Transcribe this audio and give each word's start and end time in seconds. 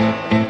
Hola, 0.00 0.16
muy 0.30 0.47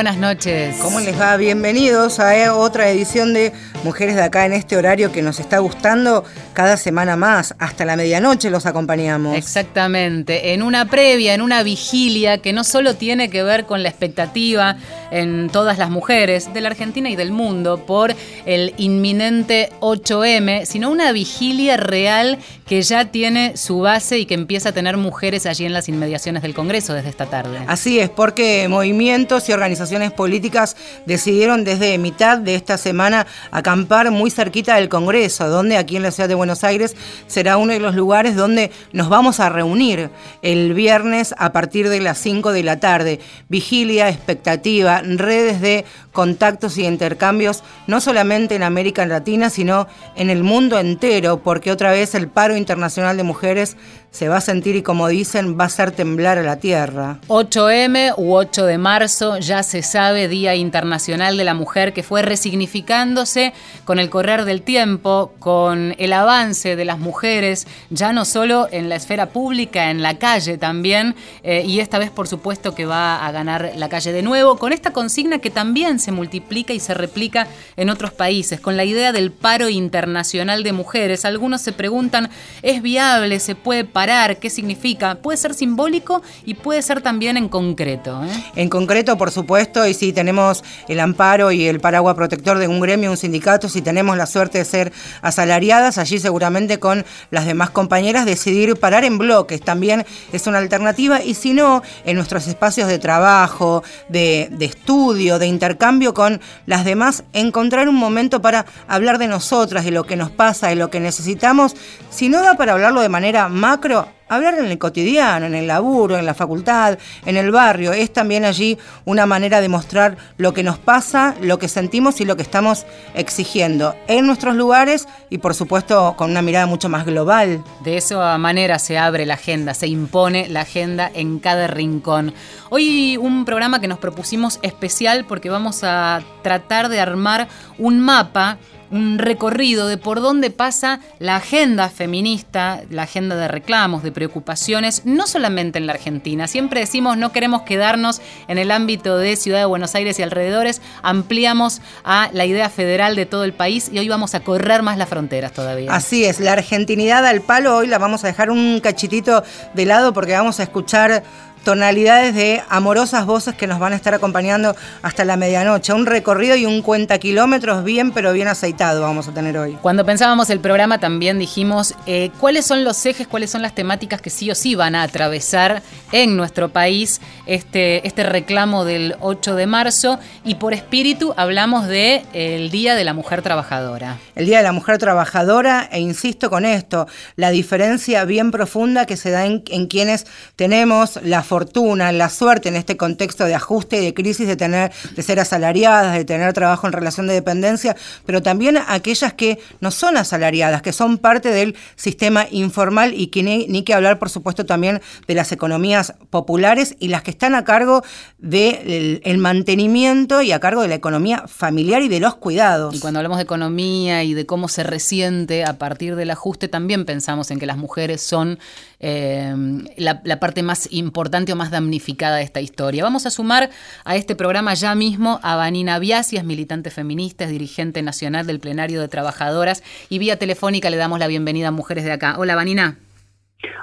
buenas 0.00 0.16
noches. 0.16 0.76
¿Cómo 0.80 0.98
les 0.98 1.20
va? 1.20 1.36
Bienvenidos 1.36 2.20
a 2.20 2.34
eh, 2.34 2.48
otra 2.48 2.88
edición 2.88 3.34
de 3.34 3.52
Mujeres 3.84 4.16
de 4.16 4.22
Acá 4.22 4.46
en 4.46 4.54
este 4.54 4.78
horario 4.78 5.12
que 5.12 5.20
nos 5.20 5.40
está 5.40 5.58
gustando 5.58 6.24
cada 6.54 6.78
semana 6.78 7.16
más. 7.16 7.54
Hasta 7.58 7.84
la 7.84 7.96
medianoche 7.96 8.48
los 8.48 8.64
acompañamos. 8.64 9.36
Exactamente. 9.36 10.54
En 10.54 10.62
una 10.62 10.86
previa, 10.86 11.34
en 11.34 11.42
una 11.42 11.62
vigilia 11.62 12.38
que 12.38 12.54
no 12.54 12.64
solo 12.64 12.96
tiene 12.96 13.28
que 13.28 13.42
ver 13.42 13.66
con 13.66 13.82
la 13.82 13.90
expectativa 13.90 14.78
en 15.10 15.48
todas 15.50 15.78
las 15.78 15.90
mujeres 15.90 16.52
de 16.52 16.60
la 16.60 16.68
Argentina 16.68 17.10
y 17.10 17.16
del 17.16 17.32
mundo 17.32 17.84
por 17.86 18.14
el 18.46 18.74
inminente 18.76 19.70
8M, 19.80 20.64
sino 20.64 20.90
una 20.90 21.12
vigilia 21.12 21.76
real 21.76 22.38
que 22.66 22.82
ya 22.82 23.06
tiene 23.06 23.56
su 23.56 23.80
base 23.80 24.18
y 24.18 24.26
que 24.26 24.34
empieza 24.34 24.68
a 24.68 24.72
tener 24.72 24.96
mujeres 24.96 25.46
allí 25.46 25.64
en 25.64 25.72
las 25.72 25.88
inmediaciones 25.88 26.42
del 26.42 26.54
Congreso 26.54 26.94
desde 26.94 27.08
esta 27.08 27.26
tarde. 27.26 27.58
Así 27.66 27.98
es, 27.98 28.08
porque 28.08 28.68
movimientos 28.68 29.48
y 29.48 29.52
organizaciones 29.52 30.12
políticas 30.12 30.76
decidieron 31.04 31.64
desde 31.64 31.98
mitad 31.98 32.38
de 32.38 32.54
esta 32.54 32.78
semana 32.78 33.26
acampar 33.50 34.10
muy 34.12 34.30
cerquita 34.30 34.76
del 34.76 34.88
Congreso, 34.88 35.48
donde 35.48 35.76
aquí 35.76 35.96
en 35.96 36.02
la 36.02 36.12
ciudad 36.12 36.28
de 36.28 36.36
Buenos 36.36 36.62
Aires 36.62 36.94
será 37.26 37.56
uno 37.56 37.72
de 37.72 37.80
los 37.80 37.94
lugares 37.94 38.36
donde 38.36 38.70
nos 38.92 39.08
vamos 39.08 39.40
a 39.40 39.48
reunir 39.48 40.10
el 40.42 40.74
viernes 40.74 41.34
a 41.38 41.52
partir 41.52 41.88
de 41.88 42.00
las 42.00 42.18
5 42.18 42.52
de 42.52 42.62
la 42.62 42.78
tarde. 42.78 43.20
Vigilia, 43.48 44.08
expectativa, 44.08 44.99
redes 45.04 45.60
de 45.60 45.84
contactos 46.12 46.76
y 46.78 46.86
intercambios, 46.86 47.62
no 47.86 48.00
solamente 48.00 48.54
en 48.54 48.62
América 48.62 49.06
Latina, 49.06 49.50
sino 49.50 49.86
en 50.16 50.30
el 50.30 50.42
mundo 50.42 50.78
entero, 50.78 51.40
porque 51.42 51.70
otra 51.70 51.92
vez 51.92 52.14
el 52.14 52.28
paro 52.28 52.56
internacional 52.56 53.16
de 53.16 53.22
mujeres 53.22 53.76
se 54.10 54.28
va 54.28 54.38
a 54.38 54.40
sentir 54.40 54.74
y 54.74 54.82
como 54.82 55.06
dicen, 55.06 55.56
va 55.58 55.64
a 55.64 55.66
hacer 55.68 55.92
temblar 55.92 56.36
a 56.36 56.42
la 56.42 56.56
tierra. 56.56 57.18
8M 57.28 58.14
u 58.16 58.34
8 58.34 58.66
de 58.66 58.76
marzo, 58.76 59.38
ya 59.38 59.62
se 59.62 59.82
sabe, 59.82 60.26
Día 60.26 60.56
Internacional 60.56 61.36
de 61.36 61.44
la 61.44 61.54
Mujer, 61.54 61.92
que 61.92 62.02
fue 62.02 62.22
resignificándose 62.22 63.52
con 63.84 64.00
el 64.00 64.10
correr 64.10 64.44
del 64.44 64.62
tiempo, 64.62 65.32
con 65.38 65.94
el 65.98 66.12
avance 66.12 66.74
de 66.74 66.84
las 66.84 66.98
mujeres, 66.98 67.68
ya 67.90 68.12
no 68.12 68.24
solo 68.24 68.66
en 68.72 68.88
la 68.88 68.96
esfera 68.96 69.26
pública, 69.26 69.90
en 69.90 70.02
la 70.02 70.18
calle 70.18 70.58
también, 70.58 71.14
eh, 71.44 71.62
y 71.64 71.78
esta 71.78 71.98
vez 71.98 72.10
por 72.10 72.26
supuesto 72.26 72.74
que 72.74 72.86
va 72.86 73.24
a 73.24 73.30
ganar 73.30 73.72
la 73.76 73.88
calle 73.88 74.12
de 74.12 74.22
nuevo, 74.22 74.56
con 74.56 74.72
esta 74.72 74.92
consigna 74.92 75.38
que 75.38 75.50
también 75.50 75.99
se 76.00 76.12
multiplica 76.12 76.72
y 76.72 76.80
se 76.80 76.94
replica 76.94 77.46
en 77.76 77.90
otros 77.90 78.12
países, 78.12 78.60
con 78.60 78.76
la 78.76 78.84
idea 78.84 79.12
del 79.12 79.30
paro 79.30 79.68
internacional 79.68 80.62
de 80.62 80.72
mujeres. 80.72 81.24
Algunos 81.24 81.60
se 81.60 81.72
preguntan, 81.72 82.30
¿es 82.62 82.82
viable? 82.82 83.40
¿Se 83.40 83.54
puede 83.54 83.84
parar? 83.84 84.38
¿Qué 84.38 84.50
significa? 84.50 85.16
Puede 85.16 85.36
ser 85.36 85.54
simbólico 85.54 86.22
y 86.44 86.54
puede 86.54 86.82
ser 86.82 87.02
también 87.02 87.36
en 87.36 87.48
concreto. 87.48 88.22
¿eh? 88.24 88.44
En 88.56 88.68
concreto, 88.68 89.16
por 89.18 89.30
supuesto, 89.30 89.86
y 89.86 89.94
si 89.94 90.12
tenemos 90.12 90.64
el 90.88 91.00
amparo 91.00 91.52
y 91.52 91.66
el 91.66 91.80
paraguas 91.80 92.14
protector 92.14 92.58
de 92.58 92.68
un 92.68 92.80
gremio, 92.80 93.10
un 93.10 93.16
sindicato, 93.16 93.68
si 93.68 93.82
tenemos 93.82 94.16
la 94.16 94.26
suerte 94.26 94.58
de 94.58 94.64
ser 94.64 94.92
asalariadas, 95.22 95.98
allí 95.98 96.18
seguramente 96.18 96.78
con 96.78 97.04
las 97.30 97.46
demás 97.46 97.70
compañeras 97.70 98.24
decidir 98.24 98.76
parar 98.76 99.04
en 99.04 99.18
bloques 99.18 99.60
también 99.60 100.04
es 100.32 100.46
una 100.46 100.58
alternativa 100.58 101.22
y 101.22 101.34
si 101.34 101.52
no, 101.52 101.82
en 102.04 102.16
nuestros 102.16 102.46
espacios 102.46 102.88
de 102.88 102.98
trabajo, 102.98 103.82
de, 104.08 104.48
de 104.50 104.64
estudio, 104.64 105.38
de 105.38 105.46
intercambio 105.46 105.89
con 106.14 106.40
las 106.66 106.84
demás, 106.84 107.24
encontrar 107.32 107.88
un 107.88 107.96
momento 107.96 108.40
para 108.40 108.64
hablar 108.86 109.18
de 109.18 109.26
nosotras, 109.26 109.84
de 109.84 109.90
lo 109.90 110.04
que 110.04 110.16
nos 110.16 110.30
pasa, 110.30 110.68
de 110.68 110.76
lo 110.76 110.88
que 110.88 111.00
necesitamos, 111.00 111.74
si 112.10 112.28
no 112.28 112.42
da 112.42 112.54
para 112.54 112.72
hablarlo 112.72 113.00
de 113.00 113.08
manera 113.08 113.48
macro, 113.48 114.06
hablar 114.30 114.54
en 114.54 114.66
el 114.66 114.78
cotidiano, 114.78 115.44
en 115.44 115.54
el 115.54 115.66
laburo, 115.66 116.16
en 116.16 116.24
la 116.24 116.34
facultad, 116.34 116.98
en 117.26 117.36
el 117.36 117.50
barrio, 117.50 117.92
es 117.92 118.12
también 118.12 118.44
allí 118.44 118.78
una 119.04 119.26
manera 119.26 119.60
de 119.60 119.68
mostrar 119.68 120.16
lo 120.38 120.54
que 120.54 120.62
nos 120.62 120.78
pasa, 120.78 121.34
lo 121.42 121.58
que 121.58 121.68
sentimos 121.68 122.20
y 122.20 122.24
lo 122.24 122.36
que 122.36 122.42
estamos 122.42 122.86
exigiendo 123.14 123.94
en 124.06 124.26
nuestros 124.26 124.54
lugares 124.54 125.08
y 125.30 125.38
por 125.38 125.54
supuesto 125.54 126.14
con 126.16 126.30
una 126.30 126.42
mirada 126.42 126.66
mucho 126.66 126.88
más 126.88 127.04
global. 127.04 127.62
De 127.82 127.96
esa 127.96 128.38
manera 128.38 128.78
se 128.78 128.96
abre 128.98 129.26
la 129.26 129.34
agenda, 129.34 129.74
se 129.74 129.88
impone 129.88 130.48
la 130.48 130.60
agenda 130.60 131.10
en 131.12 131.40
cada 131.40 131.66
rincón. 131.66 132.32
Hoy 132.70 133.16
un 133.16 133.44
programa 133.44 133.80
que 133.80 133.88
nos 133.88 133.98
propusimos 133.98 134.60
especial 134.62 135.24
porque 135.26 135.50
vamos 135.50 135.82
a 135.82 136.22
tratar 136.42 136.88
de 136.88 137.00
armar 137.00 137.48
un 137.78 137.98
mapa 137.98 138.58
un 138.90 139.18
recorrido 139.18 139.86
de 139.86 139.96
por 139.96 140.20
dónde 140.20 140.50
pasa 140.50 141.00
la 141.18 141.36
agenda 141.36 141.88
feminista, 141.88 142.82
la 142.90 143.02
agenda 143.02 143.36
de 143.36 143.48
reclamos, 143.48 144.02
de 144.02 144.12
preocupaciones, 144.12 145.02
no 145.04 145.26
solamente 145.26 145.78
en 145.78 145.86
la 145.86 145.92
Argentina. 145.92 146.46
Siempre 146.46 146.80
decimos 146.80 147.16
no 147.16 147.32
queremos 147.32 147.62
quedarnos 147.62 148.20
en 148.48 148.58
el 148.58 148.70
ámbito 148.70 149.18
de 149.18 149.36
Ciudad 149.36 149.60
de 149.60 149.64
Buenos 149.64 149.94
Aires 149.94 150.18
y 150.18 150.22
alrededores, 150.22 150.82
ampliamos 151.02 151.80
a 152.04 152.30
la 152.32 152.46
idea 152.46 152.68
federal 152.68 153.16
de 153.16 153.26
todo 153.26 153.44
el 153.44 153.52
país 153.52 153.90
y 153.92 153.98
hoy 153.98 154.08
vamos 154.08 154.34
a 154.34 154.40
correr 154.40 154.82
más 154.82 154.98
las 154.98 155.08
fronteras 155.08 155.52
todavía. 155.52 155.92
Así 155.92 156.24
es, 156.24 156.40
la 156.40 156.52
argentinidad 156.52 157.24
al 157.26 157.42
palo 157.42 157.76
hoy 157.76 157.86
la 157.86 157.98
vamos 157.98 158.24
a 158.24 158.26
dejar 158.26 158.50
un 158.50 158.80
cachitito 158.80 159.42
de 159.74 159.86
lado 159.86 160.12
porque 160.12 160.32
vamos 160.32 160.60
a 160.60 160.64
escuchar 160.64 161.22
tonalidades 161.64 162.34
de 162.34 162.62
amorosas 162.68 163.26
voces 163.26 163.54
que 163.54 163.66
nos 163.66 163.78
van 163.78 163.92
a 163.92 163.96
estar 163.96 164.14
acompañando 164.14 164.74
hasta 165.02 165.24
la 165.24 165.36
medianoche. 165.36 165.92
Un 165.92 166.06
recorrido 166.06 166.56
y 166.56 166.66
un 166.66 166.82
cuenta 166.82 167.18
kilómetros 167.18 167.84
bien, 167.84 168.12
pero 168.12 168.32
bien 168.32 168.48
aceitado 168.48 169.02
vamos 169.02 169.28
a 169.28 169.32
tener 169.32 169.56
hoy. 169.58 169.78
Cuando 169.82 170.04
pensábamos 170.04 170.50
el 170.50 170.60
programa 170.60 170.98
también 170.98 171.38
dijimos 171.38 171.94
eh, 172.06 172.30
cuáles 172.40 172.66
son 172.66 172.84
los 172.84 173.04
ejes, 173.06 173.26
cuáles 173.26 173.50
son 173.50 173.62
las 173.62 173.74
temáticas 173.74 174.20
que 174.20 174.30
sí 174.30 174.50
o 174.50 174.54
sí 174.54 174.74
van 174.74 174.94
a 174.94 175.02
atravesar 175.02 175.82
en 176.12 176.36
nuestro 176.36 176.70
país 176.70 177.20
este, 177.46 178.06
este 178.06 178.22
reclamo 178.22 178.84
del 178.84 179.16
8 179.20 179.54
de 179.54 179.66
marzo 179.66 180.18
y 180.44 180.56
por 180.56 180.74
espíritu 180.74 181.34
hablamos 181.36 181.86
de 181.86 182.24
el 182.32 182.70
Día 182.70 182.94
de 182.94 183.04
la 183.04 183.14
Mujer 183.14 183.42
Trabajadora. 183.42 184.18
El 184.34 184.46
Día 184.46 184.58
de 184.58 184.64
la 184.64 184.72
Mujer 184.72 184.98
Trabajadora 184.98 185.88
e 185.92 186.00
insisto 186.00 186.50
con 186.50 186.64
esto, 186.64 187.06
la 187.36 187.50
diferencia 187.50 188.24
bien 188.24 188.50
profunda 188.50 189.06
que 189.06 189.16
se 189.16 189.30
da 189.30 189.46
en, 189.46 189.62
en 189.68 189.86
quienes 189.86 190.26
tenemos 190.56 191.18
la 191.22 191.42
fortuna, 191.50 192.12
la 192.12 192.28
suerte 192.28 192.68
en 192.68 192.76
este 192.76 192.96
contexto 192.96 193.44
de 193.44 193.56
ajuste 193.56 193.96
y 193.96 194.04
de 194.04 194.14
crisis 194.14 194.46
de 194.46 194.54
tener, 194.54 194.92
de 195.16 195.22
ser 195.24 195.40
asalariadas, 195.40 196.14
de 196.14 196.24
tener 196.24 196.52
trabajo 196.52 196.86
en 196.86 196.92
relación 196.92 197.26
de 197.26 197.34
dependencia, 197.34 197.96
pero 198.24 198.40
también 198.40 198.78
aquellas 198.86 199.32
que 199.32 199.58
no 199.80 199.90
son 199.90 200.16
asalariadas, 200.16 200.80
que 200.80 200.92
son 200.92 201.18
parte 201.18 201.50
del 201.50 201.74
sistema 201.96 202.46
informal 202.52 203.14
y 203.14 203.26
que 203.32 203.42
ni, 203.42 203.82
que 203.82 203.94
hablar, 203.94 204.20
por 204.20 204.30
supuesto, 204.30 204.64
también 204.64 205.00
de 205.26 205.34
las 205.34 205.50
economías 205.50 206.14
populares 206.30 206.94
y 207.00 207.08
las 207.08 207.24
que 207.24 207.32
están 207.32 207.56
a 207.56 207.64
cargo 207.64 208.04
del 208.38 209.20
el 209.24 209.38
mantenimiento 209.38 210.42
y 210.42 210.52
a 210.52 210.60
cargo 210.60 210.82
de 210.82 210.88
la 210.88 210.94
economía 210.94 211.48
familiar 211.48 212.00
y 212.02 212.08
de 212.08 212.20
los 212.20 212.36
cuidados. 212.36 212.94
Y 212.94 213.00
cuando 213.00 213.18
hablamos 213.18 213.38
de 213.38 213.42
economía 213.42 214.22
y 214.22 214.34
de 214.34 214.46
cómo 214.46 214.68
se 214.68 214.84
resiente 214.84 215.64
a 215.64 215.78
partir 215.78 216.14
del 216.14 216.30
ajuste, 216.30 216.68
también 216.68 217.04
pensamos 217.04 217.50
en 217.50 217.58
que 217.58 217.66
las 217.66 217.76
mujeres 217.76 218.20
son 218.20 218.60
eh, 219.00 219.52
la 219.96 220.38
parte 220.38 220.62
más 220.62 220.86
importante 220.92 221.39
o 221.48 221.56
más 221.56 221.70
damnificada 221.70 222.36
de 222.36 222.42
esta 222.42 222.60
historia. 222.60 223.02
Vamos 223.02 223.26
a 223.26 223.30
sumar 223.30 223.70
a 224.04 224.16
este 224.16 224.36
programa 224.36 224.74
ya 224.74 224.94
mismo 224.94 225.40
a 225.42 225.56
Vanina 225.56 225.98
Biasias, 225.98 226.44
militante 226.44 226.90
feminista, 226.90 227.44
es 227.44 227.50
dirigente 227.50 228.02
nacional 228.02 228.46
del 228.46 228.60
Plenario 228.60 229.00
de 229.00 229.08
Trabajadoras 229.08 229.82
y 230.08 230.18
vía 230.18 230.38
telefónica 230.38 230.90
le 230.90 230.96
damos 230.96 231.18
la 231.18 231.26
bienvenida 231.26 231.68
a 231.68 231.72
Mujeres 231.72 232.04
de 232.04 232.12
Acá. 232.12 232.36
Hola 232.38 232.54
Vanina. 232.54 232.98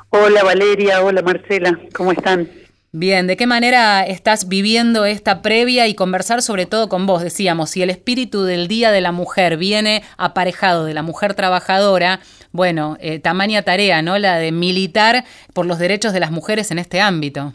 Hola 0.10 0.44
Valeria, 0.44 1.02
hola 1.02 1.22
Marcela, 1.22 1.78
¿cómo 1.94 2.12
están? 2.12 2.50
Bien, 2.94 3.28
¿de 3.28 3.36
qué 3.36 3.48
manera 3.48 4.04
estás 4.06 4.48
viviendo 4.48 5.04
esta 5.04 5.42
previa 5.42 5.88
y 5.88 5.94
conversar 5.94 6.42
sobre 6.42 6.66
todo 6.66 6.88
con 6.88 7.06
vos? 7.06 7.22
Decíamos, 7.22 7.70
si 7.70 7.82
el 7.82 7.90
espíritu 7.90 8.44
del 8.44 8.70
Día 8.70 8.92
de 8.92 9.02
la 9.02 9.12
Mujer 9.12 9.58
viene 9.58 10.04
aparejado 10.18 10.86
de 10.86 10.94
la 10.94 11.02
mujer 11.02 11.34
trabajadora, 11.34 12.22
bueno, 12.54 12.96
eh, 13.02 13.20
tamaña 13.20 13.62
tarea, 13.64 14.02
¿no? 14.02 14.18
La 14.18 14.38
de 14.38 14.54
militar 14.54 15.26
por 15.54 15.66
los 15.66 15.80
derechos 15.80 16.14
de 16.14 16.22
las 16.22 16.32
mujeres 16.32 16.72
en 16.72 16.80
este 16.80 17.02
ámbito. 17.02 17.54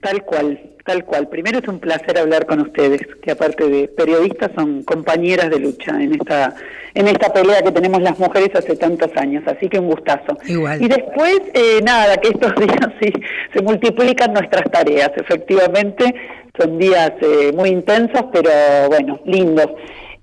Tal 0.00 0.24
cual, 0.24 0.60
tal 0.84 1.04
cual. 1.04 1.28
Primero 1.28 1.58
es 1.58 1.68
un 1.68 1.80
placer 1.80 2.18
hablar 2.18 2.46
con 2.46 2.60
ustedes, 2.60 3.00
que 3.22 3.32
aparte 3.32 3.68
de 3.68 3.88
periodistas 3.88 4.50
son 4.54 4.82
compañeras 4.82 5.50
de 5.50 5.58
lucha 5.58 6.00
en 6.00 6.14
esta 6.14 6.54
en 6.94 7.06
esta 7.06 7.32
pelea 7.32 7.62
que 7.62 7.70
tenemos 7.70 8.02
las 8.02 8.18
mujeres 8.18 8.50
hace 8.54 8.76
tantos 8.76 9.10
años, 9.16 9.44
así 9.46 9.68
que 9.68 9.78
un 9.78 9.86
gustazo. 9.88 10.36
Igual. 10.46 10.82
Y 10.82 10.88
después, 10.88 11.40
eh, 11.54 11.80
nada, 11.84 12.16
que 12.16 12.28
estos 12.28 12.54
días 12.56 12.92
sí 13.00 13.12
se 13.52 13.62
multiplican 13.62 14.32
nuestras 14.32 14.70
tareas, 14.70 15.10
efectivamente, 15.16 16.14
son 16.58 16.78
días 16.78 17.12
eh, 17.20 17.52
muy 17.54 17.70
intensos, 17.70 18.24
pero 18.32 18.50
bueno, 18.88 19.20
lindos. 19.24 19.68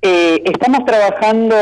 Eh, 0.02 0.44
estamos 0.46 0.86
trabajando 0.86 1.56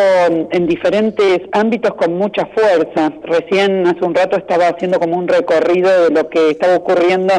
en 0.52 0.68
diferentes 0.68 1.40
ámbitos 1.54 1.94
con 1.96 2.18
mucha 2.18 2.46
fuerza. 2.48 3.13
Recién 3.24 3.88
hace 3.88 4.04
un 4.04 4.13
rato 4.13 4.38
estaba 4.38 4.68
haciendo 4.68 5.00
como 5.00 5.18
un 5.18 5.28
recorrido 5.28 6.04
de 6.04 6.10
lo 6.10 6.30
que 6.30 6.50
estaba 6.50 6.75
ocurriendo 6.75 7.34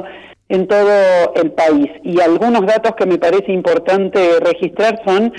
en 0.49 0.67
todo 0.67 1.35
el 1.35 1.51
país. 1.53 1.89
Y 2.03 2.21
algunos 2.21 2.67
datos 2.67 2.93
que 2.97 3.07
me 3.07 3.19
parece 3.19 3.53
importante 3.53 4.41
registrar 4.41 5.01
son, 5.05 5.33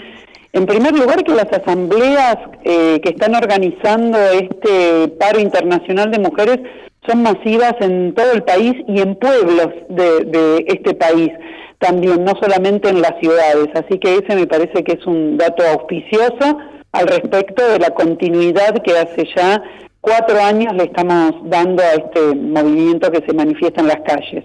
en 0.53 0.65
primer 0.65 0.97
lugar, 0.97 1.23
que 1.23 1.33
las 1.33 1.51
asambleas 1.51 2.37
eh, 2.63 2.99
que 3.01 3.09
están 3.09 3.35
organizando 3.35 4.17
este 4.17 5.07
paro 5.19 5.39
internacional 5.39 6.11
de 6.11 6.19
mujeres 6.19 6.59
son 7.07 7.23
masivas 7.23 7.75
en 7.79 8.13
todo 8.13 8.33
el 8.33 8.43
país 8.43 8.73
y 8.87 8.99
en 8.99 9.15
pueblos 9.15 9.69
de 9.89 10.65
este 10.67 10.93
país 10.93 11.31
también, 11.79 12.23
no 12.23 12.33
solamente 12.41 12.89
en 12.89 13.01
las 13.01 13.13
ciudades. 13.19 13.69
Así 13.75 13.99
que 13.99 14.15
ese 14.15 14.35
me 14.35 14.47
parece 14.47 14.83
que 14.83 14.93
es 14.93 15.05
un 15.05 15.37
dato 15.37 15.63
auspicioso 15.63 16.57
al 16.91 17.07
respecto 17.07 17.67
de 17.67 17.79
la 17.79 17.91
continuidad 17.91 18.81
que 18.83 18.97
hace 18.97 19.27
ya 19.35 19.61
cuatro 20.01 20.39
años 20.41 20.73
le 20.73 20.85
estamos 20.85 21.33
dando 21.43 21.83
a 21.83 21.93
este 21.93 22.35
movimiento 22.35 23.11
que 23.11 23.23
se 23.25 23.33
manifiesta 23.33 23.81
en 23.81 23.87
las 23.87 24.01
calles. 24.01 24.43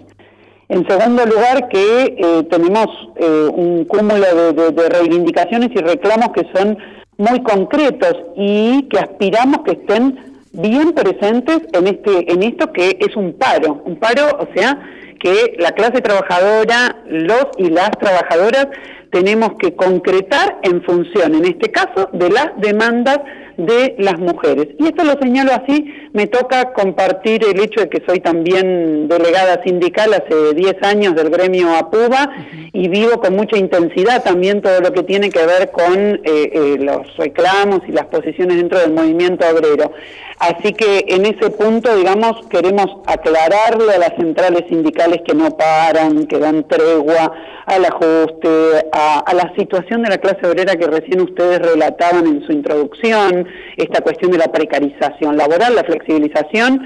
En 0.72 0.88
segundo 0.88 1.26
lugar, 1.26 1.68
que 1.68 2.16
eh, 2.16 2.44
tenemos 2.50 2.86
eh, 3.16 3.46
un 3.54 3.84
cúmulo 3.84 4.52
de, 4.54 4.88
reivindicaciones 4.88 5.68
y 5.74 5.80
reclamos 5.80 6.28
que 6.34 6.46
son 6.56 6.78
muy 7.18 7.42
concretos 7.42 8.16
y 8.36 8.88
que 8.88 8.98
aspiramos 8.98 9.58
que 9.66 9.72
estén 9.72 10.18
bien 10.52 10.92
presentes 10.92 11.60
en 11.74 11.88
este 11.88 12.32
en 12.32 12.42
esto 12.42 12.72
que 12.72 12.96
es 12.98 13.14
un 13.16 13.34
paro, 13.34 13.82
un 13.84 13.96
paro, 13.96 14.24
o 14.38 14.48
sea, 14.54 14.80
que 15.20 15.56
la 15.58 15.72
clase 15.72 16.00
trabajadora, 16.00 16.96
los 17.06 17.48
y 17.58 17.68
las 17.68 17.90
trabajadoras 17.90 18.68
tenemos 19.10 19.50
que 19.58 19.76
concretar 19.76 20.58
en 20.62 20.82
función, 20.84 21.34
en 21.34 21.44
este 21.44 21.70
caso, 21.70 22.08
de 22.14 22.30
las 22.30 22.48
demandas 22.56 23.18
de 23.66 23.94
las 23.98 24.18
mujeres. 24.18 24.68
Y 24.78 24.86
esto 24.86 25.04
lo 25.04 25.12
señalo 25.20 25.52
así, 25.52 25.92
me 26.12 26.26
toca 26.26 26.72
compartir 26.72 27.44
el 27.44 27.60
hecho 27.60 27.80
de 27.80 27.88
que 27.88 28.02
soy 28.06 28.20
también 28.20 29.08
delegada 29.08 29.62
sindical 29.62 30.12
hace 30.14 30.54
10 30.54 30.82
años 30.82 31.14
del 31.14 31.30
gremio 31.30 31.74
APUBA 31.76 32.30
y 32.72 32.88
vivo 32.88 33.20
con 33.20 33.34
mucha 33.36 33.56
intensidad 33.56 34.22
también 34.22 34.62
todo 34.62 34.80
lo 34.80 34.92
que 34.92 35.02
tiene 35.02 35.30
que 35.30 35.44
ver 35.46 35.70
con 35.70 35.96
eh, 35.96 36.20
eh, 36.24 36.76
los 36.78 37.16
reclamos 37.16 37.80
y 37.88 37.92
las 37.92 38.06
posiciones 38.06 38.56
dentro 38.56 38.78
del 38.78 38.92
movimiento 38.92 39.46
obrero. 39.48 39.92
Así 40.38 40.72
que 40.72 41.04
en 41.06 41.24
ese 41.24 41.50
punto, 41.50 41.94
digamos, 41.94 42.44
queremos 42.48 42.86
aclararle 43.06 43.94
a 43.94 43.98
las 43.98 44.16
centrales 44.16 44.64
sindicales 44.68 45.20
que 45.24 45.34
no 45.34 45.56
paran, 45.56 46.26
que 46.26 46.38
dan 46.38 46.66
tregua 46.66 47.32
al 47.66 47.84
ajuste, 47.84 48.88
a, 48.92 49.20
a 49.20 49.34
la 49.34 49.52
situación 49.56 50.02
de 50.02 50.10
la 50.10 50.18
clase 50.18 50.44
obrera 50.44 50.74
que 50.74 50.88
recién 50.88 51.20
ustedes 51.20 51.60
relataban 51.60 52.26
en 52.26 52.44
su 52.44 52.50
introducción, 52.50 53.46
esta 53.76 54.00
cuestión 54.00 54.30
de 54.30 54.38
la 54.38 54.52
precarización 54.52 55.36
laboral, 55.36 55.74
la 55.74 55.84
flexibilización. 55.84 56.82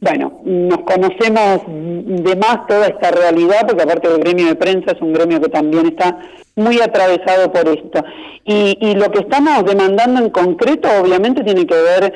Bueno, 0.00 0.40
nos 0.44 0.78
conocemos 0.78 1.62
de 1.66 2.36
más 2.36 2.66
toda 2.66 2.86
esta 2.86 3.10
realidad, 3.10 3.66
porque 3.66 3.82
aparte 3.82 4.08
del 4.08 4.20
gremio 4.20 4.46
de 4.46 4.54
prensa 4.54 4.92
es 4.92 5.00
un 5.02 5.12
gremio 5.12 5.40
que 5.40 5.50
también 5.50 5.86
está 5.86 6.18
muy 6.56 6.80
atravesado 6.80 7.52
por 7.52 7.68
esto. 7.68 8.02
Y, 8.44 8.78
y 8.80 8.94
lo 8.94 9.10
que 9.10 9.20
estamos 9.20 9.64
demandando 9.64 10.20
en 10.20 10.30
concreto, 10.30 10.88
obviamente, 11.02 11.44
tiene 11.44 11.66
que 11.66 11.74
ver 11.74 12.12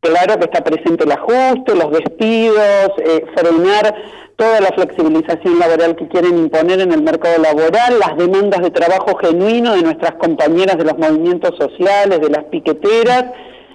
Claro 0.00 0.38
que 0.38 0.46
está 0.46 0.64
presente 0.64 1.04
el 1.04 1.12
ajuste, 1.12 1.74
los 1.74 1.90
despidos, 1.90 2.90
eh, 3.04 3.22
frenar 3.36 3.94
toda 4.36 4.60
la 4.62 4.68
flexibilización 4.68 5.58
laboral 5.58 5.94
que 5.94 6.08
quieren 6.08 6.38
imponer 6.38 6.80
en 6.80 6.92
el 6.92 7.02
mercado 7.02 7.42
laboral, 7.42 7.98
las 7.98 8.16
demandas 8.16 8.62
de 8.62 8.70
trabajo 8.70 9.14
genuino 9.18 9.74
de 9.74 9.82
nuestras 9.82 10.14
compañeras 10.14 10.78
de 10.78 10.84
los 10.84 10.96
movimientos 10.96 11.54
sociales, 11.58 12.18
de 12.18 12.30
las 12.30 12.44
piqueteras, 12.44 13.26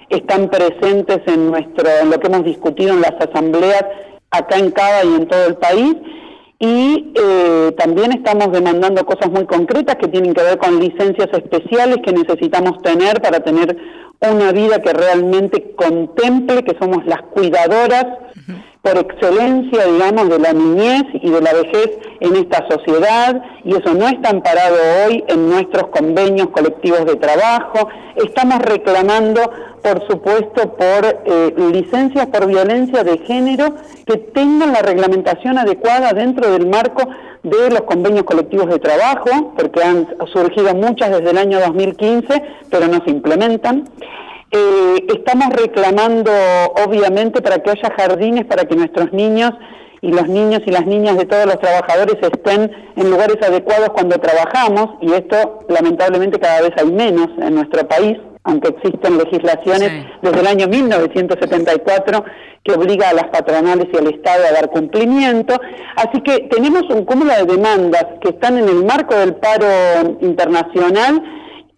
están 0.10 0.50
presentes 0.50 1.20
en 1.28 1.52
nuestro, 1.52 1.88
en 2.02 2.10
lo 2.10 2.20
que 2.20 2.26
hemos 2.26 2.44
discutido 2.44 2.94
en 2.94 3.02
las 3.02 3.14
asambleas 3.20 3.86
acá 4.32 4.58
en 4.58 4.72
Cava 4.72 5.04
y 5.04 5.16
en 5.16 5.28
todo 5.28 5.46
el 5.46 5.58
país. 5.58 5.96
Y 6.58 7.14
eh, 7.16 7.76
también 7.78 8.14
estamos 8.14 8.52
demandando 8.52 9.06
cosas 9.06 9.30
muy 9.30 9.46
concretas 9.46 9.98
que 9.98 10.08
tienen 10.08 10.34
que 10.34 10.42
ver 10.42 10.58
con 10.58 10.80
licencias 10.80 11.30
especiales 11.32 11.98
que 12.04 12.14
necesitamos 12.14 12.82
tener 12.82 13.22
para 13.22 13.42
tener 13.42 13.78
una 14.22 14.52
vida 14.52 14.82
que 14.82 14.94
realmente 14.94 15.76
contemple 15.76 16.64
que 16.64 16.78
somos 16.80 17.06
las 17.06 17.22
cuidadoras 17.34 18.06
por 18.86 19.00
excelencia, 19.00 19.88
digamos, 19.88 20.30
de 20.30 20.38
la 20.38 20.54
niñez 20.54 21.06
y 21.14 21.32
de 21.32 21.42
la 21.42 21.54
vejez 21.54 21.98
en 22.20 22.36
esta 22.36 22.68
sociedad, 22.70 23.42
y 23.64 23.72
eso 23.72 23.96
no 23.96 24.08
está 24.08 24.30
amparado 24.30 24.76
hoy 25.08 25.24
en 25.28 25.50
nuestros 25.50 25.88
convenios 25.88 26.50
colectivos 26.50 27.04
de 27.06 27.16
trabajo. 27.16 27.90
Estamos 28.16 28.60
reclamando, 28.60 29.42
por 29.82 30.08
supuesto, 30.08 30.76
por 30.76 31.04
eh, 31.26 31.56
licencias 31.74 32.28
por 32.28 32.46
violencia 32.46 33.04
de 33.04 33.18
género 33.18 33.74
que 34.06 34.18
tengan 34.18 34.72
la 34.72 34.84
reglamentación 34.84 35.58
adecuada 35.58 36.14
dentro 36.14 36.52
del 36.52 36.68
marco 36.68 37.10
de 37.42 37.72
los 37.72 37.82
convenios 37.82 38.26
colectivos 38.26 38.68
de 38.70 38.78
trabajo, 38.78 39.54
porque 39.58 39.82
han 39.82 40.08
surgido 40.32 40.76
muchas 40.76 41.10
desde 41.10 41.32
el 41.32 41.40
año 41.40 41.60
2015, 41.60 42.44
pero 42.70 42.88
no 42.88 43.04
se 43.04 43.10
implementan. 43.10 43.90
Eh, 44.58 45.06
estamos 45.14 45.50
reclamando, 45.50 46.32
obviamente, 46.88 47.42
para 47.42 47.58
que 47.58 47.72
haya 47.72 47.94
jardines 47.98 48.46
para 48.46 48.64
que 48.64 48.74
nuestros 48.74 49.12
niños 49.12 49.52
y 50.02 50.14
los 50.14 50.30
niños 50.30 50.62
y 50.66 50.72
las 50.72 50.86
niñas 50.86 51.18
de 51.18 51.26
todos 51.26 51.46
los 51.46 51.60
trabajadores 51.60 52.16
estén 52.22 52.72
en 52.96 53.10
lugares 53.12 53.36
adecuados 53.46 53.90
cuando 53.90 54.18
trabajamos, 54.18 54.92
y 55.02 55.12
esto 55.12 55.60
lamentablemente 55.68 56.40
cada 56.40 56.62
vez 56.62 56.72
hay 56.78 56.90
menos 56.90 57.28
en 57.38 57.56
nuestro 57.56 57.86
país, 57.86 58.18
aunque 58.46 58.70
existen 58.70 59.18
legislaciones 59.18 60.06
desde 60.22 60.40
el 60.40 60.48
año 60.48 60.68
1974 60.70 62.24
que 62.64 62.72
obliga 62.72 63.10
a 63.10 63.14
las 63.14 63.26
patronales 63.26 63.88
y 63.92 63.98
al 63.98 64.08
Estado 64.08 64.46
a 64.48 64.54
dar 64.54 64.70
cumplimiento. 64.70 65.60
Así 65.98 66.22
que 66.22 66.48
tenemos 66.50 66.84
un 66.90 67.04
cúmulo 67.04 67.34
de 67.34 67.44
demandas 67.44 68.06
que 68.22 68.30
están 68.30 68.58
en 68.58 68.70
el 68.70 68.86
marco 68.86 69.16
del 69.16 69.36
paro 69.36 69.68
internacional 70.22 71.22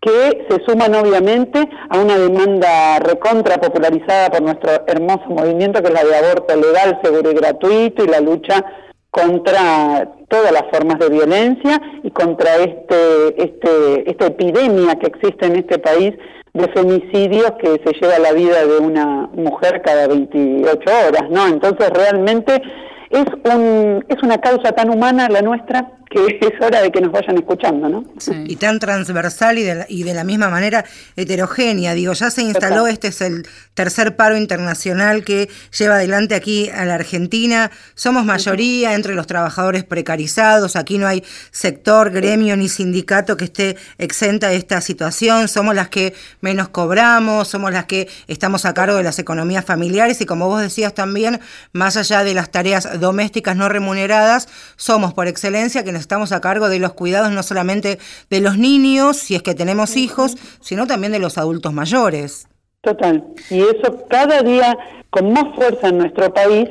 que 0.02 0.46
se 0.50 0.64
suman 0.66 0.94
obviamente 0.96 1.68
a 1.90 2.00
una 2.00 2.18
demanda 2.18 3.00
recontra 3.00 3.58
popularizada 3.58 4.30
por 4.30 4.42
nuestro 4.42 4.72
hermoso 4.88 5.26
movimiento 5.30 5.82
que 5.82 5.88
es 5.88 5.94
la 5.94 6.04
de 6.04 6.16
aborto 6.16 6.56
legal, 6.56 7.00
seguro 7.04 7.32
y 7.32 7.36
gratuito 7.36 8.04
y 8.04 8.08
la 8.08 8.20
lucha 8.20 8.64
contra 9.10 10.12
todas 10.28 10.52
las 10.52 10.64
formas 10.72 11.00
de 11.00 11.10
violencia 11.10 11.82
y 12.04 12.12
contra 12.12 12.58
este, 12.58 13.44
este, 13.44 14.10
esta 14.10 14.28
epidemia 14.28 14.96
que 15.00 15.08
existe 15.08 15.46
en 15.46 15.56
este 15.56 15.80
país 15.80 16.14
de 16.54 16.68
femicidios 16.70 17.54
que 17.60 17.82
se 17.84 17.94
lleva 18.00 18.20
la 18.20 18.34
vida 18.34 18.66
de 18.66 18.78
una 18.80 19.30
mujer 19.34 19.82
cada 19.84 20.08
28 20.08 20.80
horas, 21.08 21.30
¿no? 21.30 21.48
Entonces 21.48 21.90
realmente 21.90 22.62
es, 23.10 23.26
un, 23.54 24.04
es 24.08 24.22
una 24.24 24.40
causa 24.40 24.72
tan 24.72 24.90
humana 24.90 25.30
la 25.30 25.42
nuestra 25.42 25.92
que 26.10 26.26
es 26.42 26.62
hora 26.62 26.82
de 26.82 26.92
que 26.92 27.02
nos 27.02 27.12
vayan 27.12 27.38
escuchando, 27.38 27.90
¿no? 27.90 28.04
Y 28.46 28.56
tan 28.56 28.80
transversal 28.80 29.58
y 29.58 29.64
de, 29.64 29.76
la, 29.76 29.86
y 29.90 30.04
de 30.04 30.14
la 30.14 30.24
misma 30.24 30.50
manera 30.50 30.86
heterogénea. 31.16 31.94
Digo, 31.94 32.14
ya 32.14 32.30
se 32.32 32.42
instaló, 32.42 32.88
este 32.88 33.10
es 33.10 33.22
el 33.22 33.48
tercer 33.74 34.16
paro 34.16 34.38
internacional 34.38 35.24
que 35.24 35.50
lleva 35.78 35.96
adelante 35.96 36.36
aquí 36.36 36.70
a 36.70 36.86
la 36.86 36.96
Argentina. 36.96 37.72
Somos 37.96 38.26
mayoría 38.26 38.94
entre 38.94 39.16
los 39.16 39.28
trabajadores 39.28 39.84
precarizados, 39.84 40.76
aquí 40.76 40.98
no 40.98 41.08
hay 41.08 41.24
sector, 41.52 42.12
gremio 42.12 42.56
ni 42.58 42.70
sindicato 42.70 43.38
que 43.38 43.46
esté 43.46 43.78
exenta 43.98 44.50
de 44.50 44.56
esta 44.56 44.82
situación. 44.82 45.48
Somos 45.48 45.76
las 45.76 45.90
que 45.90 46.14
menos 46.42 46.70
cobramos, 46.70 47.48
somos 47.48 47.72
las 47.72 47.86
que 47.86 48.08
estamos 48.28 48.66
a 48.66 48.74
cargo 48.74 48.98
de 48.98 49.04
las 49.04 49.20
economías 49.20 49.66
familiares 49.66 50.22
y 50.22 50.26
como 50.26 50.48
vos 50.48 50.62
decías 50.62 50.94
también, 50.94 51.40
más 51.74 51.98
allá 51.98 52.24
de 52.24 52.34
las 52.34 52.50
tareas 52.52 53.00
domésticas 53.00 53.56
no 53.56 53.70
remuneradas, 53.70 54.48
somos 54.76 55.14
por 55.14 55.28
excelencia 55.28 55.84
que 55.84 55.97
estamos 55.98 56.32
a 56.32 56.42
cargo 56.42 56.70
de 56.70 56.80
los 56.80 56.94
cuidados 56.94 57.32
no 57.32 57.44
solamente 57.44 58.00
de 58.30 58.42
los 58.42 58.58
niños, 58.58 59.18
si 59.18 59.36
es 59.36 59.44
que 59.44 59.56
tenemos 59.56 59.96
hijos, 59.98 60.38
sino 60.62 60.88
también 60.88 61.12
de 61.12 61.20
los 61.20 61.38
adultos 61.38 61.74
mayores. 61.74 62.48
Total. 62.82 63.24
Y 63.50 63.60
eso 63.60 64.06
cada 64.10 64.42
día 64.42 64.78
con 65.10 65.34
más 65.34 65.56
fuerza 65.56 65.90
en 65.90 65.98
nuestro 65.98 66.34
país 66.34 66.70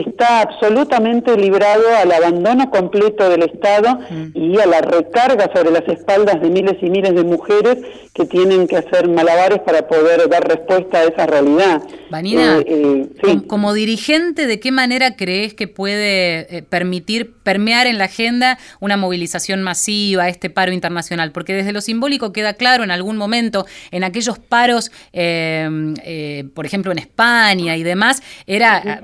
está 0.00 0.42
absolutamente 0.42 1.36
librado 1.36 1.82
al 1.96 2.12
abandono 2.12 2.70
completo 2.70 3.28
del 3.28 3.42
Estado 3.42 3.98
mm. 4.10 4.30
y 4.34 4.58
a 4.58 4.66
la 4.66 4.80
recarga 4.80 5.50
sobre 5.54 5.70
las 5.70 5.86
espaldas 5.88 6.40
de 6.40 6.50
miles 6.50 6.76
y 6.82 6.90
miles 6.90 7.14
de 7.14 7.24
mujeres 7.24 7.78
que 8.16 8.24
tienen 8.24 8.66
que 8.66 8.78
hacer 8.78 9.08
malabares 9.08 9.60
para 9.60 9.86
poder 9.86 10.26
dar 10.30 10.48
respuesta 10.48 10.98
a 10.98 11.04
esa 11.04 11.26
realidad. 11.26 11.82
Vanina, 12.08 12.58
eh, 12.60 13.08
eh, 13.22 13.40
como 13.46 13.74
dirigente, 13.74 14.46
¿de 14.46 14.58
qué 14.58 14.72
manera 14.72 15.16
crees 15.16 15.52
que 15.52 15.68
puede 15.68 16.56
eh, 16.56 16.62
permitir 16.62 17.34
permear 17.42 17.86
en 17.86 17.98
la 17.98 18.04
agenda 18.04 18.58
una 18.80 18.96
movilización 18.96 19.62
masiva, 19.62 20.28
este 20.28 20.48
paro 20.48 20.72
internacional? 20.72 21.32
Porque 21.32 21.52
desde 21.52 21.72
lo 21.72 21.82
simbólico 21.82 22.32
queda 22.32 22.54
claro 22.54 22.84
en 22.84 22.90
algún 22.90 23.18
momento, 23.18 23.66
en 23.90 24.02
aquellos 24.02 24.38
paros, 24.38 24.90
por 25.12 26.66
ejemplo, 26.66 26.92
en 26.92 26.98
España 26.98 27.76
y 27.76 27.82
demás, 27.82 28.22
era 28.46 29.02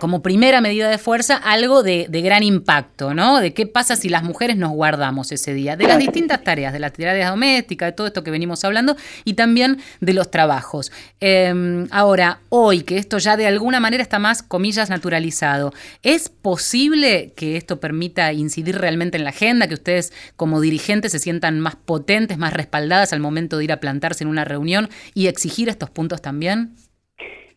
como 0.00 0.11
como 0.12 0.22
primera 0.22 0.60
medida 0.60 0.90
de 0.90 0.98
fuerza 0.98 1.38
algo 1.38 1.82
de, 1.82 2.06
gran 2.10 2.42
impacto, 2.42 3.14
¿no? 3.14 3.40
De 3.40 3.54
qué 3.54 3.66
pasa 3.66 3.96
si 3.96 4.10
las 4.10 4.22
mujeres 4.22 4.58
nos 4.58 4.70
guardamos 4.72 5.32
ese 5.32 5.54
día, 5.54 5.74
de 5.74 5.86
las 5.86 5.98
distintas 5.98 6.44
tareas, 6.44 6.74
de 6.74 6.80
las 6.80 6.92
tareas 6.92 7.30
domésticas, 7.30 7.86
de 7.86 7.92
todo 7.92 8.08
esto 8.08 8.22
que 8.22 8.30
venimos 8.30 8.62
hablando 8.62 8.94
y 9.24 9.32
también 9.32 9.78
de 10.02 10.12
los 10.12 10.30
trabajos. 10.30 10.92
Em, 11.18 11.88
ahora, 11.90 12.40
hoy 12.50 12.82
que 12.82 12.98
esto 12.98 13.16
ya 13.16 13.38
de 13.38 13.46
alguna 13.46 13.80
manera 13.80 14.02
está 14.02 14.18
más, 14.18 14.42
comillas, 14.42 14.90
naturalizado, 14.90 15.72
¿es 16.02 16.28
posible 16.28 17.32
que 17.34 17.56
esto 17.56 17.80
permita 17.80 18.34
incidir 18.34 18.76
realmente 18.76 19.16
en 19.16 19.24
la 19.24 19.30
agenda, 19.30 19.66
que 19.66 19.72
ustedes 19.72 20.12
como 20.36 20.60
dirigentes 20.60 21.12
se 21.12 21.20
sientan 21.20 21.58
más 21.58 21.76
potentes, 21.76 22.36
más 22.36 22.52
respaldadas 22.52 23.14
al 23.14 23.20
momento 23.20 23.56
de 23.56 23.64
ir 23.64 23.72
a 23.72 23.80
plantarse 23.80 24.24
en 24.24 24.28
una 24.28 24.44
reunión 24.44 24.90
y 25.14 25.28
exigir 25.28 25.70
estos 25.70 25.88
puntos 25.88 26.20
también? 26.20 26.74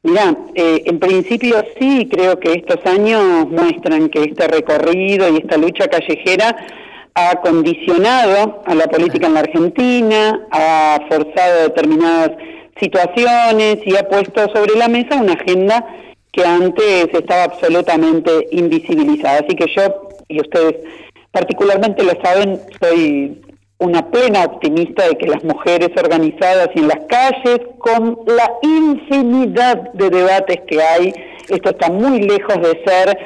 Mira, 0.05 0.37
eh, 0.53 0.83
en 0.85 0.99
principio 0.99 1.65
sí, 1.79 2.07
creo 2.11 2.39
que 2.39 2.53
estos 2.53 2.77
años 2.85 3.49
muestran 3.49 4.07
que 4.09 4.21
este 4.21 4.47
recorrido 4.47 5.27
y 5.33 5.37
esta 5.37 5.57
lucha 5.57 5.87
callejera 5.87 6.55
ha 7.15 7.41
condicionado 7.41 8.61
a 8.67 8.75
la 8.75 8.85
política 8.85 9.25
en 9.25 9.33
la 9.33 9.39
Argentina, 9.39 10.47
ha 10.51 10.99
forzado 11.09 11.63
determinadas 11.63 12.33
situaciones 12.79 13.79
y 13.83 13.95
ha 13.95 14.07
puesto 14.07 14.47
sobre 14.53 14.75
la 14.77 14.87
mesa 14.89 15.15
una 15.15 15.33
agenda 15.33 15.83
que 16.31 16.45
antes 16.45 17.07
estaba 17.11 17.45
absolutamente 17.45 18.47
invisibilizada. 18.51 19.39
Así 19.39 19.55
que 19.55 19.65
yo, 19.75 20.09
y 20.27 20.39
ustedes 20.39 20.75
particularmente 21.31 22.03
lo 22.03 22.13
saben, 22.21 22.59
soy 22.79 23.41
una 23.77 24.09
plena 24.09 24.45
optimista 24.45 25.07
de 25.07 25.17
que 25.17 25.27
las 25.27 25.43
mujeres 25.43 25.89
organizadas 25.97 26.69
y 26.75 26.79
en 26.79 26.87
las 26.87 27.05
calles, 27.07 27.59
con 27.77 28.19
la 28.25 28.51
infinidad 28.61 29.91
de 29.93 30.09
debates 30.09 30.61
que 30.67 30.81
hay, 30.81 31.13
esto 31.49 31.69
está 31.69 31.91
muy 31.91 32.21
lejos 32.21 32.55
de 32.61 32.83
ser 32.85 33.17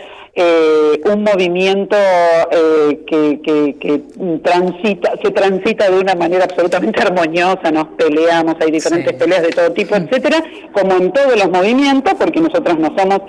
eh, 0.41 1.01
un 1.03 1.23
movimiento 1.23 1.97
eh, 1.97 3.03
que, 3.05 4.03
transita, 4.41 5.11
se 5.21 5.31
transita 5.31 5.89
de 5.91 5.99
una 5.99 6.15
manera 6.15 6.45
absolutamente 6.45 7.01
armoniosa, 7.05 7.71
nos 7.71 7.87
peleamos, 7.97 8.55
hay 8.61 8.71
diferentes 8.71 9.13
peleas 9.15 9.41
de 9.41 9.49
todo 9.49 9.71
tipo, 9.73 9.95
etcétera, 9.95 10.41
como 10.71 10.93
en 10.93 11.11
todos 11.11 11.35
los 11.35 11.49
movimientos, 11.49 12.13
porque 12.17 12.39
nosotras 12.39 12.79
no 12.79 12.95
somos 12.97 13.19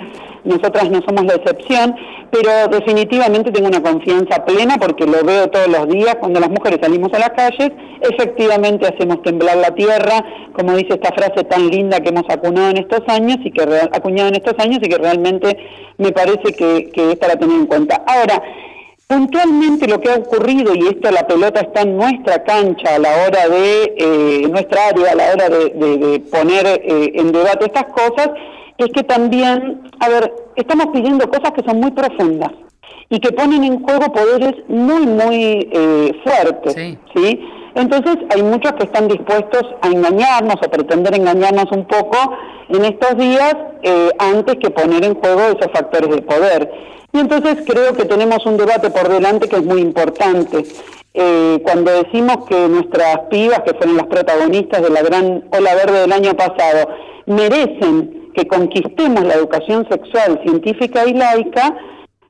nosotras 0.45 0.91
no 0.91 1.03
somos 1.03 1.25
la 1.27 1.35
excepción, 1.35 1.95
pero 2.31 2.69
definitivamente 2.69 3.51
tengo 3.51 3.69
una 3.69 3.83
confianza 3.83 4.45
plena 4.45 4.77
porque 4.79 5.05
lo 5.05 5.23
veo 5.23 5.51
todos 5.51 5.69
los 5.69 5.89
días 5.89 6.17
cuando 6.19 6.41
las 6.41 6.49
mujeres 6.49 6.79
salimos 6.81 7.13
a 7.13 7.19
las 7.19 7.31
calles, 7.31 7.73
efectivamente 8.01 8.87
hacemos 8.87 9.23
temblar 9.23 9.59
la 9.59 9.75
tierra, 9.75 10.25
como 10.53 10.75
dice 10.77 10.95
esta 10.95 11.13
frase 11.13 11.45
tan 11.45 11.69
linda 11.69 12.01
que 12.01 12.09
hemos 12.09 12.25
acuñado 12.29 12.71
en 12.71 12.79
estos 12.79 13.03
años 13.09 13.37
y 13.45 13.51
que 13.51 13.63
acuñado 13.93 14.29
en 14.29 14.37
estos 14.37 14.55
años 14.59 14.79
y 14.83 14.89
que 14.89 14.97
realmente 14.97 15.59
me 15.99 16.13
parece 16.13 16.55
que, 16.55 16.91
es 17.11 17.17
para 17.17 17.37
tener 17.37 17.57
en 17.57 17.67
cuenta. 17.67 18.03
Ahora, 18.07 18.43
puntualmente 19.07 19.89
lo 19.89 20.01
que 20.01 20.11
ha 20.11 20.17
ocurrido, 20.17 20.73
y 20.75 20.87
esto 20.87 21.11
la 21.11 21.27
pelota 21.27 21.61
está 21.61 21.83
en 21.83 21.97
nuestra 21.97 22.45
cancha 22.45 22.95
a 22.95 22.99
la 22.99 23.11
hora 23.25 23.49
de, 23.49 23.95
eh, 23.97 24.49
nuestra 24.49 24.89
área, 24.89 25.13
a 25.13 25.15
la 25.17 25.33
hora 25.33 25.49
de, 25.49 26.23
poner 26.31 26.67
eh, 26.67 27.13
en 27.15 27.33
debate 27.33 27.67
estas 27.67 27.87
cosas, 27.87 28.31
es 28.79 28.89
que 28.93 29.03
también, 29.03 29.83
a 29.99 30.09
ver, 30.09 30.33
estamos 30.57 30.87
pidiendo 30.93 31.29
cosas 31.29 31.53
que 31.53 31.63
son 31.63 31.81
muy 31.81 31.91
profundas 31.91 32.53
y 33.09 33.19
que 33.19 33.33
ponen 33.33 33.65
en 33.65 33.83
juego 33.83 34.13
poderes 34.13 34.55
muy, 34.69 35.07
muy 35.07 35.69
eh, 35.73 36.13
fuertes, 36.25 36.75
sí. 37.15 37.41
Entonces 37.75 38.17
hay 38.35 38.43
muchos 38.43 38.73
que 38.73 38.85
están 38.85 39.09
dispuestos 39.09 39.63
a 39.83 39.89
engañarnos, 39.89 40.57
a 40.63 40.69
pretender 40.69 41.15
engañarnos 41.15 41.71
un 41.73 41.87
poco 41.87 42.17
en 42.69 42.85
estos 42.85 43.17
días 43.17 43.55
eh, 43.83 44.11
antes 44.19 44.57
que 44.57 44.71
poner 44.71 45.05
en 45.05 45.15
juego 45.15 45.41
esos 45.41 45.71
factores 45.73 46.11
de 46.11 46.23
poder. 46.23 46.71
Y 47.13 47.19
entonces 47.19 47.59
creo 47.67 47.95
que 47.95 48.05
tenemos 48.05 48.45
un 48.47 48.57
debate 48.57 48.91
por 48.91 49.09
delante 49.09 49.49
que 49.49 49.57
es 49.57 49.65
muy 49.65 49.81
importante. 49.81 50.65
Eh, 51.13 51.61
cuando 51.65 51.91
decimos 51.91 52.47
que 52.49 52.69
nuestras 52.69 53.21
pibas, 53.31 53.63
que 53.63 53.75
fueron 53.75 53.97
las 53.97 54.07
protagonistas 54.07 54.83
de 54.83 54.91
la 54.91 55.03
gran 55.03 55.45
ola 55.51 55.75
verde 55.75 56.03
del 56.03 56.13
año 56.13 56.35
pasado, 56.35 56.89
merecen 57.27 58.31
que 58.35 58.47
conquistemos 58.47 59.25
la 59.25 59.35
educación 59.35 59.87
sexual, 59.91 60.41
científica 60.45 61.05
y 61.07 61.15
laica, 61.15 61.77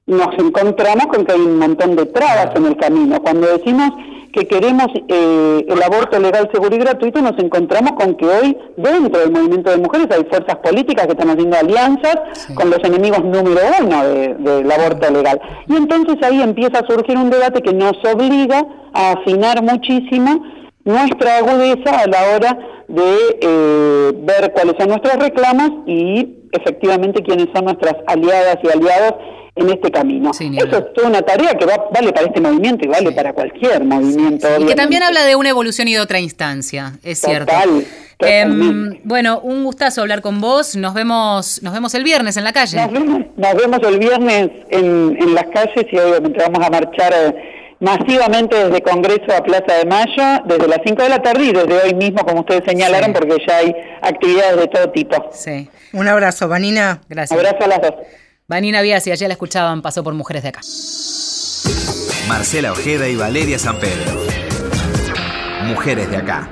nos 0.06 0.34
encontramos 0.38 1.06
con 1.06 1.24
que 1.24 1.32
hay 1.32 1.40
un 1.40 1.58
montón 1.58 1.94
de 1.94 2.06
trabas 2.06 2.50
en 2.56 2.66
el 2.66 2.76
camino. 2.76 3.20
Cuando 3.20 3.46
decimos 3.46 3.90
que 4.32 4.46
queremos 4.46 4.86
eh, 5.08 5.66
el 5.68 5.82
aborto 5.82 6.18
legal, 6.18 6.48
seguro 6.52 6.74
y 6.74 6.78
gratuito, 6.78 7.20
nos 7.20 7.38
encontramos 7.38 7.92
con 7.92 8.14
que 8.14 8.26
hoy 8.26 8.56
dentro 8.76 9.20
del 9.20 9.32
movimiento 9.32 9.70
de 9.70 9.78
mujeres 9.78 10.06
hay 10.10 10.24
fuerzas 10.24 10.56
políticas 10.56 11.06
que 11.06 11.12
están 11.12 11.30
haciendo 11.30 11.56
alianzas 11.56 12.16
con 12.54 12.70
los 12.70 12.78
enemigos 12.84 13.24
número 13.24 13.60
uno 13.80 14.04
del 14.04 14.70
aborto 14.70 15.10
legal. 15.10 15.40
Y 15.66 15.76
entonces 15.76 16.16
ahí 16.22 16.40
empieza 16.40 16.80
a 16.80 16.86
surgir 16.86 17.16
un 17.16 17.30
debate 17.30 17.62
que 17.62 17.72
nos 17.72 17.96
obliga 18.04 18.64
a 18.92 19.12
afinar 19.12 19.62
muchísimo 19.62 20.44
nuestra 20.84 21.38
agudeza 21.38 22.00
a 22.00 22.06
la 22.06 22.36
hora 22.36 22.58
de 22.88 23.38
eh, 23.40 24.12
ver 24.16 24.52
cuáles 24.52 24.74
son 24.78 24.88
nuestros 24.88 25.16
reclamos 25.16 25.70
y 25.86 26.36
efectivamente 26.52 27.22
quiénes 27.22 27.48
son 27.54 27.64
nuestras 27.64 27.94
aliadas 28.06 28.58
y 28.62 28.68
aliados 28.68 29.14
en 29.60 29.70
este 29.70 29.90
camino. 29.90 30.30
Eso 30.30 30.78
es 30.78 30.92
toda 30.94 31.08
una 31.08 31.22
tarea 31.22 31.54
que 31.54 31.64
vale 31.64 32.12
para 32.12 32.26
este 32.26 32.40
movimiento 32.40 32.84
y 32.84 32.88
vale 32.88 33.12
para 33.12 33.32
cualquier 33.32 33.84
movimiento. 33.84 34.48
y 34.58 34.66
que 34.66 34.74
también 34.74 35.02
habla 35.02 35.24
de 35.24 35.36
una 35.36 35.50
evolución 35.50 35.88
y 35.88 35.94
de 35.94 36.00
otra 36.00 36.20
instancia, 36.20 36.98
es 37.02 37.20
cierto. 37.20 37.52
Em, 38.22 39.00
bueno, 39.04 39.40
un 39.40 39.64
gustazo 39.64 40.02
hablar 40.02 40.20
con 40.20 40.40
vos. 40.40 40.76
Nos 40.76 40.92
vemos, 40.92 41.62
nos 41.62 41.72
vemos 41.72 41.94
el 41.94 42.04
viernes 42.04 42.36
en 42.36 42.44
la 42.44 42.52
calle. 42.52 42.76
Nos 42.76 42.92
vemos, 42.92 43.80
el 43.82 43.98
viernes 43.98 44.50
en, 44.68 45.16
en 45.18 45.34
las 45.34 45.44
calles 45.44 45.86
y 45.90 45.98
obviamente 45.98 46.38
vamos 46.40 46.66
a 46.66 46.70
marchar. 46.70 47.12
Eh, 47.14 47.56
masivamente 47.80 48.56
desde 48.56 48.82
Congreso 48.82 49.34
a 49.34 49.42
Plaza 49.42 49.74
de 49.78 49.86
Mayo, 49.86 50.42
desde 50.44 50.68
las 50.68 50.80
5 50.84 51.02
de 51.02 51.08
la 51.08 51.22
tarde 51.22 51.44
y 51.46 51.52
desde 51.52 51.82
hoy 51.82 51.94
mismo, 51.94 52.24
como 52.24 52.40
ustedes 52.40 52.62
señalaron, 52.66 53.12
porque 53.12 53.38
ya 53.46 53.56
hay 53.56 53.74
actividades 54.02 54.58
de 54.58 54.66
todo 54.68 54.90
tipo. 54.90 55.30
Sí. 55.32 55.68
Un 55.92 56.06
abrazo, 56.06 56.46
Vanina. 56.46 57.00
Gracias. 57.08 57.38
Un 57.38 57.46
abrazo 57.46 57.64
a 57.64 57.68
las 57.68 57.80
dos. 57.80 57.94
Vanina 58.50 58.82
Biasi, 58.82 59.12
allá 59.12 59.28
la 59.28 59.34
escuchaban, 59.34 59.80
pasó 59.80 60.02
por 60.02 60.12
Mujeres 60.12 60.42
de 60.42 60.48
Acá. 60.48 60.60
Marcela 62.26 62.72
Ojeda 62.72 63.08
y 63.08 63.14
Valeria 63.14 63.60
San 63.60 63.78
Pedro. 63.78 64.20
Mujeres 65.68 66.10
de 66.10 66.16
Acá. 66.16 66.50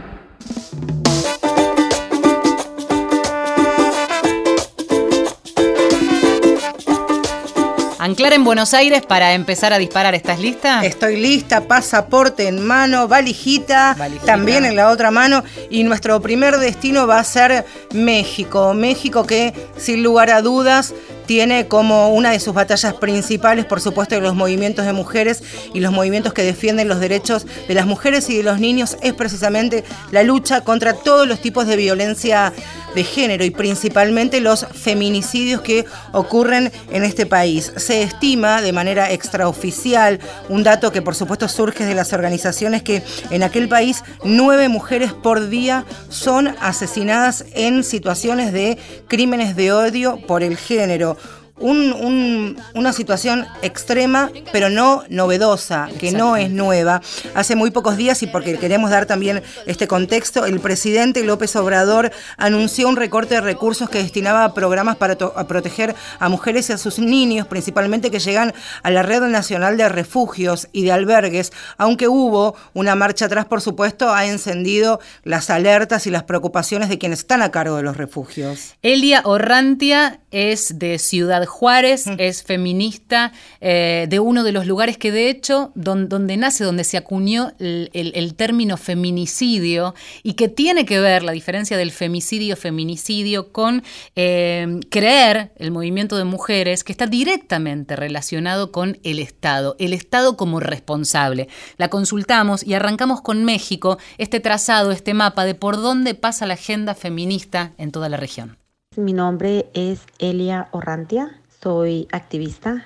¿Anclar 7.98 8.32
en 8.32 8.44
Buenos 8.44 8.74
Aires 8.74 9.04
para 9.04 9.34
empezar 9.34 9.72
a 9.72 9.78
disparar? 9.78 10.14
¿Estás 10.14 10.38
lista? 10.38 10.84
Estoy 10.84 11.16
lista, 11.16 11.66
pasaporte 11.66 12.46
en 12.46 12.64
mano, 12.64 13.08
valijita, 13.08 13.96
también 14.24 14.64
en 14.64 14.76
la 14.76 14.90
otra 14.90 15.10
mano. 15.10 15.42
Y 15.68 15.82
nuestro 15.82 16.22
primer 16.22 16.58
destino 16.58 17.08
va 17.08 17.18
a 17.18 17.24
ser 17.24 17.66
México. 17.92 18.72
México 18.72 19.26
que, 19.26 19.52
sin 19.76 20.04
lugar 20.04 20.30
a 20.30 20.42
dudas, 20.42 20.94
tiene 21.28 21.68
como 21.68 22.08
una 22.08 22.30
de 22.30 22.40
sus 22.40 22.54
batallas 22.54 22.94
principales, 22.94 23.66
por 23.66 23.82
supuesto, 23.82 24.18
los 24.18 24.34
movimientos 24.34 24.86
de 24.86 24.94
mujeres 24.94 25.42
y 25.74 25.80
los 25.80 25.92
movimientos 25.92 26.32
que 26.32 26.42
defienden 26.42 26.88
los 26.88 27.00
derechos 27.00 27.46
de 27.68 27.74
las 27.74 27.84
mujeres 27.84 28.30
y 28.30 28.38
de 28.38 28.42
los 28.42 28.58
niños, 28.60 28.96
es 29.02 29.12
precisamente 29.12 29.84
la 30.10 30.22
lucha 30.22 30.62
contra 30.62 30.94
todos 30.94 31.28
los 31.28 31.42
tipos 31.42 31.66
de 31.66 31.76
violencia 31.76 32.54
de 32.94 33.04
género 33.04 33.44
y 33.44 33.50
principalmente 33.50 34.40
los 34.40 34.66
feminicidios 34.72 35.60
que 35.60 35.84
ocurren 36.12 36.72
en 36.90 37.04
este 37.04 37.26
país. 37.26 37.74
Se 37.76 38.02
estima 38.02 38.62
de 38.62 38.72
manera 38.72 39.12
extraoficial, 39.12 40.20
un 40.48 40.62
dato 40.62 40.92
que 40.92 41.02
por 41.02 41.14
supuesto 41.14 41.46
surge 41.46 41.84
de 41.84 41.94
las 41.94 42.14
organizaciones, 42.14 42.82
que 42.82 43.02
en 43.28 43.42
aquel 43.42 43.68
país 43.68 44.02
nueve 44.24 44.70
mujeres 44.70 45.12
por 45.12 45.50
día 45.50 45.84
son 46.08 46.54
asesinadas 46.60 47.44
en 47.52 47.84
situaciones 47.84 48.54
de 48.54 48.78
crímenes 49.08 49.56
de 49.56 49.72
odio 49.72 50.18
por 50.26 50.42
el 50.42 50.56
género 50.56 51.17
una 51.60 52.92
situación 52.92 53.46
extrema, 53.62 54.30
pero 54.52 54.70
no 54.70 55.04
novedosa, 55.08 55.88
que 55.98 56.12
no 56.12 56.36
es 56.36 56.50
nueva. 56.50 57.00
Hace 57.34 57.56
muy 57.56 57.70
pocos 57.70 57.96
días, 57.96 58.22
y 58.22 58.26
porque 58.26 58.58
queremos 58.58 58.90
dar 58.90 59.06
también 59.06 59.42
este 59.66 59.88
contexto, 59.88 60.46
el 60.46 60.60
presidente 60.60 61.24
López 61.24 61.54
Obrador 61.56 62.12
anunció 62.36 62.88
un 62.88 62.96
recorte 62.96 63.34
de 63.34 63.40
recursos 63.40 63.88
que 63.88 63.98
destinaba 63.98 64.44
a 64.44 64.54
programas 64.54 64.96
para 64.96 65.16
proteger 65.16 65.94
a 66.18 66.28
mujeres 66.28 66.70
y 66.70 66.72
a 66.72 66.78
sus 66.78 66.98
niños, 66.98 67.46
principalmente 67.46 68.10
que 68.10 68.18
llegan 68.18 68.54
a 68.82 68.90
la 68.90 69.02
Red 69.02 69.22
Nacional 69.22 69.76
de 69.76 69.88
Refugios 69.88 70.68
y 70.72 70.84
de 70.84 70.92
Albergues, 70.92 71.52
aunque 71.76 72.08
hubo 72.08 72.54
una 72.74 72.94
marcha 72.94 73.26
atrás, 73.26 73.46
por 73.46 73.60
supuesto, 73.60 74.12
ha 74.12 74.26
encendido 74.26 75.00
las 75.24 75.50
alertas 75.50 76.06
y 76.06 76.10
las 76.10 76.24
preocupaciones 76.24 76.88
de 76.88 76.98
quienes 76.98 77.20
están 77.20 77.42
a 77.42 77.50
cargo 77.50 77.76
de 77.76 77.82
los 77.82 77.96
refugios. 77.96 78.74
Elia 78.82 79.22
Orrantia 79.24 80.20
es 80.30 80.78
de 80.78 80.98
Ciudad 80.98 81.44
Juárez 81.46 82.06
es 82.18 82.42
feminista 82.42 83.32
eh, 83.60 84.06
de 84.08 84.20
uno 84.20 84.44
de 84.44 84.52
los 84.52 84.66
lugares 84.66 84.98
que 84.98 85.10
de 85.12 85.30
hecho 85.30 85.72
donde 85.74 86.36
nace, 86.36 86.64
donde 86.64 86.84
se 86.84 86.96
acuñó 86.96 87.52
el, 87.58 88.34
término 88.36 88.76
feminicidio 88.76 89.94
y 90.22 90.34
que 90.34 90.48
tiene 90.48 90.84
que 90.84 91.00
ver 91.00 91.22
la 91.22 91.32
diferencia 91.32 91.76
del 91.76 91.90
femicidio-feminicidio 91.90 93.52
con 93.52 93.82
eh, 94.16 94.80
creer 94.90 95.52
el 95.56 95.70
movimiento 95.70 96.16
de 96.16 96.24
mujeres 96.24 96.84
que 96.84 96.92
está 96.92 97.06
directamente 97.06 97.96
relacionado 97.96 98.70
con 98.70 98.98
el 99.02 99.18
Estado, 99.18 99.76
el 99.78 99.92
Estado 99.92 100.36
como 100.36 100.60
responsable. 100.60 101.48
La 101.76 101.88
consultamos 101.88 102.64
y 102.64 102.74
arrancamos 102.74 103.20
con 103.20 103.44
México 103.44 103.98
este 104.18 104.40
trazado, 104.40 104.92
este 104.92 105.14
mapa 105.14 105.44
de 105.44 105.54
por 105.54 105.76
dónde 105.76 106.14
pasa 106.14 106.46
la 106.46 106.54
agenda 106.54 106.94
feminista 106.94 107.72
en 107.78 107.90
toda 107.90 108.08
la 108.08 108.16
región. 108.16 108.58
Mi 108.96 109.12
nombre 109.12 109.70
es 109.74 110.06
Elia 110.18 110.68
Orrantia, 110.72 111.40
soy 111.60 112.08
activista, 112.10 112.84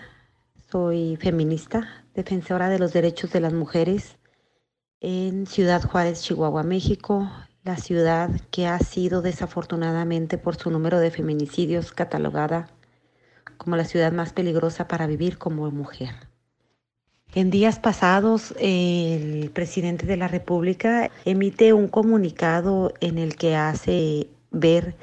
soy 0.70 1.16
feminista, 1.16 2.04
defensora 2.14 2.68
de 2.68 2.78
los 2.78 2.92
derechos 2.92 3.32
de 3.32 3.40
las 3.40 3.54
mujeres 3.54 4.18
en 5.00 5.46
Ciudad 5.46 5.82
Juárez, 5.82 6.22
Chihuahua, 6.22 6.64
México, 6.64 7.30
la 7.64 7.76
ciudad 7.76 8.28
que 8.50 8.66
ha 8.66 8.78
sido 8.80 9.22
desafortunadamente 9.22 10.36
por 10.36 10.56
su 10.56 10.70
número 10.70 11.00
de 11.00 11.10
feminicidios 11.10 11.92
catalogada 11.92 12.68
como 13.56 13.76
la 13.76 13.84
ciudad 13.84 14.12
más 14.12 14.32
peligrosa 14.32 14.88
para 14.88 15.06
vivir 15.06 15.38
como 15.38 15.70
mujer. 15.70 16.14
En 17.34 17.50
días 17.50 17.78
pasados, 17.78 18.54
el 18.58 19.50
presidente 19.54 20.04
de 20.04 20.18
la 20.18 20.28
República 20.28 21.10
emite 21.24 21.72
un 21.72 21.88
comunicado 21.88 22.92
en 23.00 23.16
el 23.16 23.36
que 23.36 23.56
hace 23.56 24.28
ver 24.50 24.94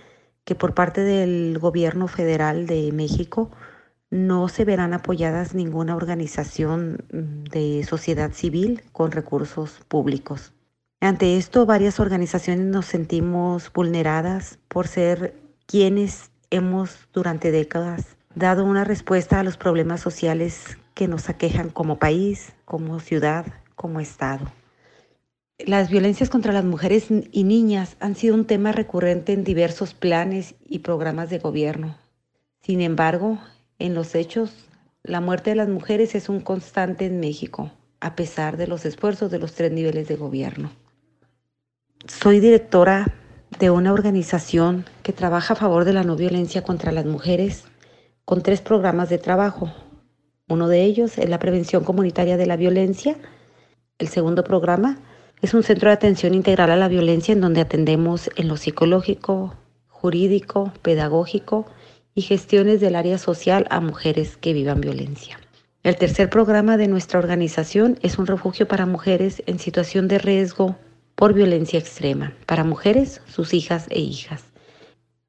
que 0.50 0.56
por 0.56 0.74
parte 0.74 1.04
del 1.04 1.60
gobierno 1.60 2.08
federal 2.08 2.66
de 2.66 2.92
México 2.92 3.52
no 4.10 4.48
se 4.48 4.66
verán 4.66 4.96
apoyadas 4.96 5.54
ninguna 5.54 5.96
organización 5.96 7.04
mm, 7.14 7.44
de 7.52 7.86
sociedad 7.88 8.32
civil 8.32 8.82
con 8.92 9.12
recursos 9.12 9.82
públicos. 9.88 10.52
Ante 11.02 11.38
esto, 11.38 11.68
varias 11.68 12.00
organizaciones 12.00 12.66
nos 12.66 12.88
sentimos 12.88 13.72
vulneradas 13.72 14.58
por 14.68 14.88
ser 14.88 15.36
quienes 15.68 16.32
hemos 16.50 17.08
durante 17.14 17.52
décadas 17.52 18.18
dado 18.34 18.66
una 18.66 18.84
respuesta 18.84 19.40
a 19.40 19.44
los 19.44 19.56
problemas 19.56 20.02
sociales 20.02 20.80
que 20.96 21.08
nos 21.08 21.30
aquejan 21.30 21.70
como 21.70 22.00
país, 22.00 22.54
como 22.66 23.00
ciudad, 23.00 23.46
como 23.76 24.00
Estado. 24.00 24.52
Las 25.66 25.90
violencias 25.90 26.30
contra 26.30 26.54
las 26.54 26.64
mujeres 26.64 27.08
y 27.10 27.44
niñas 27.44 27.98
han 28.00 28.16
sido 28.16 28.34
un 28.34 28.46
tema 28.46 28.72
recurrente 28.72 29.34
en 29.34 29.44
diversos 29.44 29.94
planes 29.94 30.56
y 30.66 30.80
programas 30.80 31.30
de 31.30 31.40
gobierno. 31.40 31.98
Sin 32.62 32.80
embargo, 32.80 33.40
en 33.78 33.94
los 33.94 34.16
hechos, 34.16 34.70
la 35.04 35.20
muerte 35.20 35.50
de 35.50 35.58
las 35.58 35.68
mujeres 35.68 36.16
es 36.16 36.30
un 36.30 36.40
constante 36.40 37.06
en 37.06 37.20
México, 37.20 37.72
a 38.00 38.16
pesar 38.16 38.56
de 38.56 38.68
los 38.68 38.86
esfuerzos 38.86 39.32
de 39.32 39.40
los 39.40 39.54
tres 39.54 39.74
niveles 39.74 40.08
de 40.08 40.16
gobierno. 40.16 40.72
Soy 42.08 42.40
directora 42.40 43.14
de 43.60 43.70
una 43.70 43.92
organización 43.92 44.86
que 45.04 45.12
trabaja 45.12 45.56
a 45.56 45.58
favor 45.58 45.84
de 45.84 45.92
la 45.92 46.04
no 46.06 46.16
violencia 46.16 46.64
contra 46.64 46.94
las 46.94 47.06
mujeres 47.06 47.66
con 48.24 48.44
tres 48.44 48.62
programas 48.62 49.10
de 49.10 49.18
trabajo. 49.18 49.74
Uno 50.48 50.70
de 50.70 50.84
ellos 50.84 51.18
es 51.18 51.30
la 51.30 51.38
prevención 51.38 51.84
comunitaria 51.84 52.38
de 52.38 52.46
la 52.46 52.56
violencia. 52.56 53.18
El 53.98 54.08
segundo 54.08 54.46
programa 54.46 54.98
es 55.42 55.54
un 55.54 55.64
centro 55.64 55.90
de 55.90 55.94
atención 55.94 56.34
integral 56.34 56.70
a 56.72 56.76
la 56.76 56.88
violencia 56.88 57.32
en 57.32 57.42
donde 57.42 57.62
atendemos 57.62 58.30
en 58.36 58.48
lo 58.48 58.58
psicológico, 58.58 59.56
jurídico, 59.88 60.74
pedagógico 60.82 61.66
y 62.14 62.22
gestiones 62.22 62.82
del 62.82 62.96
área 62.96 63.18
social 63.18 63.66
a 63.70 63.80
mujeres 63.80 64.36
que 64.36 64.54
vivan 64.54 64.82
violencia. 64.82 65.40
El 65.84 65.96
tercer 65.96 66.30
programa 66.30 66.76
de 66.76 66.90
nuestra 66.90 67.20
organización 67.20 67.98
es 68.02 68.18
un 68.18 68.28
refugio 68.28 68.68
para 68.68 68.86
mujeres 68.86 69.42
en 69.46 69.60
situación 69.60 70.10
de 70.10 70.18
riesgo 70.18 70.76
por 71.16 71.34
violencia 71.34 71.80
extrema, 71.80 72.34
para 72.46 72.66
mujeres, 72.66 73.22
sus 73.28 73.54
hijas 73.54 73.88
e 73.90 74.00
hijas. 74.00 74.44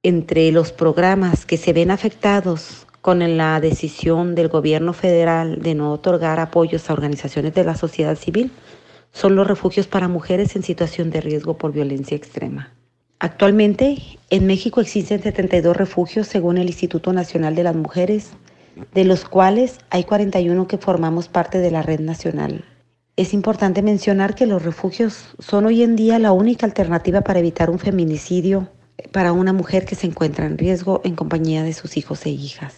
Entre 0.02 0.50
los 0.50 0.72
programas 0.72 1.46
que 1.46 1.56
se 1.56 1.72
ven 1.72 1.92
afectados 1.92 2.86
con 3.00 3.36
la 3.36 3.60
decisión 3.60 4.34
del 4.34 4.48
gobierno 4.48 4.92
federal 4.92 5.62
de 5.62 5.74
no 5.74 5.92
otorgar 5.92 6.40
apoyos 6.40 6.90
a 6.90 6.94
organizaciones 6.94 7.54
de 7.54 7.64
la 7.64 7.76
sociedad 7.76 8.16
civil, 8.16 8.50
son 9.12 9.36
los 9.36 9.46
refugios 9.46 9.86
para 9.86 10.08
mujeres 10.08 10.56
en 10.56 10.62
situación 10.62 11.10
de 11.10 11.20
riesgo 11.20 11.56
por 11.56 11.72
violencia 11.72 12.16
extrema. 12.16 12.72
Actualmente, 13.18 13.98
en 14.30 14.46
México 14.46 14.80
existen 14.80 15.22
72 15.22 15.76
refugios 15.76 16.26
según 16.26 16.58
el 16.58 16.68
Instituto 16.68 17.12
Nacional 17.12 17.54
de 17.54 17.64
las 17.64 17.76
Mujeres, 17.76 18.30
de 18.94 19.04
los 19.04 19.24
cuales 19.24 19.78
hay 19.90 20.04
41 20.04 20.66
que 20.66 20.78
formamos 20.78 21.28
parte 21.28 21.58
de 21.58 21.70
la 21.70 21.82
red 21.82 22.00
nacional. 22.00 22.64
Es 23.16 23.34
importante 23.34 23.82
mencionar 23.82 24.34
que 24.34 24.46
los 24.46 24.62
refugios 24.62 25.34
son 25.38 25.66
hoy 25.66 25.82
en 25.82 25.96
día 25.96 26.18
la 26.18 26.32
única 26.32 26.64
alternativa 26.64 27.20
para 27.20 27.40
evitar 27.40 27.68
un 27.68 27.78
feminicidio 27.78 28.68
para 29.12 29.32
una 29.32 29.52
mujer 29.52 29.84
que 29.84 29.94
se 29.94 30.06
encuentra 30.06 30.46
en 30.46 30.58
riesgo 30.58 31.00
en 31.04 31.16
compañía 31.16 31.62
de 31.62 31.72
sus 31.72 31.96
hijos 31.96 32.24
e 32.26 32.30
hijas. 32.30 32.74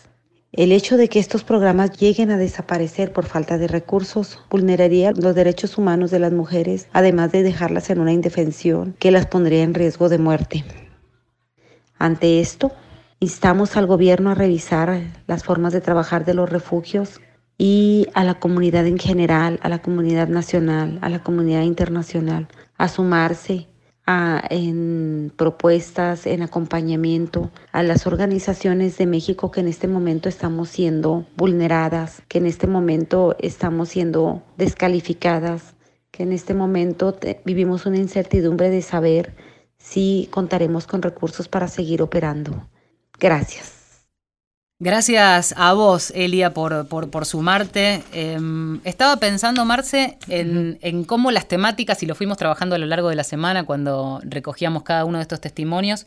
El 0.52 0.70
hecho 0.70 0.98
de 0.98 1.08
que 1.08 1.18
estos 1.18 1.44
programas 1.44 1.92
lleguen 1.92 2.30
a 2.30 2.36
desaparecer 2.36 3.14
por 3.14 3.24
falta 3.24 3.56
de 3.56 3.68
recursos 3.68 4.38
vulneraría 4.50 5.12
los 5.12 5.34
derechos 5.34 5.78
humanos 5.78 6.10
de 6.10 6.18
las 6.18 6.30
mujeres, 6.30 6.88
además 6.92 7.32
de 7.32 7.42
dejarlas 7.42 7.88
en 7.88 8.00
una 8.00 8.12
indefensión 8.12 8.94
que 8.98 9.10
las 9.10 9.26
pondría 9.26 9.62
en 9.62 9.72
riesgo 9.72 10.10
de 10.10 10.18
muerte. 10.18 10.62
Ante 11.98 12.40
esto, 12.40 12.70
instamos 13.18 13.78
al 13.78 13.86
gobierno 13.86 14.28
a 14.30 14.34
revisar 14.34 15.00
las 15.26 15.42
formas 15.42 15.72
de 15.72 15.80
trabajar 15.80 16.26
de 16.26 16.34
los 16.34 16.50
refugios 16.50 17.22
y 17.56 18.08
a 18.12 18.22
la 18.22 18.38
comunidad 18.38 18.86
en 18.86 18.98
general, 18.98 19.58
a 19.62 19.70
la 19.70 19.80
comunidad 19.80 20.28
nacional, 20.28 20.98
a 21.00 21.08
la 21.08 21.22
comunidad 21.22 21.62
internacional, 21.62 22.46
a 22.76 22.88
sumarse 22.88 23.68
en 24.06 25.32
propuestas, 25.36 26.26
en 26.26 26.42
acompañamiento 26.42 27.50
a 27.70 27.82
las 27.82 28.06
organizaciones 28.06 28.98
de 28.98 29.06
México 29.06 29.50
que 29.50 29.60
en 29.60 29.68
este 29.68 29.88
momento 29.88 30.28
estamos 30.28 30.68
siendo 30.68 31.26
vulneradas, 31.36 32.22
que 32.28 32.38
en 32.38 32.46
este 32.46 32.66
momento 32.66 33.36
estamos 33.38 33.90
siendo 33.90 34.42
descalificadas, 34.56 35.74
que 36.10 36.24
en 36.24 36.32
este 36.32 36.54
momento 36.54 37.16
vivimos 37.44 37.86
una 37.86 37.98
incertidumbre 37.98 38.70
de 38.70 38.82
saber 38.82 39.34
si 39.78 40.28
contaremos 40.30 40.86
con 40.86 41.02
recursos 41.02 41.48
para 41.48 41.68
seguir 41.68 42.02
operando. 42.02 42.68
Gracias. 43.18 43.81
Gracias 44.84 45.54
a 45.56 45.74
vos, 45.74 46.10
Elia, 46.12 46.52
por, 46.54 46.88
por, 46.88 47.24
sumarte. 47.24 48.02
Em, 48.12 48.80
estaba 48.82 49.16
pensando, 49.18 49.64
Marce, 49.64 50.18
en, 50.26 51.04
cómo 51.04 51.30
las 51.30 51.46
temáticas, 51.46 52.02
y 52.02 52.06
lo 52.06 52.16
fuimos 52.16 52.36
trabajando 52.36 52.74
a 52.74 52.78
lo 52.78 52.86
largo 52.86 53.08
de 53.08 53.14
la 53.14 53.22
semana 53.22 53.62
cuando 53.62 54.20
recogíamos 54.24 54.82
cada 54.82 55.04
uno 55.04 55.18
de 55.18 55.22
estos 55.22 55.40
testimonios, 55.40 56.04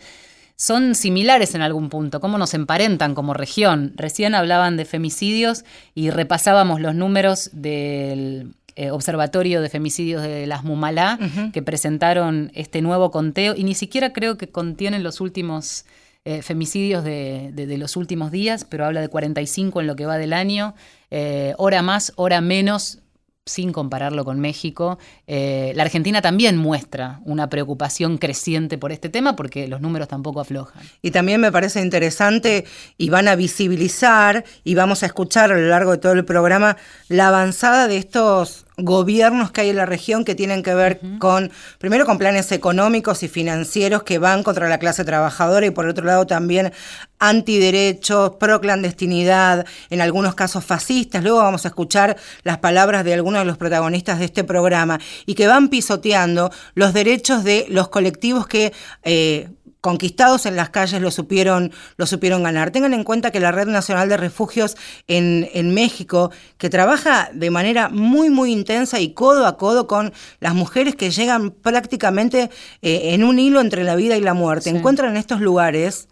son 0.58 0.94
similares 0.94 1.56
en 1.56 1.62
algún 1.62 1.88
punto, 1.88 2.20
cómo 2.20 2.38
nos 2.38 2.54
emparentan 2.54 3.16
como 3.16 3.34
región. 3.34 3.94
Recién 3.96 4.36
hablaban 4.36 4.76
de 4.76 4.84
femicidios 4.84 5.64
y 5.94 6.10
repasábamos 6.10 6.82
los 6.82 6.94
números 6.94 7.52
del 7.54 8.56
eh, 8.76 8.92
Observatorio 8.92 9.62
de 9.62 9.70
Femicidios 9.70 10.22
de 10.22 10.48
las 10.48 10.66
Mumalá, 10.66 11.18
que 11.54 11.62
presentaron 11.62 12.52
este 12.56 12.82
nuevo 12.82 13.10
conteo, 13.10 13.56
y 13.56 13.64
ni 13.64 13.74
siquiera 13.74 14.12
creo 14.12 14.38
que 14.38 14.50
contienen 14.50 15.02
los 15.02 15.22
últimos 15.22 15.86
eh, 16.28 16.42
femicidios 16.42 17.04
de, 17.04 17.76
los 17.78 17.96
últimos 17.96 18.32
días, 18.32 18.66
pero 18.66 18.84
habla 18.86 19.00
de 19.00 19.10
45 19.10 19.82
en 19.82 19.86
lo 19.86 19.96
que 19.96 20.08
va 20.08 20.18
del 20.18 20.34
año, 20.34 20.74
eh, 21.12 21.54
hora 21.58 21.84
más, 21.84 22.14
hora 22.16 22.42
menos, 22.42 22.98
sin 23.46 23.72
compararlo 23.72 24.26
con 24.26 24.40
México. 24.40 24.98
Eh, 25.28 25.72
la 25.76 25.84
Argentina 25.84 26.24
también 26.24 26.58
muestra 26.58 27.20
una 27.26 27.48
preocupación 27.48 28.18
creciente 28.18 28.80
por 28.80 28.92
este 28.92 29.10
tema 29.10 29.36
porque 29.36 29.68
los 29.68 29.82
números 29.82 30.08
tampoco 30.08 30.40
aflojan. 30.40 30.82
Y 31.04 31.12
también 31.12 31.40
me 31.42 31.52
parece 31.52 31.80
interesante 31.82 32.66
y 32.98 33.12
van 33.12 33.28
a 33.28 33.36
visibilizar 33.36 34.46
y 34.64 34.74
vamos 34.74 35.04
a 35.04 35.06
escuchar 35.06 35.52
a 35.52 35.58
lo 35.60 35.68
largo 35.68 35.92
de 35.92 36.00
todo 36.00 36.14
el 36.14 36.26
programa 36.26 36.76
la 37.08 37.28
avanzada 37.28 37.88
de 37.88 37.98
estos 37.98 38.65
gobiernos 38.78 39.52
que 39.52 39.62
hay 39.62 39.70
en 39.70 39.78
la 39.78 39.86
región 39.86 40.26
que 40.26 40.36
tienen 40.36 40.64
que 40.64 40.74
ver 40.74 41.00
con, 41.20 41.52
primero 41.78 42.06
con 42.06 42.18
planes 42.18 42.52
económicos 42.52 43.24
y 43.24 43.28
financieros 43.28 44.04
que 44.04 44.20
van 44.20 44.44
contra 44.44 44.68
la 44.68 44.80
clase 44.80 45.06
trabajadora 45.06 45.66
y 45.66 45.72
por 45.72 45.88
otro 45.88 46.06
lado 46.06 46.28
también 46.28 46.74
antiderechos, 47.20 48.32
pro 48.40 48.60
clandestinidad, 48.60 49.66
en 49.90 50.02
algunos 50.02 50.36
casos 50.36 50.66
fascistas. 50.66 51.24
Luego 51.24 51.40
vamos 51.40 51.66
a 51.66 51.70
escuchar 51.70 52.18
las 52.44 52.58
palabras 52.58 53.04
de 53.06 53.14
algunos 53.14 53.42
de 53.42 53.46
los 53.46 53.58
protagonistas 53.58 54.20
de 54.20 54.26
este 54.26 54.44
programa 54.44 55.00
y 55.26 55.36
que 55.36 55.48
van 55.48 55.70
pisoteando 55.70 56.52
los 56.74 56.94
derechos 56.94 57.44
de 57.44 57.66
los 57.70 57.90
colectivos 57.90 58.48
que... 58.48 58.74
Eh, 59.04 59.50
conquistados 59.86 60.48
en 60.48 60.56
las 60.56 60.72
calles 60.72 61.00
lo 61.00 61.12
supieron, 61.12 61.72
lo 61.98 62.08
supieron 62.08 62.42
ganar. 62.42 62.72
Tengan 62.72 62.96
en 62.96 63.04
cuenta 63.04 63.30
que 63.30 63.40
la 63.40 63.52
Red 63.52 63.68
Nacional 63.68 64.10
de 64.10 64.18
Refugios 64.18 64.78
en, 65.06 65.48
en, 65.54 65.76
México, 65.76 66.32
que 66.58 66.72
trabaja 66.72 67.30
de 67.32 67.52
manera 67.52 67.90
muy, 67.90 68.32
muy 68.32 68.52
intensa 68.52 69.00
y 69.00 69.14
codo 69.14 69.46
a 69.46 69.58
codo 69.58 69.86
con 69.86 70.12
las 70.40 70.56
mujeres 70.56 70.96
que 70.96 71.12
llegan 71.12 71.52
prácticamente 71.52 72.50
eh, 72.82 73.14
en 73.14 73.24
un 73.24 73.38
hilo 73.38 73.62
entre 73.62 73.84
la 73.84 73.96
vida 73.96 74.18
y 74.18 74.22
la 74.22 74.34
muerte, 74.34 74.72
encuentran 74.72 75.12
en 75.12 75.18
estos 75.18 75.40
lugares 75.40 76.08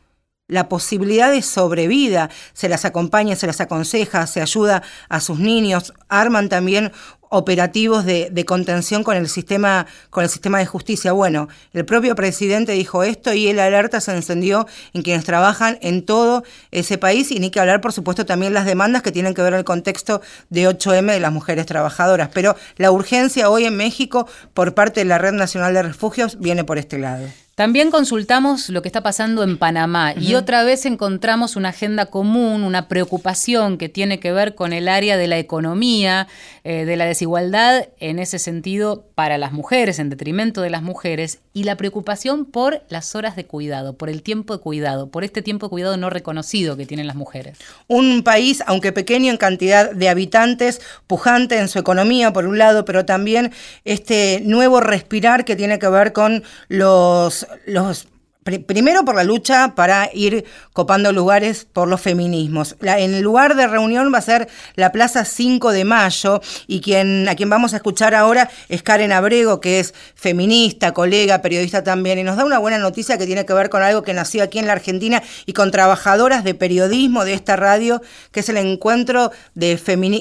la 0.48 0.70
posibilidad 0.70 1.32
de 1.32 1.42
sobrevida, 1.42 2.30
se 2.54 2.70
las 2.70 2.86
acompaña, 2.86 3.36
se 3.36 3.48
las 3.48 3.60
aconseja, 3.60 4.28
se 4.28 4.40
ayuda 4.40 4.84
a 5.10 5.20
sus 5.20 5.40
niños, 5.40 5.94
arman 6.10 6.48
también 6.48 6.92
operativos 7.34 8.06
de, 8.06 8.46
contención 8.46 9.04
con 9.04 9.17
el 9.17 9.28
sistema 9.28 9.88
con 10.10 10.24
el 10.24 10.30
sistema 10.30 10.60
de 10.60 10.65
justicia. 10.65 11.12
Bueno, 11.13 11.50
el 11.74 11.84
propio 11.84 12.15
presidente 12.15 12.74
dijo 12.74 13.04
esto 13.04 13.34
y 13.34 13.48
el 13.48 13.60
alerta 13.60 14.00
se 14.02 14.12
encendió 14.12 14.67
en 14.93 15.02
quienes 15.02 15.26
trabajan 15.26 15.80
en 15.82 16.06
todo 16.06 16.43
ese 16.72 16.98
país 16.98 17.32
y 17.32 17.39
ni 17.39 17.50
que 17.50 17.60
hablar, 17.60 17.82
por 17.82 17.91
supuesto, 17.91 18.26
también 18.26 18.54
las 18.54 18.65
demandas 18.65 19.02
que 19.02 19.12
tienen 19.12 19.34
que 19.34 19.41
ver 19.41 19.54
el 19.54 19.63
contexto 19.63 20.22
de 20.50 20.69
8M 20.69 21.12
de 21.12 21.19
las 21.19 21.32
mujeres 21.32 21.65
trabajadoras. 21.65 22.30
Pero 22.34 22.56
la 22.78 22.91
urgencia 22.91 23.50
hoy 23.50 23.65
en 23.65 23.76
México 23.76 24.28
por 24.54 24.76
parte 24.76 25.00
de 25.00 25.06
la 25.06 25.17
Red 25.17 25.34
Nacional 25.34 25.74
de 25.74 25.82
Refugios 25.82 26.39
viene 26.39 26.63
por 26.63 26.78
este 26.78 27.00
lado. 27.00 27.26
También 27.56 27.92
consultamos 27.92 28.70
lo 28.70 28.82
que 28.82 28.88
está 28.88 29.02
pasando 29.02 29.44
en 29.44 29.60
Panamá 29.60 30.16
y 30.20 30.34
otra 30.34 30.63
vez 30.63 30.88
encontramos 30.88 31.56
una 31.56 31.70
agenda 31.70 32.08
común, 32.08 32.63
una 32.63 32.88
preocupación 32.88 33.78
que 33.78 33.89
tiene 33.89 34.20
que 34.20 34.32
ver 34.32 34.56
con 34.56 34.74
el 34.74 34.88
área 34.88 35.18
de 35.18 35.28
la 35.28 35.38
economía, 35.38 36.28
eh, 36.63 36.86
de 36.86 36.96
la 36.96 37.06
desigualdad 37.06 37.89
en 38.00 38.18
ese 38.18 38.39
sentido 38.39 39.06
para 39.13 39.38
las 39.38 39.52
mujeres, 39.52 40.00
en 40.00 40.10
detrimento 40.10 40.62
de 40.62 40.72
las 40.72 40.82
mujeres, 40.82 41.42
y 41.54 41.66
la 41.66 41.78
preocupación 41.78 42.46
por 42.46 42.82
las 42.89 43.13
horas 43.13 43.36
de 43.36 43.46
cuidado, 43.46 43.98
por 43.98 44.10
el 44.10 44.24
tiempo 44.24 44.58
de 44.58 44.60
cuidado, 44.60 45.10
por 45.12 45.24
este 45.24 45.44
tiempo 45.44 45.68
de 45.68 45.70
cuidado 45.70 45.96
no 45.98 46.10
reconocido 46.10 46.76
que 46.76 46.88
tienen 46.88 47.06
las 47.06 47.16
mujeres. 47.16 47.60
Un 47.88 48.24
país, 48.24 48.63
aunque 48.66 48.92
pequeño 48.92 49.32
en 49.32 49.38
cantidad 49.38 49.92
de 49.92 50.10
habitantes, 50.10 50.82
pujante 51.06 51.60
en 51.60 51.68
su 51.68 51.78
economía, 51.78 52.34
por 52.34 52.48
un 52.48 52.58
lado, 52.58 52.84
pero 52.84 53.06
también 53.06 53.52
este 53.86 54.42
nuevo 54.44 54.80
respirar 54.80 55.46
que 55.46 55.56
tiene 55.56 55.78
que 55.78 55.89
ver 55.89 56.13
con 56.13 56.44
los 56.68 57.43
los, 57.66 58.08
primero 58.44 59.06
por 59.06 59.16
la 59.16 59.24
lucha 59.24 59.74
para 59.76 60.10
ir 60.14 60.46
copando 60.74 61.12
lugares 61.12 61.66
por 61.72 61.88
los 61.88 62.02
feminismos. 62.02 62.76
en 62.82 63.14
el 63.14 63.22
lugar 63.22 63.56
de 63.56 63.68
reunión 63.68 64.12
va 64.14 64.18
a 64.18 64.22
ser 64.22 64.50
la 64.76 64.92
Plaza 64.92 65.26
5 65.26 65.72
de 65.72 65.86
Mayo 65.86 66.42
y 66.68 66.82
quien, 66.82 67.28
a 67.30 67.36
quien 67.36 67.50
vamos 67.50 67.74
a 67.74 67.78
escuchar 67.78 68.14
ahora 68.16 68.50
es 68.70 68.84
Karen 68.84 69.12
Abrego, 69.12 69.60
que 69.60 69.80
es 69.80 69.94
feminista, 70.16 70.94
colega, 70.94 71.42
periodista 71.42 71.84
también, 71.84 72.20
y 72.20 72.24
nos 72.24 72.36
da 72.36 72.46
una 72.46 72.58
buena 72.58 72.78
noticia 72.78 73.18
que 73.18 73.26
tiene 73.26 73.46
que 73.46 73.54
ver 73.54 73.70
con 73.70 73.82
algo 73.82 74.04
que 74.04 74.14
nació 74.14 74.44
aquí 74.44 74.60
en 74.60 74.68
la 74.68 74.74
Argentina 74.74 75.24
y 75.46 75.54
con 75.54 75.72
trabajadoras 75.72 76.44
de 76.44 76.54
periodismo 76.54 77.26
de 77.26 77.34
esta 77.34 77.56
radio, 77.56 78.02
que 78.32 78.42
es 78.42 78.50
el 78.50 78.58
encuentro 78.58 79.32
de 79.56 79.80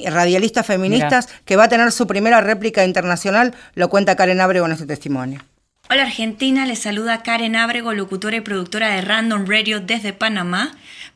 radialistas 0.09 0.65
feministas, 0.65 1.27
que 1.45 1.55
va 1.55 1.65
a 1.65 1.69
tener 1.69 1.91
su 1.91 2.07
primera 2.07 2.41
réplica 2.41 2.85
internacional, 2.85 3.53
lo 3.75 3.89
cuenta 3.89 4.15
Karen 4.15 4.41
Abrego 4.41 4.65
en 4.65 4.73
este 4.73 4.85
testimonio. 4.85 5.41
Hola 5.89 6.03
Argentina, 6.03 6.65
les 6.65 6.79
saluda 6.79 7.23
Karen 7.23 7.57
Ábrego, 7.57 7.93
locutora 7.93 8.37
y 8.37 8.41
productora 8.41 8.95
de 8.95 9.01
Random 9.01 9.45
Radio 9.45 9.81
desde 9.81 10.13
Panamá 10.13 10.71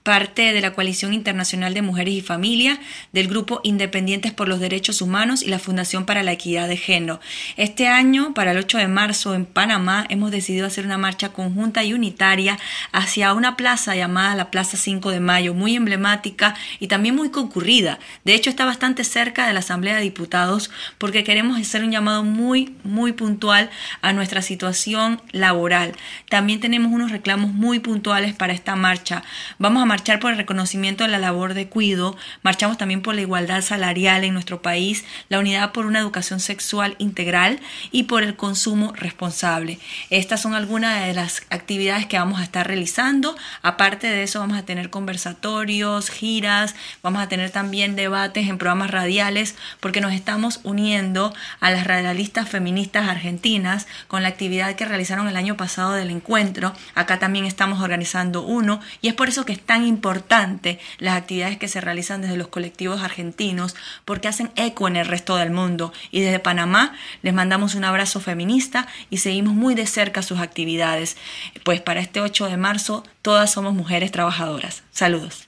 parte 0.07 0.53
de 0.53 0.61
la 0.61 0.71
Coalición 0.71 1.13
Internacional 1.13 1.73
de 1.73 1.81
Mujeres 1.81 2.13
y 2.13 2.21
Familia, 2.21 2.79
del 3.11 3.27
Grupo 3.27 3.59
Independientes 3.63 4.31
por 4.31 4.47
los 4.47 4.61
Derechos 4.61 5.01
Humanos 5.01 5.43
y 5.43 5.49
la 5.49 5.59
Fundación 5.59 6.05
para 6.05 6.23
la 6.23 6.31
Equidad 6.31 6.69
de 6.69 6.77
Género. 6.77 7.19
Este 7.57 7.89
año, 7.89 8.33
para 8.33 8.51
el 8.51 8.57
8 8.57 8.77
de 8.77 8.87
marzo, 8.87 9.35
en 9.35 9.45
Panamá, 9.45 10.05
hemos 10.07 10.31
decidido 10.31 10.65
hacer 10.65 10.85
una 10.85 10.97
marcha 10.97 11.33
conjunta 11.33 11.83
y 11.83 11.93
unitaria 11.93 12.57
hacia 12.93 13.33
una 13.33 13.57
plaza 13.57 13.97
llamada 13.97 14.33
la 14.35 14.49
Plaza 14.49 14.77
5 14.77 15.11
de 15.11 15.19
Mayo, 15.19 15.53
muy 15.53 15.75
emblemática 15.75 16.55
y 16.79 16.87
también 16.87 17.13
muy 17.13 17.29
concurrida. 17.29 17.99
De 18.23 18.33
hecho, 18.33 18.49
está 18.49 18.63
bastante 18.63 19.03
cerca 19.03 19.45
de 19.45 19.51
la 19.51 19.59
Asamblea 19.59 19.97
de 19.97 20.03
Diputados 20.03 20.71
porque 20.99 21.25
queremos 21.25 21.59
hacer 21.59 21.83
un 21.83 21.91
llamado 21.91 22.23
muy, 22.23 22.77
muy 22.85 23.11
puntual 23.11 23.69
a 24.01 24.13
nuestra 24.13 24.41
situación 24.41 25.21
laboral. 25.33 25.91
También 26.29 26.61
tenemos 26.61 26.93
unos 26.93 27.11
reclamos 27.11 27.51
muy 27.51 27.79
puntuales 27.79 28.33
para 28.33 28.53
esta 28.53 28.77
marcha. 28.77 29.21
Vamos 29.59 29.83
a 29.83 29.96
marchar 29.97 30.19
por 30.19 30.29
el 30.29 30.37
reconocimiento 30.37 31.03
de 31.03 31.09
la 31.09 31.17
labor 31.17 31.55
de 31.55 31.69
cuido, 31.69 32.15
marchamos 32.43 32.77
también 32.77 33.01
por 33.01 33.15
la 33.15 33.21
igualdad 33.21 33.63
salarial 33.63 34.23
en 34.23 34.33
nuestro 34.35 34.61
país, 34.61 35.03
la 35.27 35.39
unidad 35.39 35.71
por 35.71 35.87
una 35.87 35.97
educación 35.97 36.39
sexual 36.39 36.95
integral 36.99 37.59
y 37.91 38.03
por 38.03 38.21
el 38.21 38.35
consumo 38.35 38.93
responsable. 38.95 39.79
Estas 40.11 40.39
son 40.39 40.53
algunas 40.53 41.03
de 41.03 41.15
las 41.15 41.41
actividades 41.49 42.05
que 42.05 42.19
vamos 42.19 42.39
a 42.39 42.43
estar 42.43 42.67
realizando. 42.67 43.35
Aparte 43.63 44.05
de 44.05 44.21
eso 44.21 44.39
vamos 44.39 44.59
a 44.59 44.65
tener 44.65 44.91
conversatorios, 44.91 46.11
giras, 46.11 46.75
vamos 47.01 47.23
a 47.23 47.27
tener 47.27 47.49
también 47.49 47.95
debates 47.95 48.47
en 48.47 48.59
programas 48.59 48.91
radiales 48.91 49.55
porque 49.79 49.99
nos 49.99 50.13
estamos 50.13 50.59
uniendo 50.61 51.33
a 51.59 51.71
las 51.71 51.87
radialistas 51.87 52.47
feministas 52.47 53.09
argentinas 53.09 53.87
con 54.07 54.21
la 54.21 54.29
actividad 54.29 54.75
que 54.75 54.85
realizaron 54.85 55.27
el 55.27 55.37
año 55.37 55.57
pasado 55.57 55.93
del 55.93 56.11
encuentro. 56.11 56.73
Acá 56.93 57.17
también 57.17 57.45
estamos 57.45 57.81
organizando 57.81 58.43
uno 58.43 58.79
y 59.01 59.07
es 59.07 59.15
por 59.15 59.27
eso 59.27 59.43
que 59.43 59.53
es 59.53 59.59
tan 59.77 59.85
importante 59.85 60.79
las 60.97 61.15
actividades 61.15 61.57
que 61.57 61.67
se 61.67 61.81
realizan 61.81 62.21
desde 62.21 62.35
los 62.35 62.47
colectivos 62.47 63.03
argentinos 63.03 63.75
porque 64.05 64.27
hacen 64.27 64.49
eco 64.55 64.87
en 64.87 64.95
el 64.95 65.05
resto 65.05 65.35
del 65.35 65.51
mundo. 65.51 65.93
Y 66.09 66.21
desde 66.21 66.39
Panamá 66.39 66.95
les 67.21 67.33
mandamos 67.33 67.75
un 67.75 67.83
abrazo 67.83 68.19
feminista 68.19 68.87
y 69.11 69.17
seguimos 69.17 69.53
muy 69.53 69.75
de 69.75 69.85
cerca 69.85 70.23
sus 70.23 70.39
actividades. 70.39 71.15
Pues 71.63 71.79
para 71.79 71.99
este 71.99 72.21
8 72.21 72.47
de 72.47 72.57
marzo 72.57 73.03
todas 73.21 73.51
somos 73.51 73.75
mujeres 73.75 74.11
trabajadoras. 74.11 74.81
Saludos. 74.89 75.47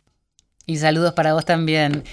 Y 0.67 0.77
saludos 0.77 1.13
para 1.13 1.33
vos 1.33 1.45
también. 1.45 2.03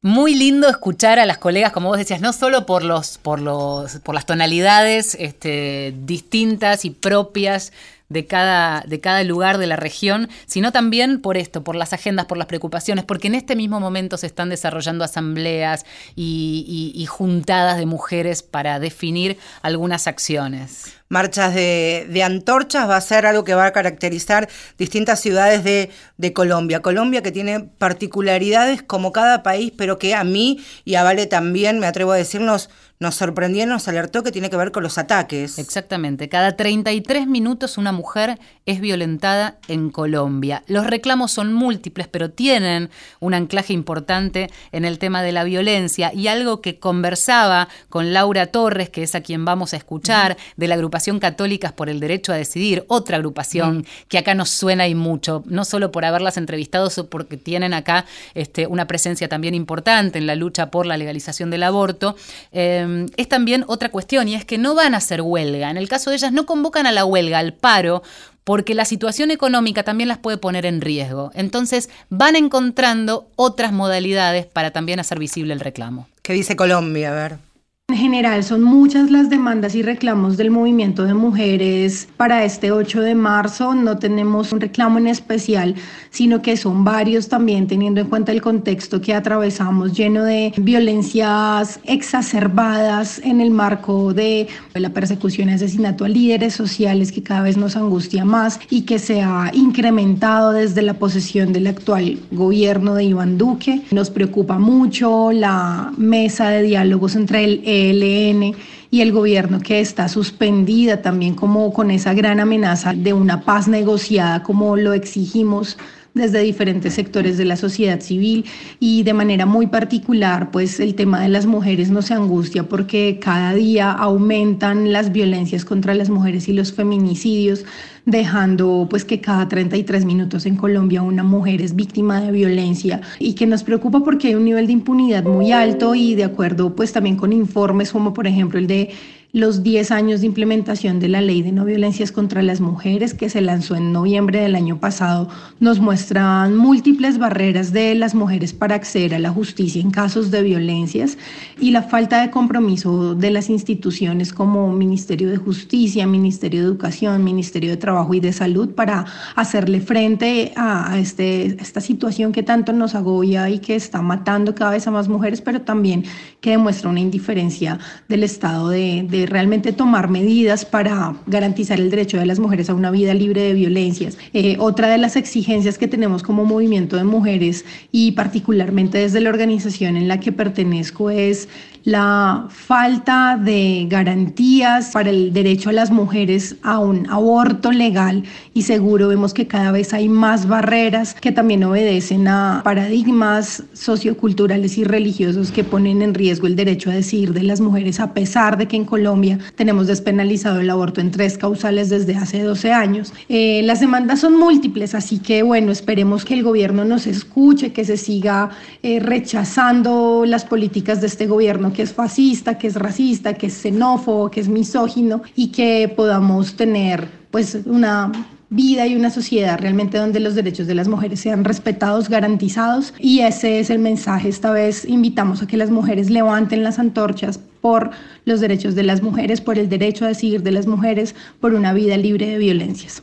Muy 0.00 0.34
lindo 0.34 0.70
escuchar 0.70 1.18
a 1.18 1.26
las 1.26 1.36
colegas, 1.36 1.72
como 1.72 1.90
vos 1.90 1.98
decías, 1.98 2.22
no 2.22 2.32
solo 2.32 2.64
por 2.64 2.82
los, 2.82 3.18
por 3.18 3.40
los, 3.40 3.96
por 3.96 4.14
las 4.14 4.24
tonalidades 4.24 5.16
este, 5.20 5.94
distintas 5.98 6.86
y 6.86 6.90
propias 6.90 7.74
de 8.12 8.26
cada, 8.26 8.82
de 8.82 9.00
cada 9.00 9.22
lugar 9.24 9.58
de 9.58 9.66
la 9.66 9.76
región, 9.76 10.28
sino 10.46 10.72
también 10.72 11.20
por 11.20 11.36
esto, 11.36 11.64
por 11.64 11.76
las 11.76 11.92
agendas, 11.92 12.26
por 12.26 12.38
las 12.38 12.46
preocupaciones, 12.46 13.04
porque 13.04 13.28
en 13.28 13.34
este 13.34 13.56
mismo 13.56 13.80
momento 13.80 14.16
se 14.16 14.26
están 14.26 14.48
desarrollando 14.48 15.04
asambleas 15.04 15.84
y 16.14 17.06
juntadas 17.08 17.78
de 17.78 17.86
mujeres 17.86 18.42
para 18.42 18.78
definir 18.78 19.38
algunas 19.62 20.06
acciones 20.06 21.01
marchas 21.12 21.54
de, 21.54 22.22
antorchas, 22.24 22.88
va 22.88 22.96
a 22.96 23.00
ser 23.02 23.26
algo 23.26 23.44
que 23.44 23.54
va 23.54 23.66
a 23.66 23.72
caracterizar 23.72 24.48
distintas 24.78 25.20
ciudades 25.20 25.62
de, 25.62 25.90
de, 26.16 26.32
Colombia. 26.32 26.80
Colombia 26.80 27.22
que 27.22 27.30
tiene 27.30 27.60
particularidades 27.60 28.82
como 28.82 29.12
cada 29.12 29.42
país, 29.42 29.74
pero 29.76 29.98
que 29.98 30.14
a 30.14 30.24
mí 30.24 30.64
y 30.86 30.94
a 30.94 31.02
Vale 31.02 31.26
también, 31.26 31.80
me 31.80 31.86
atrevo 31.86 32.12
a 32.12 32.16
decirnos, 32.16 32.70
nos 33.02 33.16
sorprendió, 33.16 33.66
nos 33.66 33.88
alertó 33.88 34.22
que 34.22 34.30
tiene 34.30 34.48
que 34.48 34.56
ver 34.56 34.70
con 34.70 34.84
los 34.84 34.96
ataques. 34.96 35.58
Exactamente. 35.58 36.28
Cada 36.28 36.56
33 36.56 37.26
minutos 37.26 37.76
una 37.76 37.90
mujer 37.90 38.38
es 38.64 38.80
violentada 38.80 39.58
en 39.66 39.90
Colombia. 39.90 40.62
Los 40.68 40.86
reclamos 40.86 41.32
son 41.32 41.52
múltiples, 41.52 42.06
pero 42.06 42.30
tienen 42.30 42.90
un 43.18 43.34
anclaje 43.34 43.72
importante 43.72 44.50
en 44.70 44.84
el 44.84 45.00
tema 45.00 45.22
de 45.22 45.32
la 45.32 45.42
violencia 45.42 46.12
y 46.14 46.28
algo 46.28 46.60
que 46.60 46.78
conversaba 46.78 47.68
con 47.88 48.12
Laura 48.12 48.46
Torres, 48.46 48.88
que 48.88 49.02
es 49.02 49.16
a 49.16 49.20
quien 49.20 49.44
vamos 49.44 49.74
a 49.74 49.78
escuchar, 49.78 50.36
de 50.56 50.68
la 50.68 50.76
agrupación 50.76 51.01
Católicas 51.18 51.72
por 51.72 51.88
el 51.88 52.00
Derecho 52.00 52.32
a 52.32 52.36
Decidir, 52.36 52.84
otra 52.88 53.16
agrupación 53.16 53.84
que 54.08 54.18
acá 54.18 54.34
nos 54.34 54.50
suena 54.50 54.88
y 54.88 54.94
mucho, 54.94 55.42
no 55.46 55.64
solo 55.64 55.92
por 55.92 56.04
haberlas 56.04 56.36
entrevistado, 56.36 56.90
sino 56.90 57.08
porque 57.08 57.36
tienen 57.36 57.74
acá 57.74 58.06
este, 58.34 58.66
una 58.66 58.86
presencia 58.86 59.28
también 59.28 59.54
importante 59.54 60.18
en 60.18 60.26
la 60.26 60.36
lucha 60.36 60.70
por 60.70 60.86
la 60.86 60.96
legalización 60.96 61.50
del 61.50 61.62
aborto, 61.62 62.16
eh, 62.52 63.06
es 63.16 63.28
también 63.28 63.64
otra 63.66 63.90
cuestión 63.90 64.28
y 64.28 64.34
es 64.34 64.44
que 64.44 64.58
no 64.58 64.74
van 64.74 64.94
a 64.94 64.98
hacer 64.98 65.22
huelga. 65.22 65.70
En 65.70 65.76
el 65.76 65.88
caso 65.88 66.10
de 66.10 66.16
ellas 66.16 66.32
no 66.32 66.46
convocan 66.46 66.86
a 66.86 66.92
la 66.92 67.04
huelga, 67.04 67.38
al 67.38 67.54
paro, 67.54 68.02
porque 68.44 68.74
la 68.74 68.84
situación 68.84 69.30
económica 69.30 69.82
también 69.82 70.08
las 70.08 70.18
puede 70.18 70.36
poner 70.36 70.66
en 70.66 70.80
riesgo. 70.80 71.30
Entonces 71.34 71.90
van 72.08 72.36
encontrando 72.36 73.28
otras 73.36 73.72
modalidades 73.72 74.46
para 74.46 74.70
también 74.70 75.00
hacer 75.00 75.18
visible 75.18 75.52
el 75.52 75.60
reclamo. 75.60 76.08
¿Qué 76.22 76.32
dice 76.32 76.56
Colombia? 76.56 77.10
A 77.10 77.14
ver. 77.14 77.51
En 77.92 77.98
general, 77.98 78.42
son 78.42 78.62
muchas 78.62 79.10
las 79.10 79.28
demandas 79.28 79.74
y 79.74 79.82
reclamos 79.82 80.38
del 80.38 80.50
movimiento 80.50 81.04
de 81.04 81.12
mujeres 81.12 82.08
para 82.16 82.42
este 82.42 82.72
8 82.72 83.02
de 83.02 83.14
marzo. 83.14 83.74
No 83.74 83.98
tenemos 83.98 84.50
un 84.50 84.62
reclamo 84.62 84.96
en 84.96 85.08
especial, 85.08 85.74
sino 86.08 86.40
que 86.40 86.56
son 86.56 86.84
varios 86.84 87.28
también, 87.28 87.66
teniendo 87.66 88.00
en 88.00 88.06
cuenta 88.06 88.32
el 88.32 88.40
contexto 88.40 89.02
que 89.02 89.12
atravesamos, 89.12 89.92
lleno 89.92 90.24
de 90.24 90.54
violencias 90.56 91.80
exacerbadas 91.84 93.18
en 93.24 93.42
el 93.42 93.50
marco 93.50 94.14
de 94.14 94.48
la 94.72 94.88
persecución 94.88 95.50
y 95.50 95.52
asesinato 95.52 96.06
a 96.06 96.08
líderes 96.08 96.54
sociales 96.54 97.12
que 97.12 97.22
cada 97.22 97.42
vez 97.42 97.58
nos 97.58 97.76
angustia 97.76 98.24
más 98.24 98.58
y 98.70 98.82
que 98.82 98.98
se 98.98 99.20
ha 99.20 99.50
incrementado 99.52 100.52
desde 100.52 100.80
la 100.80 100.94
posesión 100.94 101.52
del 101.52 101.66
actual 101.66 102.20
gobierno 102.30 102.94
de 102.94 103.04
Iván 103.04 103.36
Duque. 103.36 103.82
Nos 103.90 104.08
preocupa 104.08 104.58
mucho 104.58 105.30
la 105.30 105.92
mesa 105.98 106.48
de 106.48 106.62
diálogos 106.62 107.16
entre 107.16 107.44
el 107.44 107.60
ELN 107.90 108.54
y 108.90 109.00
el 109.00 109.12
gobierno 109.12 109.60
que 109.60 109.80
está 109.80 110.08
suspendida 110.08 111.02
también 111.02 111.34
como 111.34 111.72
con 111.72 111.90
esa 111.90 112.14
gran 112.14 112.40
amenaza 112.40 112.92
de 112.92 113.12
una 113.12 113.42
paz 113.42 113.68
negociada 113.68 114.42
como 114.42 114.76
lo 114.76 114.92
exigimos 114.92 115.76
desde 116.14 116.40
diferentes 116.40 116.94
sectores 116.94 117.38
de 117.38 117.44
la 117.44 117.56
sociedad 117.56 118.00
civil. 118.00 118.44
Y 118.80 119.02
de 119.02 119.14
manera 119.14 119.46
muy 119.46 119.66
particular, 119.66 120.50
pues 120.50 120.80
el 120.80 120.94
tema 120.94 121.20
de 121.20 121.28
las 121.28 121.46
mujeres 121.46 121.90
nos 121.90 122.10
angustia 122.10 122.68
porque 122.68 123.18
cada 123.20 123.54
día 123.54 123.90
aumentan 123.90 124.92
las 124.92 125.12
violencias 125.12 125.64
contra 125.64 125.94
las 125.94 126.10
mujeres 126.10 126.48
y 126.48 126.52
los 126.52 126.72
feminicidios 126.72 127.64
dejando 128.04 128.86
pues 128.90 129.04
que 129.04 129.20
cada 129.20 129.48
33 129.48 130.04
minutos 130.04 130.46
en 130.46 130.56
Colombia 130.56 131.02
una 131.02 131.22
mujer 131.22 131.62
es 131.62 131.76
víctima 131.76 132.20
de 132.20 132.32
violencia 132.32 133.00
y 133.18 133.34
que 133.34 133.46
nos 133.46 133.62
preocupa 133.62 134.00
porque 134.00 134.28
hay 134.28 134.34
un 134.34 134.44
nivel 134.44 134.66
de 134.66 134.72
impunidad 134.72 135.22
muy 135.24 135.52
alto 135.52 135.94
y 135.94 136.14
de 136.14 136.24
acuerdo 136.24 136.74
pues 136.74 136.92
también 136.92 137.16
con 137.16 137.32
informes 137.32 137.92
como 137.92 138.12
por 138.12 138.26
ejemplo 138.26 138.58
el 138.58 138.66
de 138.66 138.90
los 139.32 139.62
10 139.62 139.92
años 139.92 140.20
de 140.20 140.26
implementación 140.26 141.00
de 141.00 141.08
la 141.08 141.22
ley 141.22 141.40
de 141.40 141.52
no 141.52 141.64
violencias 141.64 142.12
contra 142.12 142.42
las 142.42 142.60
mujeres 142.60 143.14
que 143.14 143.30
se 143.30 143.40
lanzó 143.40 143.74
en 143.76 143.90
noviembre 143.90 144.40
del 144.40 144.54
año 144.54 144.78
pasado 144.78 145.26
nos 145.58 145.80
muestran 145.80 146.54
múltiples 146.54 147.16
barreras 147.16 147.72
de 147.72 147.94
las 147.94 148.14
mujeres 148.14 148.52
para 148.52 148.74
acceder 148.74 149.14
a 149.14 149.18
la 149.18 149.30
justicia 149.30 149.80
en 149.80 149.90
casos 149.90 150.30
de 150.30 150.42
violencias 150.42 151.16
y 151.58 151.70
la 151.70 151.82
falta 151.82 152.20
de 152.20 152.30
compromiso 152.30 153.14
de 153.14 153.30
las 153.30 153.48
instituciones 153.48 154.34
como 154.34 154.70
Ministerio 154.70 155.30
de 155.30 155.38
Justicia, 155.38 156.06
Ministerio 156.06 156.60
de 156.60 156.66
Educación, 156.66 157.24
Ministerio 157.24 157.70
de 157.70 157.78
Trabajo 157.78 158.12
y 158.12 158.20
de 158.20 158.34
Salud 158.34 158.68
para 158.74 159.06
hacerle 159.34 159.80
frente 159.80 160.52
a, 160.56 160.98
este, 160.98 161.56
esta 161.58 161.80
situación 161.80 162.32
que 162.32 162.42
tanto 162.42 162.74
nos 162.74 162.94
agobia 162.94 163.48
y 163.48 163.60
que 163.60 163.76
está 163.76 164.02
matando 164.02 164.54
cada 164.54 164.72
vez 164.72 164.86
a 164.86 164.90
más 164.90 165.08
mujeres, 165.08 165.40
pero 165.40 165.62
también 165.62 166.04
que 166.42 166.50
demuestra 166.50 166.90
una 166.90 167.00
indiferencia 167.00 167.78
del 168.08 168.24
Estado 168.24 168.68
de, 168.68 169.06
de 169.08 169.26
realmente 169.26 169.72
tomar 169.72 170.10
medidas 170.10 170.64
para 170.64 171.14
garantizar 171.26 171.80
el 171.80 171.88
derecho 171.88 172.18
de 172.18 172.26
las 172.26 172.40
mujeres 172.40 172.68
a 172.68 172.74
una 172.74 172.90
vida 172.90 173.14
libre 173.14 173.42
de 173.42 173.54
violencias. 173.54 174.18
Eh, 174.34 174.56
otra 174.58 174.88
de 174.88 174.98
las 174.98 175.14
exigencias 175.14 175.78
que 175.78 175.86
tenemos 175.86 176.24
como 176.24 176.44
movimiento 176.44 176.96
de 176.96 177.04
mujeres 177.04 177.64
y 177.92 178.12
particularmente 178.12 178.98
desde 178.98 179.20
la 179.20 179.30
organización 179.30 179.96
en 179.96 180.08
la 180.08 180.18
que 180.18 180.32
pertenezco 180.32 181.10
es 181.10 181.48
la 181.84 182.46
falta 182.48 183.38
de 183.42 183.86
garantías 183.88 184.90
para 184.92 185.10
el 185.10 185.32
derecho 185.32 185.70
a 185.70 185.72
las 185.72 185.90
mujeres 185.90 186.56
a 186.62 186.78
un 186.78 187.08
aborto 187.10 187.72
legal 187.72 188.24
y 188.54 188.62
seguro. 188.62 189.08
Vemos 189.08 189.34
que 189.34 189.46
cada 189.46 189.72
vez 189.72 189.92
hay 189.92 190.08
más 190.08 190.46
barreras 190.46 191.14
que 191.14 191.32
también 191.32 191.64
obedecen 191.64 192.28
a 192.28 192.60
paradigmas 192.64 193.64
socioculturales 193.72 194.78
y 194.78 194.84
religiosos 194.84 195.50
que 195.50 195.64
ponen 195.64 196.02
en 196.02 196.14
riesgo 196.14 196.46
el 196.46 196.56
derecho 196.56 196.90
a 196.90 196.94
decidir 196.94 197.32
de 197.32 197.42
las 197.42 197.60
mujeres, 197.60 198.00
a 198.00 198.14
pesar 198.14 198.56
de 198.56 198.68
que 198.68 198.76
en 198.76 198.84
Colombia 198.84 199.38
tenemos 199.56 199.86
despenalizado 199.86 200.60
el 200.60 200.70
aborto 200.70 201.00
en 201.00 201.10
tres 201.10 201.36
causales 201.36 201.90
desde 201.90 202.14
hace 202.14 202.42
12 202.42 202.72
años. 202.72 203.12
Eh, 203.28 203.62
las 203.64 203.80
demandas 203.80 204.20
son 204.20 204.38
múltiples, 204.38 204.94
así 204.94 205.18
que 205.18 205.42
bueno, 205.42 205.72
esperemos 205.72 206.24
que 206.24 206.34
el 206.34 206.42
gobierno 206.42 206.84
nos 206.84 207.06
escuche, 207.06 207.72
que 207.72 207.84
se 207.84 207.96
siga 207.96 208.50
eh, 208.82 209.00
rechazando 209.00 210.24
las 210.26 210.44
políticas 210.44 211.00
de 211.00 211.06
este 211.06 211.26
gobierno 211.26 211.71
que 211.72 211.82
es 211.82 211.92
fascista, 211.92 212.58
que 212.58 212.66
es 212.66 212.76
racista, 212.76 213.34
que 213.34 213.46
es 213.46 213.54
xenófobo, 213.54 214.30
que 214.30 214.40
es 214.40 214.48
misógino 214.48 215.22
y 215.34 215.48
que 215.48 215.92
podamos 215.94 216.54
tener 216.54 217.08
pues 217.30 217.58
una 217.64 218.12
vida 218.52 218.86
y 218.86 218.94
una 218.94 219.10
sociedad 219.10 219.58
realmente 219.58 219.96
donde 219.96 220.20
los 220.20 220.34
derechos 220.34 220.66
de 220.66 220.74
las 220.74 220.86
mujeres 220.86 221.20
sean 221.20 221.42
respetados, 221.42 222.10
garantizados 222.10 222.92
y 222.98 223.20
ese 223.20 223.60
es 223.60 223.70
el 223.70 223.78
mensaje. 223.78 224.28
Esta 224.28 224.50
vez 224.50 224.84
invitamos 224.84 225.42
a 225.42 225.46
que 225.46 225.56
las 225.56 225.70
mujeres 225.70 226.10
levanten 226.10 226.62
las 226.62 226.78
antorchas 226.78 227.38
por 227.38 227.90
los 228.26 228.40
derechos 228.40 228.74
de 228.74 228.82
las 228.82 229.02
mujeres, 229.02 229.40
por 229.40 229.58
el 229.58 229.70
derecho 229.70 230.04
a 230.04 230.08
decidir 230.08 230.42
de 230.42 230.50
las 230.50 230.66
mujeres, 230.66 231.14
por 231.40 231.54
una 231.54 231.72
vida 231.72 231.96
libre 231.96 232.26
de 232.26 232.38
violencias. 232.38 233.02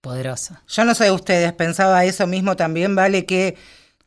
Poderosa. 0.00 0.62
Yo 0.68 0.84
no 0.84 0.94
sé 0.94 1.10
ustedes, 1.10 1.52
pensaba 1.52 2.04
eso 2.04 2.26
mismo 2.26 2.56
también, 2.56 2.94
¿vale? 2.94 3.26
Que 3.26 3.56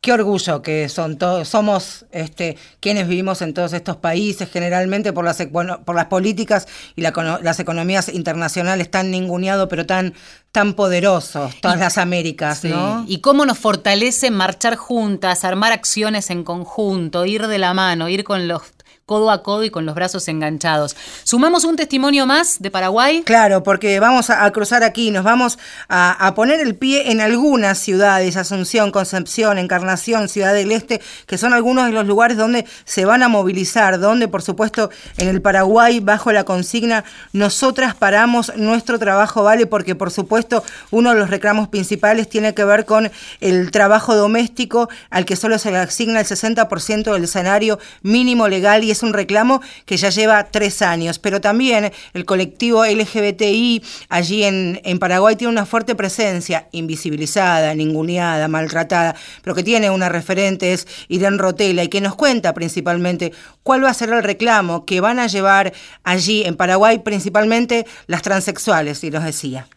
qué 0.04 0.12
orgullo 0.12 0.60
que 0.60 0.90
son 0.90 1.16
todos, 1.16 1.48
somos 1.48 2.04
este, 2.12 2.58
quienes 2.78 3.08
vivimos 3.08 3.40
en 3.40 3.54
todos 3.54 3.72
estos 3.72 3.96
países, 3.96 4.50
generalmente 4.50 5.14
por 5.14 5.24
las, 5.24 5.42
por 5.46 5.94
las 5.94 6.04
políticas 6.08 6.68
y 6.94 7.00
las 7.00 7.58
economías 7.58 8.10
internacionales 8.10 8.90
tan 8.90 9.10
ninguneado, 9.10 9.66
pero 9.66 9.86
tan, 9.86 10.12
tan 10.52 10.74
poderosos, 10.74 11.58
todas 11.62 11.78
las 11.78 11.96
Américas, 11.96 12.64
¿no? 12.64 13.06
Y 13.08 13.22
cómo 13.22 13.46
nos 13.46 13.58
fortalece 13.58 14.30
marchar 14.30 14.76
juntas, 14.76 15.42
armar 15.42 15.72
acciones 15.72 16.28
en 16.28 16.44
conjunto, 16.44 17.24
ir 17.24 17.46
de 17.46 17.58
la 17.58 17.72
mano, 17.72 18.10
ir 18.10 18.24
con 18.24 18.46
los 18.46 18.73
codo 19.06 19.30
a 19.30 19.42
codo 19.42 19.64
y 19.64 19.70
con 19.70 19.84
los 19.84 19.94
brazos 19.94 20.28
enganchados. 20.28 20.96
¿Sumamos 21.24 21.64
un 21.64 21.76
testimonio 21.76 22.24
más 22.24 22.60
de 22.60 22.70
Paraguay? 22.70 23.22
Claro, 23.22 23.62
porque 23.62 24.00
vamos 24.00 24.30
a, 24.30 24.50
cruzar 24.50 24.82
aquí, 24.82 25.10
nos 25.10 25.24
vamos 25.24 25.58
a, 25.90 26.32
poner 26.34 26.60
el 26.60 26.74
pie 26.74 27.10
en 27.10 27.20
algunas 27.20 27.78
ciudades, 27.78 28.38
Asunción, 28.38 28.90
Concepción, 28.90 29.58
Encarnación, 29.58 30.30
Ciudad 30.30 30.54
del 30.54 30.72
Este, 30.72 31.02
que 31.26 31.36
son 31.36 31.52
algunos 31.52 31.84
de 31.84 31.92
los 31.92 32.06
lugares 32.06 32.38
donde 32.38 32.64
se 32.84 33.04
van 33.04 33.22
a 33.22 33.28
movilizar, 33.28 34.00
donde 34.00 34.26
por 34.26 34.40
supuesto 34.40 34.88
en 35.18 35.28
el 35.28 35.42
Paraguay, 35.42 36.00
bajo 36.00 36.32
la 36.32 36.44
consigna, 36.44 37.04
nosotras 37.34 37.94
paramos 37.94 38.56
nuestro 38.56 38.98
trabajo, 38.98 39.42
¿vale? 39.42 39.66
Porque 39.66 39.94
por 39.94 40.10
supuesto 40.12 40.64
uno 40.90 41.12
de 41.12 41.18
los 41.18 41.28
reclamos 41.28 41.68
principales 41.68 42.28
tiene 42.30 42.54
que 42.54 42.64
ver 42.64 42.86
con 42.86 43.12
el 43.40 43.70
trabajo 43.70 44.16
doméstico 44.16 44.88
al 45.10 45.26
que 45.26 45.36
solo 45.36 45.58
se 45.58 45.70
le 45.70 45.76
asigna 45.76 46.20
el 46.20 46.26
60% 46.26 47.12
del 47.12 47.24
escenario 47.24 47.78
mínimo 48.02 48.48
legal 48.48 48.82
y 48.82 48.93
es 48.94 49.02
un 49.02 49.12
reclamo 49.12 49.60
que 49.84 49.96
ya 49.96 50.08
lleva 50.08 50.44
tres 50.44 50.80
años, 50.82 51.18
pero 51.18 51.40
también 51.40 51.92
el 52.14 52.24
colectivo 52.24 52.84
LGBTI 52.84 53.82
allí 54.08 54.44
en, 54.44 54.80
Paraguay 54.98 55.36
tiene 55.36 55.52
una 55.52 55.66
fuerte 55.66 55.94
presencia, 55.94 56.68
invisibilizada, 56.72 57.74
ninguneada, 57.74 58.48
maltratada, 58.48 59.14
pero 59.42 59.54
que 59.54 59.62
tiene 59.62 59.90
una 59.90 60.08
referente, 60.08 60.72
es 60.72 60.86
Irene 61.08 61.36
Rotela, 61.36 61.84
y 61.84 61.88
que 61.88 62.00
nos 62.00 62.14
cuenta 62.14 62.54
principalmente 62.54 63.32
cuál 63.62 63.84
va 63.84 63.90
a 63.90 63.94
ser 63.94 64.10
el 64.10 64.22
reclamo 64.22 64.86
que 64.86 65.00
van 65.00 65.18
a 65.18 65.26
llevar 65.26 65.72
allí 66.04 66.44
en 66.44 66.56
Paraguay, 66.56 67.00
principalmente 67.00 67.86
las 68.06 68.22
transexuales, 68.22 69.04
y 69.04 69.10
nos 69.10 69.24
decía. 69.24 69.68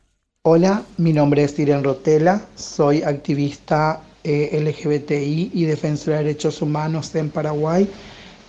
Hola, 0.44 0.84
mi 0.98 1.12
nombre 1.12 1.44
es 1.44 1.60
Irene 1.60 1.84
Rotela, 1.84 2.42
soy 2.56 3.02
activista 3.02 4.02
eh, 4.24 4.60
LGBTI 4.62 5.52
y 5.54 5.66
defensora 5.66 6.18
de 6.18 6.26
derechos 6.26 6.62
humanos 6.62 7.14
en 7.16 7.30
Paraguay. 7.30 7.90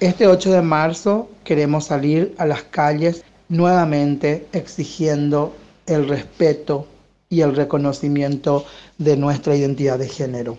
Este 0.01 0.29
8 0.29 0.53
de 0.53 0.63
marzo 0.63 1.29
queremos 1.43 1.87
salir 1.87 2.33
a 2.39 2.47
las 2.47 2.63
calles 2.63 3.25
nuevamente 3.49 4.47
exigiendo 4.53 5.57
el 5.87 6.07
respeto 6.07 6.87
y 7.29 7.41
el 7.41 7.57
reconocimiento 7.57 8.65
de 8.99 9.17
nuestra 9.17 9.57
identidad 9.57 9.99
de 9.99 10.09
género. 10.09 10.57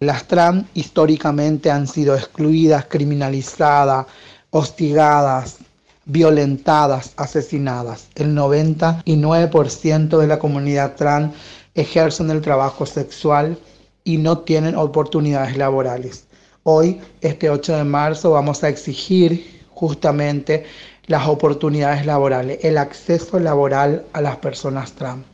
Las 0.00 0.26
trans 0.26 0.64
históricamente 0.72 1.70
han 1.70 1.86
sido 1.86 2.16
excluidas, 2.16 2.86
criminalizadas, 2.86 4.06
hostigadas, 4.48 5.58
violentadas, 6.06 7.12
asesinadas. 7.16 8.08
El 8.14 8.34
99% 8.34 10.16
de 10.16 10.26
la 10.26 10.38
comunidad 10.38 10.96
trans 10.96 11.34
ejercen 11.74 12.30
el 12.30 12.40
trabajo 12.40 12.86
sexual 12.86 13.58
y 14.02 14.16
no 14.16 14.38
tienen 14.38 14.76
oportunidades 14.76 15.58
laborales. 15.58 16.24
Hoy, 16.64 17.00
este 17.22 17.50
8 17.50 17.78
de 17.78 17.82
marzo, 17.82 18.30
vamos 18.30 18.62
a 18.62 18.68
exigir 18.68 19.64
justamente 19.74 20.62
las 21.06 21.26
oportunidades 21.26 22.06
laborales, 22.06 22.60
el 22.62 22.78
acceso 22.78 23.40
laboral 23.40 24.06
a 24.12 24.20
las 24.20 24.36
personas 24.36 24.92
trans. 24.92 25.26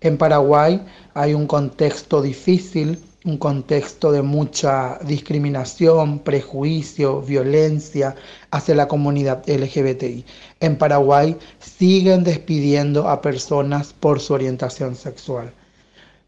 En 0.00 0.18
Paraguay 0.18 0.84
hay 1.14 1.34
un 1.34 1.46
contexto 1.46 2.20
difícil, 2.20 2.98
un 3.24 3.38
contexto 3.38 4.10
de 4.10 4.22
mucha 4.22 4.98
discriminación, 5.04 6.18
prejuicio, 6.18 7.22
violencia 7.22 8.16
hacia 8.50 8.74
la 8.74 8.88
comunidad 8.88 9.44
LGBTI. 9.46 10.24
En 10.58 10.76
Paraguay 10.78 11.36
siguen 11.60 12.24
despidiendo 12.24 13.08
a 13.08 13.22
personas 13.22 13.92
por 13.92 14.18
su 14.18 14.34
orientación 14.34 14.96
sexual. 14.96 15.52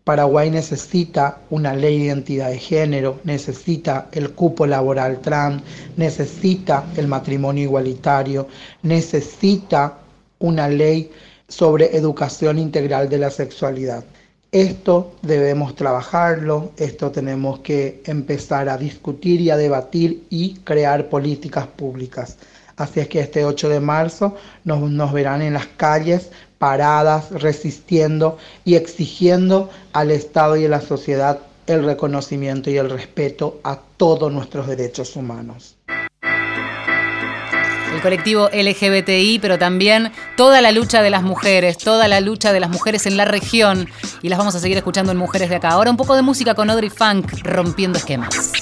Paraguay 0.04 0.50
necesita 0.50 1.38
una 1.48 1.74
ley 1.74 1.98
de 1.98 2.04
identidad 2.04 2.50
de 2.50 2.58
género, 2.58 3.20
necesita 3.24 4.08
el 4.12 4.32
cupo 4.32 4.66
laboral 4.66 5.22
trans, 5.22 5.62
necesita 5.96 6.84
el 6.98 7.08
matrimonio 7.08 7.64
igualitario, 7.64 8.46
necesita 8.82 9.96
una 10.40 10.68
ley 10.68 11.10
sobre 11.48 11.96
educación 11.96 12.58
integral 12.58 13.08
de 13.08 13.16
la 13.16 13.30
sexualidad. 13.30 14.04
Esto 14.52 15.14
debemos 15.22 15.74
trabajarlo, 15.74 16.72
esto 16.76 17.10
tenemos 17.10 17.60
que 17.60 18.02
empezar 18.04 18.68
a 18.68 18.76
discutir 18.76 19.40
y 19.40 19.48
a 19.48 19.56
debatir 19.56 20.26
y 20.28 20.56
crear 20.64 21.08
políticas 21.08 21.66
públicas. 21.66 22.36
Así 22.76 23.00
es 23.00 23.08
que 23.08 23.20
este 23.20 23.44
8 23.44 23.70
de 23.70 23.80
marzo 23.80 24.36
nos, 24.64 24.82
nos 24.90 25.12
verán 25.14 25.40
en 25.40 25.54
las 25.54 25.66
calles 25.66 26.30
paradas, 26.64 27.30
resistiendo 27.30 28.38
y 28.64 28.76
exigiendo 28.76 29.68
al 29.92 30.10
Estado 30.10 30.56
y 30.56 30.64
a 30.64 30.70
la 30.70 30.80
sociedad 30.80 31.40
el 31.66 31.84
reconocimiento 31.84 32.70
y 32.70 32.78
el 32.78 32.88
respeto 32.88 33.60
a 33.64 33.80
todos 33.98 34.32
nuestros 34.32 34.66
derechos 34.66 35.14
humanos. 35.14 35.76
el 36.22 38.00
colectivo 38.00 38.48
LGBTI, 38.50 39.40
pero 39.40 39.58
también 39.58 40.10
toda 40.38 40.62
la 40.62 40.72
lucha 40.72 41.02
de 41.02 41.10
las 41.10 41.22
mujeres, 41.22 41.76
toda 41.76 42.08
la 42.08 42.22
lucha 42.22 42.54
de 42.54 42.60
las 42.60 42.70
mujeres 42.70 43.04
en 43.04 43.18
la 43.18 43.26
región. 43.26 43.86
Y 44.22 44.30
las 44.30 44.38
vamos 44.38 44.54
a 44.54 44.58
seguir 44.58 44.78
escuchando 44.78 45.12
en 45.12 45.18
Mujeres 45.18 45.50
de 45.50 45.56
Acá. 45.56 45.68
Ahora 45.68 45.90
un 45.90 45.98
poco 45.98 46.16
de 46.16 46.22
música 46.22 46.54
con 46.54 46.70
Audrey 46.70 46.88
Funk, 46.88 47.30
rompiendo 47.44 47.98
esquemas. 47.98 48.52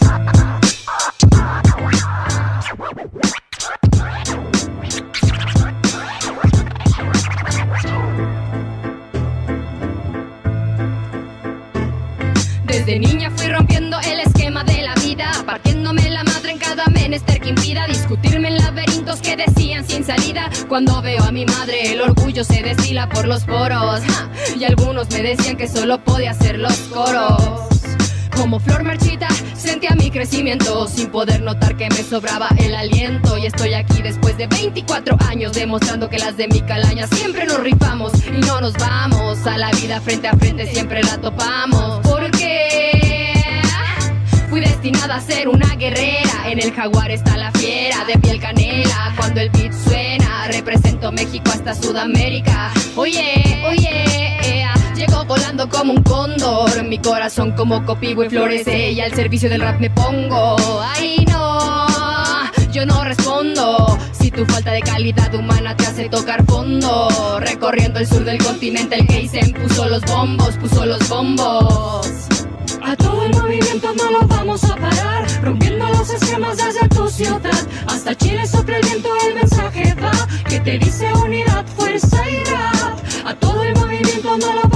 Desde 12.84 12.98
niña 12.98 13.30
fui 13.36 13.46
rompiendo 13.46 13.96
el 14.00 14.18
esquema 14.18 14.64
de 14.64 14.82
la 14.82 14.92
vida, 14.96 15.30
partiéndome 15.46 16.10
la 16.10 16.24
madre 16.24 16.50
en 16.50 16.58
cada 16.58 16.84
menester 16.86 17.40
que 17.40 17.50
impida 17.50 17.86
discutirme 17.86 18.48
en 18.48 18.56
laberintos 18.56 19.20
que 19.20 19.36
decían 19.36 19.86
sin 19.86 20.04
salida. 20.04 20.50
Cuando 20.68 21.00
veo 21.00 21.22
a 21.22 21.30
mi 21.30 21.44
madre, 21.44 21.92
el 21.92 22.00
orgullo 22.00 22.42
se 22.42 22.60
destila 22.60 23.08
por 23.08 23.28
los 23.28 23.44
poros. 23.44 24.00
Y 24.58 24.64
algunos 24.64 25.08
me 25.10 25.22
decían 25.22 25.56
que 25.56 25.68
solo 25.68 26.02
podía 26.02 26.32
hacer 26.32 26.58
los 26.58 26.76
coros. 26.92 27.68
Como 28.36 28.58
flor 28.58 28.82
marchita, 28.82 29.28
sentía 29.56 29.94
mi 29.94 30.10
crecimiento 30.10 30.88
sin 30.88 31.08
poder 31.08 31.40
notar 31.40 31.76
que 31.76 31.88
me 31.88 32.02
sobraba 32.02 32.48
el 32.58 32.74
aliento. 32.74 33.38
Y 33.38 33.46
estoy 33.46 33.74
aquí 33.74 34.02
después 34.02 34.36
de 34.38 34.48
24 34.48 35.16
años 35.28 35.52
demostrando 35.52 36.08
que 36.08 36.18
las 36.18 36.36
de 36.36 36.48
mi 36.48 36.60
calaña 36.62 37.06
siempre 37.06 37.46
nos 37.46 37.60
rifamos 37.60 38.12
y 38.26 38.40
no 38.40 38.60
nos 38.60 38.72
vamos. 38.72 39.46
A 39.46 39.56
la 39.56 39.70
vida 39.70 40.00
frente 40.00 40.26
a 40.26 40.36
frente 40.36 40.66
siempre 40.66 41.00
la 41.04 41.16
topamos. 41.18 42.11
Destinada 44.82 45.14
a 45.14 45.20
ser 45.20 45.48
una 45.48 45.76
guerrera. 45.76 46.50
En 46.50 46.58
el 46.58 46.72
jaguar 46.72 47.08
está 47.12 47.36
la 47.36 47.52
fiera 47.52 48.04
de 48.04 48.18
piel 48.18 48.40
canela. 48.40 49.14
Cuando 49.16 49.38
el 49.38 49.48
beat 49.50 49.72
suena, 49.72 50.48
represento 50.48 51.12
México 51.12 51.52
hasta 51.52 51.72
Sudamérica. 51.72 52.72
Oye, 52.96 53.62
oye. 53.64 54.66
Llego 54.96 55.24
volando 55.24 55.68
como 55.68 55.92
un 55.92 56.02
cóndor, 56.02 56.82
mi 56.82 56.98
corazón 56.98 57.52
como 57.52 57.84
copigo 57.86 58.24
y 58.24 58.28
florece 58.28 58.90
y 58.90 59.00
al 59.00 59.14
servicio 59.14 59.48
del 59.48 59.60
rap 59.60 59.78
me 59.78 59.88
pongo. 59.88 60.56
Ay 60.82 61.24
no, 61.30 61.86
yo 62.72 62.84
no 62.84 63.04
respondo. 63.04 63.96
Si 64.10 64.32
tu 64.32 64.44
falta 64.46 64.72
de 64.72 64.80
calidad 64.80 65.32
humana 65.32 65.76
te 65.76 65.86
hace 65.86 66.08
tocar 66.08 66.44
fondo, 66.44 67.38
recorriendo 67.38 68.00
el 68.00 68.08
sur 68.08 68.24
del 68.24 68.42
continente 68.42 68.96
el 68.98 69.28
se 69.28 69.48
puso 69.54 69.88
los 69.88 70.02
bombos, 70.06 70.56
puso 70.56 70.84
los 70.86 71.08
bombos. 71.08 72.31
A 72.84 72.96
todo 72.96 73.24
el 73.24 73.32
movimiento 73.32 73.92
no 73.94 74.10
lo 74.10 74.26
vamos 74.26 74.64
a 74.64 74.74
parar, 74.74 75.26
rompiendo 75.42 75.88
los 75.88 76.10
esquemas 76.10 76.56
desde 76.56 76.88
tu 76.88 77.08
ciudad 77.08 77.40
hasta 77.86 78.14
Chile 78.16 78.46
sopla 78.46 78.78
el 78.78 78.86
viento, 78.86 79.08
el 79.28 79.34
mensaje 79.34 79.94
va 80.02 80.10
que 80.48 80.60
te 80.60 80.78
dice 80.78 81.12
unidad, 81.14 81.64
fuerza 81.76 82.28
y 82.28 82.44
rap. 82.44 82.98
A 83.24 83.34
todo 83.34 83.62
el 83.62 83.74
movimiento 83.74 84.36
no 84.38 84.52
lo 84.54 84.71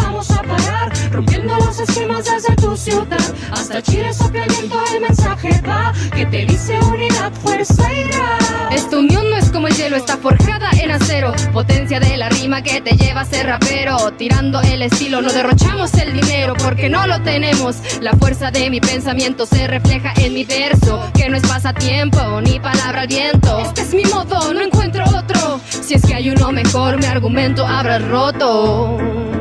rompiendo 1.16 1.56
los 1.56 1.80
esquemas 1.80 2.26
desde 2.26 2.54
tu 2.56 2.76
ciudad 2.76 3.18
hasta 3.50 3.80
Chile 3.82 4.12
sopla 4.12 4.44
el 4.44 5.00
mensaje 5.00 5.48
va 5.66 5.92
que 6.14 6.26
te 6.26 6.44
dice 6.44 6.78
unidad, 6.80 7.32
fuerza 7.42 7.84
rap. 7.84 8.72
Esta 8.72 8.98
unión 8.98 9.30
no 9.30 9.36
es 9.36 9.50
como 9.50 9.68
el 9.68 9.74
hielo, 9.74 9.96
está 9.96 10.18
forjada 10.18 10.70
en 10.80 10.90
acero, 10.90 11.32
potencia 11.52 12.00
de 12.00 12.16
la 12.16 12.28
rima 12.28 12.62
que 12.62 12.80
te 12.80 12.96
lleva 12.96 13.22
a 13.22 13.24
ser 13.24 13.46
rapero, 13.46 14.12
tirando 14.18 14.60
el 14.60 14.82
estilo, 14.82 15.22
no 15.22 15.32
derrochamos 15.32 15.94
el 15.94 16.12
dinero 16.12 16.54
porque 16.62 16.88
no 16.88 17.06
lo 17.06 17.22
tenemos. 17.22 17.76
La 18.00 18.12
fuerza 18.12 18.50
de 18.50 18.68
mi 18.68 18.80
pensamiento 18.80 19.46
se 19.46 19.66
refleja 19.66 20.12
en 20.16 20.34
mi 20.34 20.44
verso, 20.44 21.00
que 21.14 21.28
no 21.28 21.36
es 21.36 21.46
pasatiempo 21.46 22.40
ni 22.42 22.60
palabra 22.60 23.02
al 23.02 23.08
viento. 23.08 23.58
Este 23.58 23.82
es 23.82 23.94
mi 23.94 24.04
modo, 24.04 24.52
no 24.52 24.60
encuentro 24.60 25.04
otro. 25.04 25.60
Si 25.68 25.94
es 25.94 26.02
que 26.04 26.14
hay 26.14 26.30
uno 26.30 26.52
mejor, 26.52 26.98
mi 26.98 27.06
argumento 27.06 27.66
habrá 27.66 27.98
roto. 27.98 29.35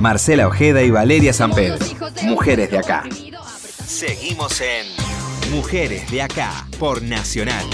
Marcela 0.00 0.48
Ojeda 0.48 0.82
y 0.82 0.90
Valeria 0.90 1.32
San 1.32 1.52
Pedro, 1.52 1.84
Mujeres 2.22 2.70
de 2.70 2.78
Acá. 2.78 3.04
Seguimos 3.86 4.60
en 4.62 4.86
Mujeres 5.50 6.10
de 6.10 6.22
Acá 6.22 6.66
por 6.78 7.02
Nacional. 7.02 7.66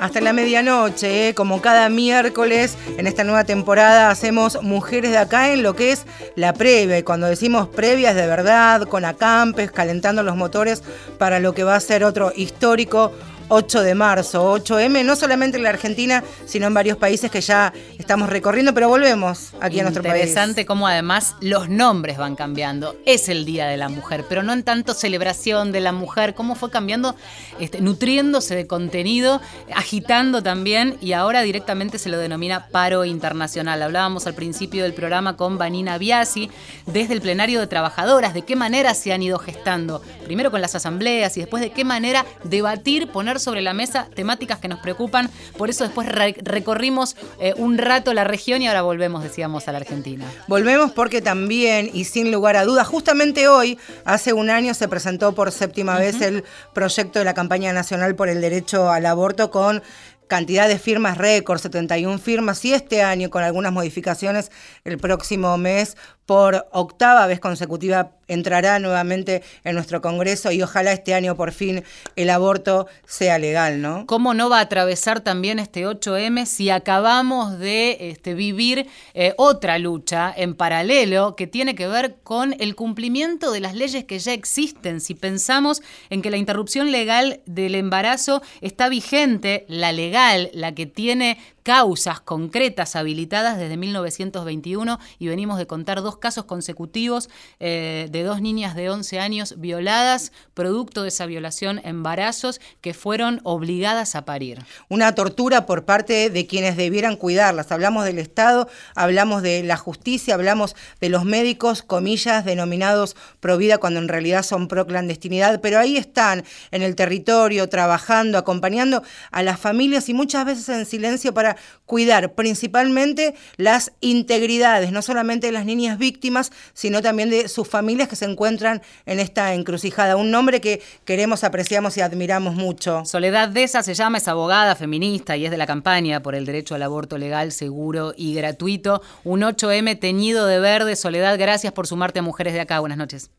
Hasta 0.00 0.22
la 0.22 0.32
medianoche, 0.32 1.28
¿eh? 1.28 1.34
como 1.34 1.60
cada 1.60 1.90
miércoles 1.90 2.78
en 2.96 3.06
esta 3.06 3.22
nueva 3.22 3.44
temporada, 3.44 4.08
hacemos 4.10 4.62
Mujeres 4.62 5.10
de 5.10 5.18
Acá 5.18 5.52
en 5.52 5.62
lo 5.62 5.76
que 5.76 5.92
es 5.92 6.06
la 6.36 6.54
previa. 6.54 6.96
Y 6.96 7.02
cuando 7.02 7.26
decimos 7.26 7.68
previas 7.68 8.14
de 8.14 8.26
verdad, 8.26 8.88
con 8.88 9.04
acampes, 9.04 9.70
calentando 9.70 10.22
los 10.22 10.36
motores 10.36 10.82
para 11.18 11.38
lo 11.38 11.52
que 11.52 11.64
va 11.64 11.76
a 11.76 11.80
ser 11.80 12.04
otro 12.04 12.32
histórico 12.34 13.12
8 13.50 13.82
de 13.82 13.94
marzo, 13.94 14.54
8M, 14.56 15.04
no 15.04 15.16
solamente 15.16 15.56
en 15.56 15.64
la 15.64 15.70
Argentina, 15.70 16.22
sino 16.46 16.68
en 16.68 16.74
varios 16.74 16.96
países 16.96 17.30
que 17.30 17.40
ya 17.40 17.72
estamos 17.98 18.30
recorriendo, 18.30 18.72
pero 18.72 18.88
volvemos 18.88 19.50
aquí 19.60 19.80
a 19.80 19.82
nuestro 19.82 20.02
país. 20.02 20.14
Interesante 20.14 20.64
cómo 20.66 20.86
además 20.86 21.34
los 21.40 21.68
nombres 21.68 22.16
van 22.16 22.36
cambiando. 22.36 22.96
Es 23.06 23.28
el 23.28 23.44
Día 23.44 23.66
de 23.66 23.76
la 23.76 23.88
Mujer, 23.88 24.24
pero 24.28 24.44
no 24.44 24.52
en 24.52 24.62
tanto 24.62 24.94
celebración 24.94 25.72
de 25.72 25.80
la 25.80 25.90
mujer, 25.90 26.34
cómo 26.34 26.54
fue 26.54 26.70
cambiando, 26.70 27.16
este, 27.58 27.80
nutriéndose 27.80 28.54
de 28.54 28.68
contenido, 28.68 29.40
agitando 29.74 30.42
también, 30.42 30.96
y 31.00 31.12
ahora 31.12 31.42
directamente 31.42 31.98
se 31.98 32.08
lo 32.08 32.18
denomina 32.18 32.68
paro 32.68 33.04
internacional. 33.04 33.82
Hablábamos 33.82 34.28
al 34.28 34.34
principio 34.34 34.84
del 34.84 34.94
programa 34.94 35.36
con 35.36 35.58
Vanina 35.58 35.98
Biasi, 35.98 36.50
desde 36.86 37.14
el 37.14 37.20
plenario 37.20 37.58
de 37.58 37.66
trabajadoras, 37.66 38.32
de 38.32 38.42
qué 38.42 38.54
manera 38.54 38.94
se 38.94 39.12
han 39.12 39.24
ido 39.24 39.40
gestando, 39.40 40.02
primero 40.24 40.52
con 40.52 40.60
las 40.60 40.76
asambleas 40.76 41.36
y 41.36 41.40
después 41.40 41.60
de 41.60 41.72
qué 41.72 41.84
manera 41.84 42.24
debatir, 42.44 43.08
poner 43.08 43.39
sobre 43.40 43.62
la 43.62 43.74
mesa 43.74 44.08
temáticas 44.14 44.58
que 44.58 44.68
nos 44.68 44.80
preocupan. 44.80 45.30
Por 45.56 45.70
eso 45.70 45.84
después 45.84 46.08
recorrimos 46.08 47.16
eh, 47.40 47.54
un 47.56 47.78
rato 47.78 48.14
la 48.14 48.24
región 48.24 48.62
y 48.62 48.68
ahora 48.68 48.82
volvemos, 48.82 49.22
decíamos, 49.22 49.68
a 49.68 49.72
la 49.72 49.78
Argentina. 49.78 50.24
Volvemos 50.46 50.92
porque 50.92 51.22
también, 51.22 51.90
y 51.92 52.04
sin 52.04 52.30
lugar 52.30 52.56
a 52.56 52.64
dudas, 52.64 52.86
justamente 52.86 53.48
hoy, 53.48 53.78
hace 54.04 54.32
un 54.32 54.50
año, 54.50 54.74
se 54.74 54.88
presentó 54.88 55.34
por 55.34 55.52
séptima 55.52 55.98
vez 55.98 56.20
el 56.20 56.44
proyecto 56.72 57.18
de 57.18 57.24
la 57.24 57.34
campaña 57.34 57.72
nacional 57.72 58.14
por 58.14 58.28
el 58.28 58.40
derecho 58.40 58.90
al 58.90 59.06
aborto 59.06 59.50
con 59.50 59.82
cantidad 60.30 60.68
de 60.68 60.78
firmas 60.78 61.18
récord, 61.18 61.58
71 61.58 62.18
firmas, 62.18 62.64
y 62.64 62.72
este 62.72 63.02
año 63.02 63.30
con 63.30 63.42
algunas 63.42 63.72
modificaciones 63.72 64.50
el 64.84 64.96
próximo 64.96 65.58
mes 65.58 65.96
por 66.30 66.68
octava 66.70 67.26
vez 67.26 67.40
consecutiva 67.40 68.12
entrará 68.28 68.78
nuevamente 68.78 69.42
en 69.64 69.74
nuestro 69.74 70.00
Congreso 70.00 70.52
y 70.52 70.62
ojalá 70.62 70.92
este 70.92 71.12
año 71.12 71.34
por 71.34 71.50
fin 71.50 71.82
el 72.14 72.30
aborto 72.30 72.86
sea 73.04 73.36
legal, 73.40 73.82
¿no? 73.82 74.06
¿Cómo 74.06 74.32
no 74.32 74.48
va 74.48 74.58
a 74.58 74.62
atravesar 74.62 75.22
también 75.22 75.58
este 75.58 75.84
8M 75.84 76.46
si 76.46 76.70
acabamos 76.70 77.58
de 77.58 78.10
este, 78.10 78.34
vivir 78.34 78.86
eh, 79.14 79.34
otra 79.38 79.78
lucha 79.78 80.32
en 80.36 80.54
paralelo 80.54 81.34
que 81.34 81.48
tiene 81.48 81.74
que 81.74 81.88
ver 81.88 82.18
con 82.22 82.54
el 82.60 82.76
cumplimiento 82.76 83.50
de 83.50 83.58
las 83.58 83.74
leyes 83.74 84.04
que 84.04 84.20
ya 84.20 84.32
existen? 84.32 85.00
Si 85.00 85.16
pensamos 85.16 85.82
en 86.10 86.22
que 86.22 86.30
la 86.30 86.36
interrupción 86.36 86.92
legal 86.92 87.40
del 87.46 87.74
embarazo 87.74 88.40
está 88.60 88.88
vigente, 88.88 89.64
la 89.66 89.90
legal, 89.90 90.50
la 90.54 90.76
que 90.76 90.86
tiene 90.86 91.38
causas 91.70 92.18
concretas 92.18 92.96
habilitadas 92.96 93.56
desde 93.56 93.76
1921 93.76 94.98
y 95.20 95.28
venimos 95.28 95.56
de 95.56 95.68
contar 95.68 96.02
dos 96.02 96.18
casos 96.18 96.44
consecutivos 96.44 97.30
eh, 97.60 98.08
de 98.10 98.24
dos 98.24 98.40
niñas 98.40 98.74
de 98.74 98.90
11 98.90 99.20
años 99.20 99.54
violadas, 99.56 100.32
producto 100.52 101.02
de 101.02 101.10
esa 101.10 101.26
violación, 101.26 101.80
embarazos 101.84 102.60
que 102.80 102.92
fueron 102.92 103.40
obligadas 103.44 104.16
a 104.16 104.24
parir. 104.24 104.64
Una 104.88 105.14
tortura 105.14 105.64
por 105.64 105.84
parte 105.84 106.28
de 106.28 106.46
quienes 106.48 106.76
debieran 106.76 107.14
cuidarlas. 107.14 107.70
Hablamos 107.70 108.04
del 108.04 108.18
Estado, 108.18 108.68
hablamos 108.96 109.40
de 109.40 109.62
la 109.62 109.76
justicia, 109.76 110.34
hablamos 110.34 110.74
de 111.00 111.08
los 111.08 111.24
médicos, 111.24 111.84
comillas, 111.84 112.44
denominados 112.44 113.14
pro 113.38 113.56
vida 113.58 113.78
cuando 113.78 114.00
en 114.00 114.08
realidad 114.08 114.42
son 114.42 114.66
pro 114.66 114.88
clandestinidad, 114.88 115.60
pero 115.60 115.78
ahí 115.78 115.96
están 115.96 116.42
en 116.72 116.82
el 116.82 116.96
territorio, 116.96 117.68
trabajando, 117.68 118.38
acompañando 118.38 119.04
a 119.30 119.44
las 119.44 119.60
familias 119.60 120.08
y 120.08 120.14
muchas 120.14 120.44
veces 120.44 120.68
en 120.68 120.84
silencio 120.84 121.32
para 121.32 121.59
cuidar 121.86 122.34
principalmente 122.34 123.34
las 123.56 123.92
integridades, 124.00 124.92
no 124.92 125.02
solamente 125.02 125.48
de 125.48 125.52
las 125.52 125.64
niñas 125.64 125.98
víctimas, 125.98 126.52
sino 126.72 127.02
también 127.02 127.30
de 127.30 127.48
sus 127.48 127.68
familias 127.68 128.08
que 128.08 128.16
se 128.16 128.26
encuentran 128.26 128.80
en 129.06 129.18
esta 129.18 129.54
encrucijada. 129.54 130.16
Un 130.16 130.30
nombre 130.30 130.60
que 130.60 130.82
queremos, 131.04 131.42
apreciamos 131.42 131.96
y 131.96 132.00
admiramos 132.00 132.54
mucho. 132.54 133.04
Soledad 133.04 133.48
Deza 133.48 133.82
se 133.82 133.94
llama, 133.94 134.18
es 134.18 134.28
abogada 134.28 134.76
feminista 134.76 135.36
y 135.36 135.44
es 135.44 135.50
de 135.50 135.56
la 135.56 135.66
campaña 135.66 136.22
por 136.22 136.34
el 136.34 136.46
derecho 136.46 136.74
al 136.74 136.82
aborto 136.82 137.18
legal, 137.18 137.52
seguro 137.52 138.12
y 138.16 138.34
gratuito. 138.34 139.02
Un 139.24 139.40
8M 139.40 139.98
teñido 139.98 140.46
de 140.46 140.60
verde. 140.60 140.96
Soledad, 140.96 141.38
gracias 141.38 141.72
por 141.72 141.86
sumarte 141.86 142.20
a 142.20 142.22
Mujeres 142.22 142.52
de 142.52 142.60
Acá. 142.60 142.80
Buenas 142.80 142.98
noches. 142.98 143.30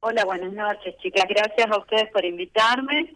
Hola, 0.00 0.24
buenas 0.24 0.52
noches, 0.52 0.96
chicas. 1.02 1.24
Gracias 1.28 1.70
a 1.70 1.78
ustedes 1.78 2.10
por 2.10 2.24
invitarme. 2.24 3.12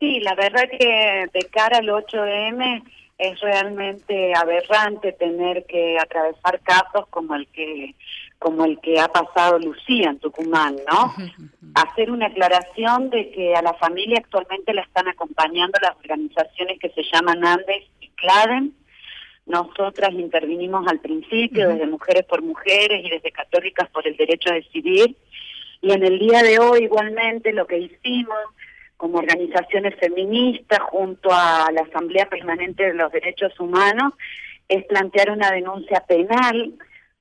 Sí, 0.00 0.20
la 0.20 0.34
verdad 0.34 0.62
que 0.70 1.26
de 1.32 1.48
cara 1.50 1.78
al 1.78 1.88
8M 1.88 2.82
es 3.18 3.40
realmente 3.40 4.34
aberrante 4.34 5.12
tener 5.12 5.64
que 5.66 5.98
atravesar 5.98 6.60
casos 6.60 7.06
como 7.10 7.34
el 7.34 7.46
que 7.48 7.94
como 8.38 8.66
el 8.66 8.78
que 8.80 9.00
ha 9.00 9.08
pasado 9.08 9.58
Lucía 9.58 10.10
en 10.10 10.18
Tucumán, 10.18 10.76
¿no? 10.90 11.14
Hacer 11.74 12.10
una 12.10 12.26
aclaración 12.26 13.08
de 13.08 13.30
que 13.30 13.56
a 13.56 13.62
la 13.62 13.72
familia 13.74 14.18
actualmente 14.18 14.74
la 14.74 14.82
están 14.82 15.08
acompañando 15.08 15.78
las 15.80 15.96
organizaciones 15.96 16.78
que 16.78 16.90
se 16.90 17.02
llaman 17.10 17.42
Andes 17.42 17.84
y 18.00 18.08
Claden. 18.10 18.74
Nosotras 19.46 20.12
intervinimos 20.12 20.86
al 20.88 21.00
principio 21.00 21.70
desde 21.70 21.86
Mujeres 21.86 22.26
por 22.26 22.42
Mujeres 22.42 23.02
y 23.02 23.08
desde 23.08 23.32
Católicas 23.32 23.88
por 23.88 24.06
el 24.06 24.16
Derecho 24.16 24.50
a 24.50 24.54
Decidir. 24.54 25.16
Y 25.80 25.92
en 25.92 26.04
el 26.04 26.18
día 26.18 26.42
de 26.42 26.58
hoy 26.58 26.84
igualmente 26.84 27.50
lo 27.52 27.66
que 27.66 27.78
hicimos 27.78 28.38
como 29.04 29.18
organizaciones 29.18 29.94
feministas 30.00 30.80
junto 30.80 31.28
a 31.30 31.68
la 31.74 31.82
Asamblea 31.82 32.24
Permanente 32.24 32.84
de 32.84 32.94
los 32.94 33.12
Derechos 33.12 33.52
Humanos 33.60 34.14
es 34.66 34.86
plantear 34.86 35.30
una 35.30 35.50
denuncia 35.50 36.02
penal 36.08 36.72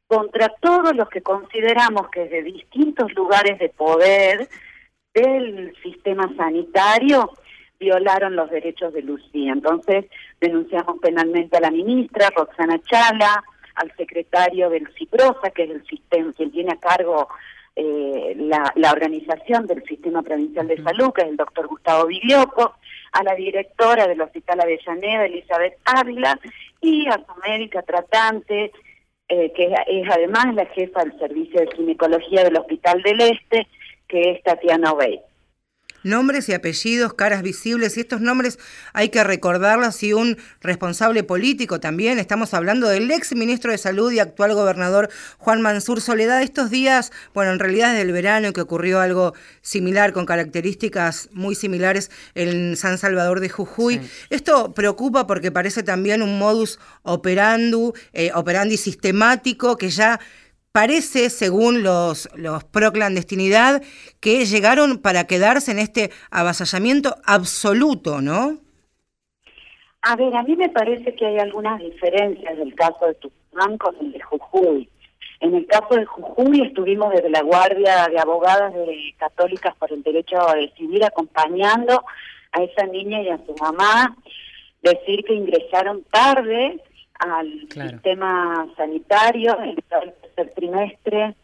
contra 0.08 0.48
todos 0.62 0.96
los 0.96 1.10
que 1.10 1.22
consideramos 1.22 2.08
que 2.08 2.22
desde 2.22 2.44
distintos 2.44 3.14
lugares 3.16 3.60
de 3.60 3.68
poder 3.68 4.48
del 5.14 5.76
sistema 5.84 6.34
sanitario 6.38 7.30
violaron 7.82 8.38
los 8.38 8.50
derechos 8.50 8.94
de 8.94 9.02
Lucía. 9.02 9.52
Entonces 9.52 10.06
denunciamos 10.40 11.00
penalmente 11.02 11.58
a 11.58 11.60
la 11.60 11.70
ministra 11.70 12.30
Roxana 12.34 12.80
Chala, 12.90 13.44
al 13.76 13.94
secretario 13.98 14.70
del 14.70 14.88
CIPROSA, 14.98 15.50
que 15.54 15.64
es 15.64 15.72
el 15.72 15.86
sistema 15.86 16.32
quien 16.32 16.50
tiene 16.50 16.72
a 16.72 16.80
cargo 16.80 17.28
eh, 17.76 18.36
la, 18.38 18.72
la, 18.76 18.92
organización 18.92 19.66
del 19.66 19.84
Sistema 19.84 20.22
Provincial 20.22 20.68
de 20.68 20.82
Salud, 20.84 21.12
que 21.12 21.22
es 21.22 21.28
el 21.30 21.38
doctor 21.38 21.68
Gustavo 21.68 22.08
Viglioco, 22.08 22.76
a 23.12 23.24
la 23.24 23.36
directora 23.36 24.08
del 24.08 24.22
Hospital 24.22 24.62
Avellaneda, 24.62 25.26
Elizabeth 25.26 25.78
Ávila, 25.86 26.40
y 26.82 27.08
a 27.08 27.14
su 27.14 27.50
médica 27.50 27.82
tratante, 27.82 28.72
eh, 29.28 29.52
que 29.54 29.74
es, 29.88 30.10
además 30.10 30.54
la 30.54 30.66
jefa 30.68 31.04
del 31.04 31.18
Servicio 31.18 31.62
de 31.62 31.76
Ginecología 31.76 32.44
del 32.44 32.58
Hospital 32.58 33.02
del 33.02 33.22
Este, 33.22 33.68
que 34.08 34.32
es 34.32 34.44
Tatiana 34.44 34.92
Obey 34.92 35.22
nombres 36.04 36.50
y 36.50 36.54
apellidos, 36.54 37.14
caras 37.14 37.42
visibles, 37.42 37.98
y 37.98 38.02
estos 38.02 38.22
nombres 38.22 38.60
hay 38.94 39.10
que 39.10 39.24
recordarlos 39.24 40.02
y 40.04 40.14
un 40.14 40.38
responsable 40.62 41.24
político 41.24 41.80
también. 41.80 42.20
Estamos 42.20 42.54
hablando 42.54 42.88
del 42.88 43.10
ex 43.12 43.36
ministro 43.36 43.72
de 43.72 43.78
Salud 43.78 44.12
y 44.12 44.20
actual 44.20 44.54
gobernador 44.54 45.10
Juan 45.38 45.62
Mansur 45.62 46.02
Soledad. 46.02 46.42
Estos 46.42 46.70
días, 46.70 47.12
bueno, 47.34 47.52
en 47.52 47.60
realidad 47.60 47.90
desde 47.90 48.04
el 48.04 48.12
verano 48.12 48.54
que 48.54 48.62
ocurrió 48.62 49.00
algo 49.00 49.34
similar, 49.62 50.14
con 50.14 50.26
características 50.26 51.30
muy 51.32 51.56
similares 51.56 52.12
en 52.36 52.76
San 52.76 52.98
Salvador 52.98 53.40
de 53.40 53.50
Jujuy. 53.50 54.02
Esto 54.30 54.74
preocupa 54.74 55.28
porque 55.28 55.52
parece 55.52 55.84
también 55.84 56.22
un 56.22 56.38
modus 56.38 56.80
operandi, 57.04 57.94
eh, 58.14 58.32
operandi 58.34 58.78
sistemático 58.78 59.78
que 59.78 59.90
ya 59.90 60.20
Parece, 60.74 61.30
según 61.30 61.84
los, 61.84 62.28
los 62.36 62.64
pro 62.64 62.92
clandestinidad, 62.92 63.84
que 64.20 64.44
llegaron 64.46 64.98
para 64.98 65.28
quedarse 65.28 65.70
en 65.72 65.78
este 65.78 66.10
avasallamiento 66.32 67.16
absoluto, 67.26 68.22
¿no? 68.22 68.58
A 70.02 70.16
ver, 70.16 70.36
a 70.36 70.42
mí 70.42 70.56
me 70.56 70.70
parece 70.70 71.14
que 71.16 71.28
hay 71.28 71.38
algunas 71.38 71.80
diferencias 71.80 72.58
del 72.58 72.74
caso 72.74 73.06
de 73.06 73.14
Tucumán 73.14 73.78
con 73.78 73.96
el 74.02 74.14
de 74.14 74.20
Jujuy. 74.22 74.90
En 75.42 75.54
el 75.54 75.68
caso 75.68 75.94
de 75.94 76.06
Jujuy 76.06 76.64
estuvimos 76.64 77.14
desde 77.14 77.30
la 77.30 77.44
Guardia 77.44 78.08
de 78.08 78.18
Abogadas 78.18 78.74
de 78.74 79.14
Católicas 79.20 79.76
por 79.78 79.94
el 79.94 80.02
Derecho 80.02 80.42
a 80.42 80.56
Decidir 80.56 81.06
acompañando 81.06 82.04
a 82.52 82.64
esa 82.64 82.88
niña 82.88 83.22
y 83.22 83.30
a 83.30 83.38
su 83.46 83.54
mamá, 83.62 84.18
decir 84.82 85.24
que 85.24 85.36
ingresaron 85.36 86.04
tarde 86.12 86.82
al 87.20 87.68
sistema 87.70 88.68
sanitario 88.76 89.58
en 89.60 89.70
el 89.70 89.84
tercer 89.84 90.54
trimestre 90.56 91.36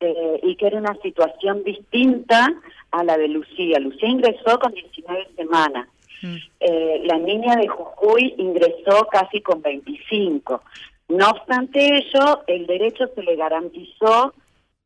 eh, 0.00 0.40
y 0.42 0.56
que 0.56 0.66
era 0.66 0.78
una 0.78 0.94
situación 1.02 1.62
distinta 1.64 2.52
a 2.90 3.04
la 3.04 3.16
de 3.16 3.28
Lucía. 3.28 3.78
Lucía 3.78 4.08
ingresó 4.08 4.58
con 4.58 4.72
19 4.72 5.28
semanas. 5.36 5.88
Mm. 6.22 6.36
Eh, 6.60 7.02
la 7.04 7.18
niña 7.18 7.56
de 7.56 7.68
Jujuy 7.68 8.34
ingresó 8.38 9.06
casi 9.10 9.40
con 9.40 9.62
25. 9.62 10.62
No 11.08 11.30
obstante 11.30 11.96
ello, 11.96 12.42
el 12.46 12.66
derecho 12.66 13.06
se 13.14 13.22
le 13.22 13.36
garantizó 13.36 14.34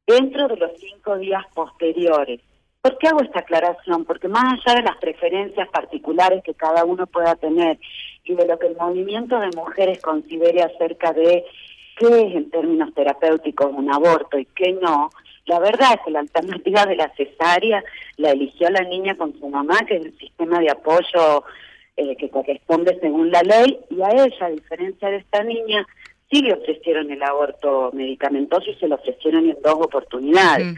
dentro 0.06 0.48
de 0.48 0.56
los 0.56 0.72
cinco 0.78 1.16
días 1.18 1.44
posteriores. 1.54 2.40
¿Por 2.80 2.96
qué 2.98 3.08
hago 3.08 3.22
esta 3.22 3.40
aclaración? 3.40 4.04
Porque 4.04 4.28
más 4.28 4.60
allá 4.64 4.76
de 4.76 4.82
las 4.82 4.96
preferencias 4.98 5.68
particulares 5.68 6.42
que 6.44 6.54
cada 6.54 6.84
uno 6.84 7.06
pueda 7.06 7.34
tener 7.34 7.78
y 8.28 8.34
de 8.34 8.46
lo 8.46 8.58
que 8.58 8.68
el 8.68 8.76
movimiento 8.76 9.38
de 9.38 9.48
mujeres 9.56 10.00
considere 10.02 10.62
acerca 10.62 11.12
de 11.12 11.44
qué 11.96 12.06
es 12.06 12.34
en 12.34 12.50
términos 12.50 12.94
terapéuticos 12.94 13.72
un 13.72 13.92
aborto 13.92 14.38
y 14.38 14.44
qué 14.46 14.72
no, 14.72 15.10
la 15.48 15.58
verdad 15.60 15.94
es 15.94 16.00
que 16.04 16.10
la 16.10 16.20
alternativa 16.20 16.84
de 16.84 16.96
la 16.96 17.10
cesárea 17.16 17.82
la 18.18 18.30
eligió 18.30 18.68
la 18.68 18.82
niña 18.82 19.16
con 19.16 19.32
su 19.40 19.48
mamá, 19.48 19.78
que 19.86 19.96
es 19.96 20.04
el 20.04 20.18
sistema 20.18 20.60
de 20.60 20.70
apoyo 20.70 21.42
eh, 21.96 22.16
que 22.16 22.28
corresponde 22.28 22.98
según 23.00 23.30
la 23.30 23.42
ley, 23.42 23.80
y 23.88 24.02
a 24.02 24.10
ella, 24.10 24.46
a 24.46 24.50
diferencia 24.50 25.08
de 25.08 25.16
esta 25.16 25.42
niña, 25.42 25.86
sí 26.30 26.42
le 26.42 26.52
ofrecieron 26.52 27.10
el 27.10 27.22
aborto 27.22 27.90
medicamentoso 27.94 28.70
y 28.70 28.74
se 28.74 28.88
lo 28.88 28.96
ofrecieron 28.96 29.48
en 29.48 29.56
dos 29.64 29.76
oportunidades. 29.76 30.74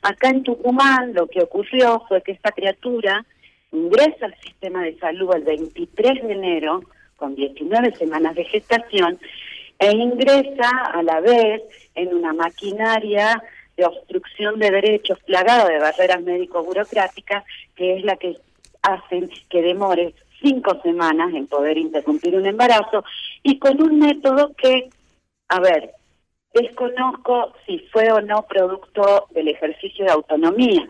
Acá 0.00 0.30
en 0.30 0.42
Tucumán 0.42 1.12
lo 1.12 1.26
que 1.26 1.42
ocurrió 1.42 2.02
fue 2.08 2.22
que 2.22 2.32
esta 2.32 2.50
criatura 2.50 3.26
ingresa 3.74 4.26
al 4.26 4.34
sistema 4.40 4.82
de 4.82 4.96
salud 4.98 5.34
el 5.34 5.42
23 5.42 6.22
de 6.22 6.32
enero 6.32 6.82
con 7.16 7.34
19 7.34 7.94
semanas 7.96 8.34
de 8.34 8.44
gestación 8.44 9.18
e 9.78 9.90
ingresa 9.92 10.70
a 10.92 11.02
la 11.02 11.20
vez 11.20 11.62
en 11.94 12.14
una 12.14 12.32
maquinaria 12.32 13.42
de 13.76 13.84
obstrucción 13.84 14.58
de 14.58 14.70
derechos 14.70 15.18
plagada 15.24 15.68
de 15.68 15.78
barreras 15.78 16.22
médico-burocráticas, 16.22 17.44
que 17.74 17.96
es 17.96 18.04
la 18.04 18.16
que 18.16 18.36
hacen 18.82 19.30
que 19.48 19.62
demore 19.62 20.14
cinco 20.40 20.80
semanas 20.82 21.34
en 21.34 21.46
poder 21.46 21.78
interrumpir 21.78 22.36
un 22.36 22.46
embarazo 22.46 23.04
y 23.42 23.58
con 23.58 23.80
un 23.82 23.98
método 23.98 24.52
que, 24.54 24.90
a 25.48 25.60
ver, 25.60 25.90
desconozco 26.52 27.52
si 27.66 27.78
fue 27.90 28.12
o 28.12 28.20
no 28.20 28.42
producto 28.42 29.26
del 29.30 29.48
ejercicio 29.48 30.04
de 30.04 30.12
autonomía. 30.12 30.88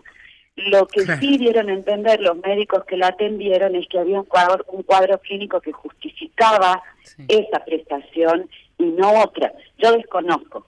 Lo 0.55 0.87
que 0.87 1.01
sí 1.01 1.37
dieron 1.37 1.69
a 1.69 1.73
entender 1.73 2.21
los 2.21 2.37
médicos 2.37 2.85
que 2.85 2.95
la 2.95 3.07
atendieron 3.07 3.75
es 3.75 3.87
que 3.89 3.99
había 3.99 4.19
un 4.19 4.25
cuadro, 4.25 4.63
un 4.69 4.83
cuadro 4.83 5.19
clínico 5.19 5.59
que 5.59 5.73
justificaba 5.73 6.81
esa 7.27 7.63
prestación 7.65 8.49
y 8.77 8.85
no 8.85 9.21
otra. 9.21 9.51
Yo 9.77 9.91
desconozco. 9.91 10.65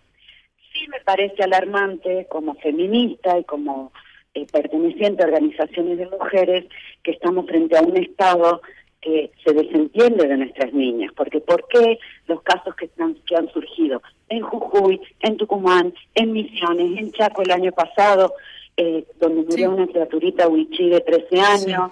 Sí 0.74 0.88
me 0.90 1.00
parece 1.02 1.42
alarmante 1.44 2.28
como 2.30 2.56
feminista 2.56 3.40
y 3.40 3.46
como 3.46 3.94
eh, 4.34 4.46
perteneciente 4.52 5.24
a 5.24 5.28
organizaciones 5.28 5.98
de 5.98 6.06
mujeres 6.08 6.66
que 7.02 7.12
estamos 7.12 7.46
frente 7.46 7.78
a 7.78 7.82
un 7.82 7.96
Estado 7.98 8.62
que 9.02 9.32
se 9.44 9.54
desentiende 9.54 10.28
de 10.28 10.38
nuestras 10.38 10.74
niñas, 10.74 11.12
porque 11.16 11.40
¿por 11.40 11.66
qué 11.70 11.98
los 12.28 12.42
casos 12.42 12.76
que, 12.76 12.90
que 13.26 13.36
han 13.36 13.50
surgido 13.54 14.02
en 14.30 14.42
Jujuy, 14.42 15.00
en 15.22 15.38
Tucumán, 15.38 15.94
en 16.14 16.34
Misiones, 16.34 17.00
en 17.00 17.12
Chaco 17.14 17.42
el 17.42 17.52
año 17.52 17.72
pasado, 17.72 18.34
eh, 18.78 19.06
donde 19.20 19.44
murió 19.44 19.72
una 19.72 19.88
criaturita 19.88 20.48
Huichí 20.48 20.90
de 20.90 21.02
13 21.02 21.40
años, 21.40 21.92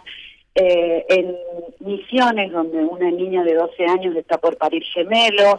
eh, 0.53 1.05
en 1.09 1.35
Misiones, 1.79 2.51
donde 2.51 2.77
una 2.77 3.11
niña 3.11 3.43
de 3.43 3.55
12 3.55 3.85
años 3.85 4.15
está 4.15 4.37
por 4.37 4.55
parir 4.57 4.83
gemelo, 4.93 5.57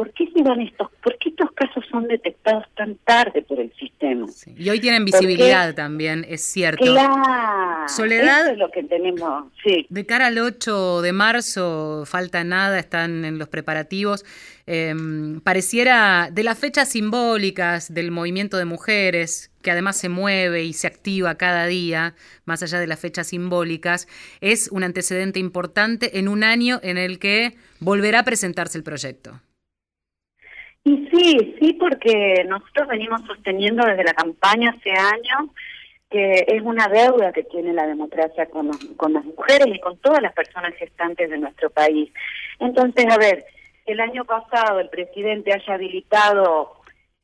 ¿por 0.00 0.14
qué 0.14 0.30
se 0.34 0.42
dan 0.42 0.62
estos, 0.62 0.88
por 1.02 1.18
qué 1.18 1.28
estos 1.28 1.52
casos 1.52 1.84
son 1.90 2.08
detectados 2.08 2.64
tan 2.74 2.94
tarde 3.04 3.42
por 3.42 3.60
el 3.60 3.70
sistema? 3.74 4.26
Y 4.56 4.70
hoy 4.70 4.80
tienen 4.80 5.04
visibilidad 5.04 5.74
también, 5.74 6.24
es 6.26 6.40
cierto. 6.40 6.82
Claro, 6.82 7.86
Soledad, 7.86 8.44
eso 8.44 8.52
es 8.52 8.58
lo 8.58 8.70
que 8.70 8.82
tenemos, 8.84 9.52
sí. 9.62 9.86
De 9.90 10.06
cara 10.06 10.28
al 10.28 10.38
8 10.38 11.02
de 11.02 11.12
marzo, 11.12 12.04
falta 12.06 12.42
nada, 12.44 12.78
están 12.78 13.26
en 13.26 13.38
los 13.38 13.48
preparativos. 13.48 14.24
Em, 14.64 15.42
pareciera 15.42 16.30
de 16.32 16.44
las 16.44 16.58
fechas 16.58 16.88
simbólicas 16.88 17.92
del 17.92 18.10
movimiento 18.10 18.56
de 18.56 18.64
mujeres, 18.64 19.52
que 19.60 19.70
además 19.70 19.98
se 19.98 20.08
mueve 20.08 20.64
y 20.64 20.72
se 20.72 20.86
activa 20.86 21.34
cada 21.34 21.66
día, 21.66 22.14
más 22.46 22.62
allá 22.62 22.80
de 22.80 22.86
las 22.86 23.00
fechas 23.00 23.26
simbólicas, 23.26 24.08
es 24.40 24.70
un 24.72 24.82
antecedente 24.82 25.40
importante 25.40 26.18
en 26.18 26.26
un 26.26 26.42
año 26.42 26.80
en 26.82 26.96
el 26.96 27.18
que 27.18 27.58
volverá 27.80 28.20
a 28.20 28.24
presentarse 28.24 28.78
el 28.78 28.84
proyecto. 28.84 29.42
Y 30.84 31.08
sí, 31.08 31.56
sí, 31.60 31.72
porque 31.74 32.44
nosotros 32.48 32.88
venimos 32.88 33.20
sosteniendo 33.26 33.84
desde 33.84 34.04
la 34.04 34.14
campaña 34.14 34.74
hace 34.76 34.90
años 34.92 35.50
que 36.10 36.44
es 36.48 36.60
una 36.62 36.88
deuda 36.88 37.32
que 37.32 37.44
tiene 37.44 37.72
la 37.72 37.86
democracia 37.86 38.46
con, 38.46 38.70
con 38.96 39.12
las 39.12 39.24
mujeres 39.24 39.68
y 39.68 39.78
con 39.78 39.96
todas 39.98 40.20
las 40.20 40.32
personas 40.32 40.74
gestantes 40.74 41.30
de 41.30 41.38
nuestro 41.38 41.70
país. 41.70 42.10
Entonces, 42.58 43.06
a 43.08 43.16
ver, 43.16 43.46
el 43.86 44.00
año 44.00 44.24
pasado 44.24 44.80
el 44.80 44.88
presidente 44.88 45.52
haya 45.52 45.74
habilitado 45.74 46.72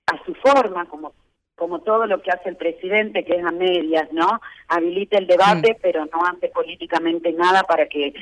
a 0.06 0.24
su 0.24 0.34
forma, 0.34 0.86
como 0.86 1.12
como 1.56 1.80
todo 1.80 2.06
lo 2.06 2.20
que 2.20 2.30
hace 2.30 2.50
el 2.50 2.56
presidente, 2.56 3.24
que 3.24 3.36
es 3.36 3.44
a 3.44 3.50
medias, 3.50 4.12
¿no? 4.12 4.40
Habilita 4.68 5.16
el 5.16 5.26
debate, 5.26 5.76
pero 5.80 6.04
no 6.04 6.26
hace 6.26 6.48
políticamente 6.48 7.32
nada 7.32 7.62
para 7.62 7.88
que 7.88 8.12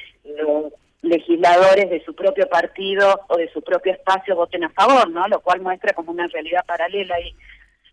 legisladores 1.04 1.90
de 1.90 2.02
su 2.04 2.14
propio 2.14 2.48
partido 2.48 3.20
o 3.28 3.36
de 3.36 3.48
su 3.52 3.62
propio 3.62 3.92
espacio 3.92 4.34
voten 4.34 4.64
a 4.64 4.70
favor, 4.70 5.08
¿no? 5.10 5.28
Lo 5.28 5.40
cual 5.40 5.60
muestra 5.60 5.92
como 5.92 6.10
una 6.12 6.26
realidad 6.26 6.64
paralela 6.66 7.20
y 7.20 7.34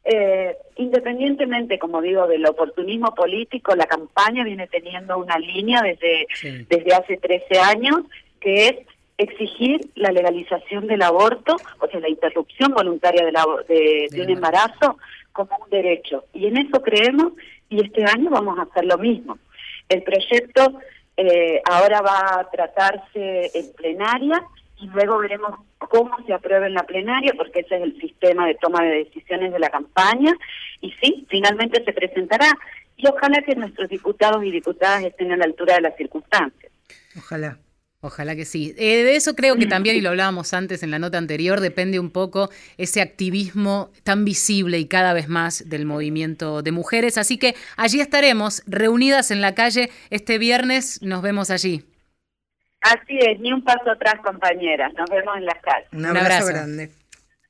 eh, 0.04 0.56
independientemente, 0.78 1.78
como 1.78 2.02
digo, 2.02 2.26
del 2.28 2.46
oportunismo 2.46 3.14
político, 3.14 3.76
la 3.76 3.86
campaña 3.86 4.44
viene 4.44 4.68
teniendo 4.68 5.18
una 5.18 5.38
línea 5.38 5.82
desde, 5.82 6.26
desde 6.68 6.94
hace 6.94 7.18
13 7.18 7.60
años 7.60 7.98
que 8.40 8.68
es 8.68 8.76
exigir 9.18 9.82
la 9.94 10.12
legalización 10.12 10.88
del 10.88 11.04
aborto, 11.04 11.56
o 11.80 11.88
sea, 11.88 12.00
la 12.00 12.10
interrupción 12.10 12.74
voluntaria 12.74 13.24
de, 13.24 13.32
la, 13.32 13.46
de, 13.68 14.08
un 14.20 14.30
embarazo 14.32 14.98
como 15.32 15.52
un 15.64 15.70
derecho. 15.70 16.26
Y 16.34 16.48
en 16.48 16.58
eso 16.58 16.82
creemos 16.82 17.34
y 17.70 17.84
este 17.84 18.04
año 18.04 18.32
vamos 18.32 18.58
a 18.58 18.64
hacer 18.64 18.86
lo 18.86 18.98
mismo. 18.98 19.38
El 19.88 20.02
proyecto 20.02 20.80
eh, 21.18 21.62
ahora 21.66 22.02
va 22.02 22.40
a 22.40 22.50
tratarse 22.50 23.52
en 23.54 23.74
plenaria 23.74 24.44
y 24.80 24.88
luego 24.88 25.20
veremos 25.20 25.60
cómo 25.78 26.18
se 26.26 26.34
aprueba 26.34 26.66
en 26.66 26.74
la 26.74 26.84
plenaria, 26.84 27.34
porque 27.38 27.60
ese 27.60 27.76
es 27.78 27.84
el 27.84 28.02
sistema 28.02 28.48
de 28.48 28.56
toma 28.56 28.84
de 28.84 29.06
decisiones 29.06 29.52
de 29.54 29.60
la 29.60 29.70
campaña. 29.70 30.34
Y 30.82 30.92
sí, 31.02 31.26
finalmente 31.30 31.84
se 31.84 31.94
presentará. 31.94 32.52
Y 32.98 33.08
ojalá 33.08 33.42
que 33.44 33.56
nuestros 33.56 33.90
diputados 33.90 34.44
y 34.44 34.52
diputadas 34.52 35.04
estén 35.04 35.32
a 35.32 35.38
la 35.38 35.46
altura 35.46 35.76
de 35.76 35.82
las 35.82 35.96
circunstancias. 35.96 36.72
Ojalá. 37.18 37.58
Ojalá 38.04 38.36
que 38.36 38.46
sí. 38.46 38.74
Eh, 38.78 39.04
de 39.04 39.16
eso 39.16 39.36
creo 39.36 39.56
que 39.58 39.68
también, 39.68 39.96
y 39.96 40.02
lo 40.02 40.10
hablábamos 40.10 40.56
antes 40.56 40.82
en 40.82 40.90
la 40.90 40.98
nota 40.98 41.20
anterior, 41.20 41.60
depende 41.60 42.00
un 42.00 42.10
poco 42.10 42.50
ese 42.78 43.00
activismo 43.00 43.92
tan 44.04 44.26
visible 44.26 44.80
y 44.80 44.88
cada 44.88 45.14
vez 45.14 45.30
más 45.30 45.70
del 45.70 45.86
movimiento 45.86 46.64
de 46.64 46.72
mujeres. 46.72 47.20
Así 47.20 47.38
que 47.38 47.56
allí 47.78 48.02
estaremos, 48.02 48.64
reunidas 48.66 49.30
en 49.30 49.40
la 49.40 49.54
calle 49.54 49.92
este 50.10 50.40
viernes. 50.40 51.00
Nos 51.04 51.22
vemos 51.22 51.52
allí. 51.52 51.86
Así 52.82 53.20
es, 53.20 53.40
ni 53.40 53.54
un 53.54 53.64
paso 53.64 53.92
atrás, 53.92 54.16
compañeras. 54.24 54.92
Nos 54.98 55.08
vemos 55.08 55.38
en 55.38 55.46
las 55.46 55.62
calles. 55.62 55.88
Un 55.94 56.06
abrazo, 56.06 56.48
grande. 56.48 56.90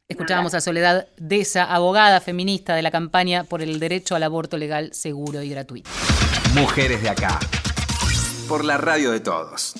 Escuchábamos 0.10 0.54
a 0.54 0.60
Soledad 0.60 1.08
Deza, 1.16 1.64
abogada 1.64 2.20
feminista 2.20 2.76
de 2.76 2.82
la 2.82 2.92
campaña 2.92 3.46
por 3.46 3.62
el 3.62 3.80
derecho 3.80 4.16
al 4.16 4.24
aborto 4.24 4.58
legal, 4.58 4.94
seguro 4.94 5.42
y 5.42 5.50
gratuito. 5.50 5.90
Mujeres 6.54 7.02
de 7.02 7.10
acá. 7.10 7.40
Por 8.50 8.66
la 8.66 8.78
radio 8.78 9.12
de 9.12 9.22
todos. 9.22 9.74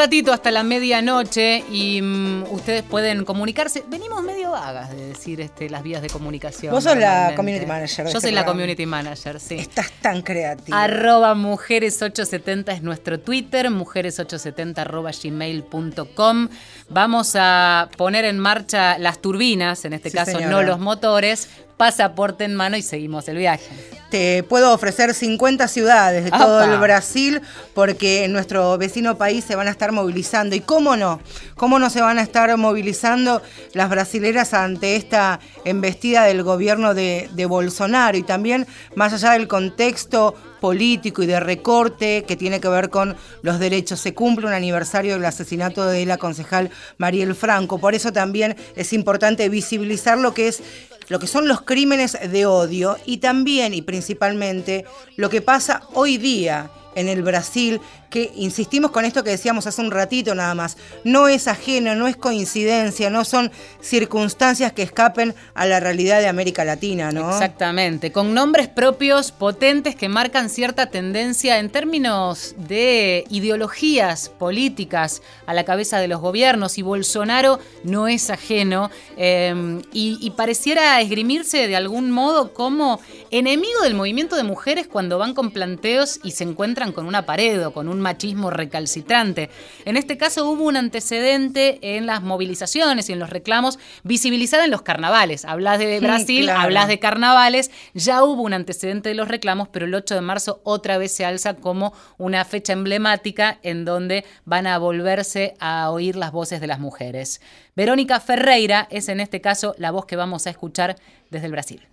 Ratito 0.00 0.32
hasta 0.32 0.50
la 0.50 0.62
medianoche 0.62 1.62
y 1.70 2.00
mm, 2.00 2.44
ustedes 2.50 2.82
pueden 2.82 3.24
comunicarse. 3.26 3.84
Venimos 3.88 4.22
medio 4.22 4.52
vagas 4.52 4.90
de 4.90 5.06
decir 5.08 5.42
este, 5.42 5.68
las 5.68 5.82
vías 5.82 6.00
de 6.00 6.08
comunicación. 6.08 6.72
Vos 6.72 6.84
sos 6.84 6.96
la 6.96 7.34
community 7.36 7.66
manager. 7.66 8.06
Yo 8.06 8.08
este 8.08 8.20
soy 8.20 8.32
la 8.32 8.46
community 8.46 8.86
manager, 8.86 9.38
sí. 9.38 9.56
Estás 9.56 9.90
tan 10.00 10.22
creativa. 10.22 10.82
Arroba 10.82 11.34
mujeres870 11.34 12.72
es 12.72 12.82
nuestro 12.82 13.20
Twitter, 13.20 13.66
mujeres870 13.66 14.78
arroba 14.78 15.10
gmail.com. 15.12 16.48
Vamos 16.88 17.32
a 17.38 17.90
poner 17.98 18.24
en 18.24 18.38
marcha 18.38 18.98
las 18.98 19.20
turbinas, 19.20 19.84
en 19.84 19.92
este 19.92 20.10
caso 20.10 20.40
no 20.40 20.62
los 20.62 20.80
motores, 20.80 21.48
pasaporte 21.80 22.44
en 22.44 22.54
mano 22.54 22.76
y 22.76 22.82
seguimos 22.82 23.26
el 23.28 23.38
viaje. 23.38 23.64
Te 24.10 24.42
puedo 24.42 24.74
ofrecer 24.74 25.14
50 25.14 25.66
ciudades 25.66 26.24
de 26.24 26.30
todo 26.30 26.62
el 26.62 26.78
Brasil 26.78 27.40
porque 27.72 28.24
en 28.24 28.32
nuestro 28.32 28.76
vecino 28.76 29.16
país 29.16 29.44
se 29.44 29.56
van 29.56 29.66
a 29.66 29.70
estar 29.70 29.90
movilizando. 29.90 30.54
¿Y 30.54 30.60
cómo 30.60 30.94
no? 30.98 31.22
¿Cómo 31.56 31.78
no 31.78 31.88
se 31.88 32.02
van 32.02 32.18
a 32.18 32.22
estar 32.22 32.54
movilizando 32.58 33.40
las 33.72 33.88
brasileras 33.88 34.52
ante 34.52 34.96
esta 34.96 35.40
embestida 35.64 36.24
del 36.24 36.42
gobierno 36.42 36.92
de, 36.92 37.30
de 37.32 37.46
Bolsonaro? 37.46 38.18
Y 38.18 38.24
también, 38.24 38.66
más 38.94 39.14
allá 39.14 39.30
del 39.30 39.48
contexto 39.48 40.34
político 40.60 41.22
y 41.22 41.26
de 41.26 41.40
recorte 41.40 42.24
que 42.28 42.36
tiene 42.36 42.60
que 42.60 42.68
ver 42.68 42.90
con 42.90 43.16
los 43.42 43.58
derechos. 43.58 44.00
Se 44.00 44.12
cumple 44.14 44.46
un 44.46 44.52
aniversario 44.52 45.14
del 45.14 45.24
asesinato 45.24 45.86
de 45.86 46.04
la 46.04 46.18
concejal 46.18 46.70
Mariel 46.98 47.34
Franco. 47.34 47.78
Por 47.78 47.94
eso 47.94 48.12
también 48.12 48.56
es 48.76 48.92
importante 48.92 49.48
visibilizar 49.48 50.18
lo 50.18 50.34
que 50.34 50.48
es 50.48 50.62
lo 51.10 51.18
que 51.18 51.26
son 51.26 51.48
los 51.48 51.62
crímenes 51.62 52.16
de 52.30 52.46
odio 52.46 52.96
y 53.04 53.18
también 53.18 53.74
y 53.74 53.82
principalmente 53.82 54.86
lo 55.16 55.28
que 55.28 55.42
pasa 55.42 55.82
hoy 55.92 56.16
día 56.16 56.70
en 56.94 57.08
el 57.08 57.22
Brasil, 57.22 57.80
que 58.10 58.32
insistimos 58.34 58.90
con 58.90 59.04
esto 59.04 59.24
que 59.24 59.30
decíamos 59.30 59.66
hace 59.66 59.80
un 59.80 59.90
ratito 59.90 60.34
nada 60.34 60.54
más, 60.54 60.76
no 61.04 61.28
es 61.28 61.48
ajeno, 61.48 61.94
no 61.94 62.08
es 62.08 62.16
coincidencia, 62.16 63.08
no 63.08 63.24
son 63.24 63.50
circunstancias 63.80 64.72
que 64.72 64.82
escapen 64.82 65.34
a 65.54 65.64
la 65.66 65.80
realidad 65.80 66.20
de 66.20 66.26
América 66.26 66.64
Latina, 66.64 67.12
¿no? 67.12 67.30
Exactamente, 67.30 68.10
con 68.10 68.34
nombres 68.34 68.68
propios 68.68 69.30
potentes 69.30 69.94
que 69.94 70.08
marcan 70.08 70.50
cierta 70.50 70.86
tendencia 70.86 71.58
en 71.58 71.70
términos 71.70 72.54
de 72.58 73.24
ideologías 73.30 74.28
políticas 74.28 75.22
a 75.46 75.54
la 75.54 75.64
cabeza 75.64 75.98
de 75.98 76.08
los 76.08 76.20
gobiernos 76.20 76.78
y 76.78 76.82
Bolsonaro 76.82 77.60
no 77.84 78.08
es 78.08 78.28
ajeno 78.30 78.90
eh, 79.16 79.80
y, 79.92 80.18
y 80.20 80.30
pareciera 80.30 81.00
esgrimirse 81.00 81.68
de 81.68 81.76
algún 81.76 82.10
modo 82.10 82.52
como 82.52 83.00
enemigo 83.30 83.82
del 83.82 83.94
movimiento 83.94 84.34
de 84.34 84.42
mujeres 84.42 84.88
cuando 84.88 85.18
van 85.18 85.34
con 85.34 85.52
planteos 85.52 86.18
y 86.24 86.32
se 86.32 86.44
encuentran 86.44 86.92
con 86.92 87.06
una 87.06 87.24
pared 87.26 87.64
o 87.64 87.72
con 87.72 87.88
un 87.88 87.99
machismo 88.00 88.50
recalcitrante. 88.50 89.50
En 89.84 89.96
este 89.96 90.16
caso 90.18 90.48
hubo 90.50 90.64
un 90.64 90.76
antecedente 90.76 91.78
en 91.96 92.06
las 92.06 92.22
movilizaciones 92.22 93.08
y 93.08 93.12
en 93.12 93.18
los 93.18 93.30
reclamos 93.30 93.78
visibilizada 94.02 94.64
en 94.64 94.70
los 94.70 94.82
carnavales. 94.82 95.44
Hablas 95.44 95.78
de 95.78 96.00
Brasil, 96.00 96.50
hablas 96.50 96.88
de 96.88 96.98
carnavales, 96.98 97.70
ya 97.94 98.24
hubo 98.24 98.42
un 98.42 98.52
antecedente 98.52 99.10
de 99.10 99.14
los 99.14 99.28
reclamos, 99.28 99.68
pero 99.68 99.86
el 99.86 99.94
8 99.94 100.14
de 100.16 100.20
marzo 100.20 100.60
otra 100.64 100.98
vez 100.98 101.14
se 101.14 101.24
alza 101.24 101.54
como 101.54 101.92
una 102.18 102.44
fecha 102.44 102.72
emblemática 102.72 103.58
en 103.62 103.84
donde 103.84 104.24
van 104.44 104.66
a 104.66 104.78
volverse 104.78 105.54
a 105.60 105.90
oír 105.90 106.16
las 106.16 106.32
voces 106.32 106.60
de 106.60 106.66
las 106.66 106.80
mujeres. 106.80 107.40
Verónica 107.76 108.20
Ferreira 108.20 108.88
es 108.90 109.08
en 109.08 109.20
este 109.20 109.40
caso 109.40 109.74
la 109.78 109.90
voz 109.90 110.06
que 110.06 110.16
vamos 110.16 110.46
a 110.46 110.50
escuchar 110.50 110.96
desde 111.30 111.46
el 111.46 111.52
Brasil. 111.52 111.86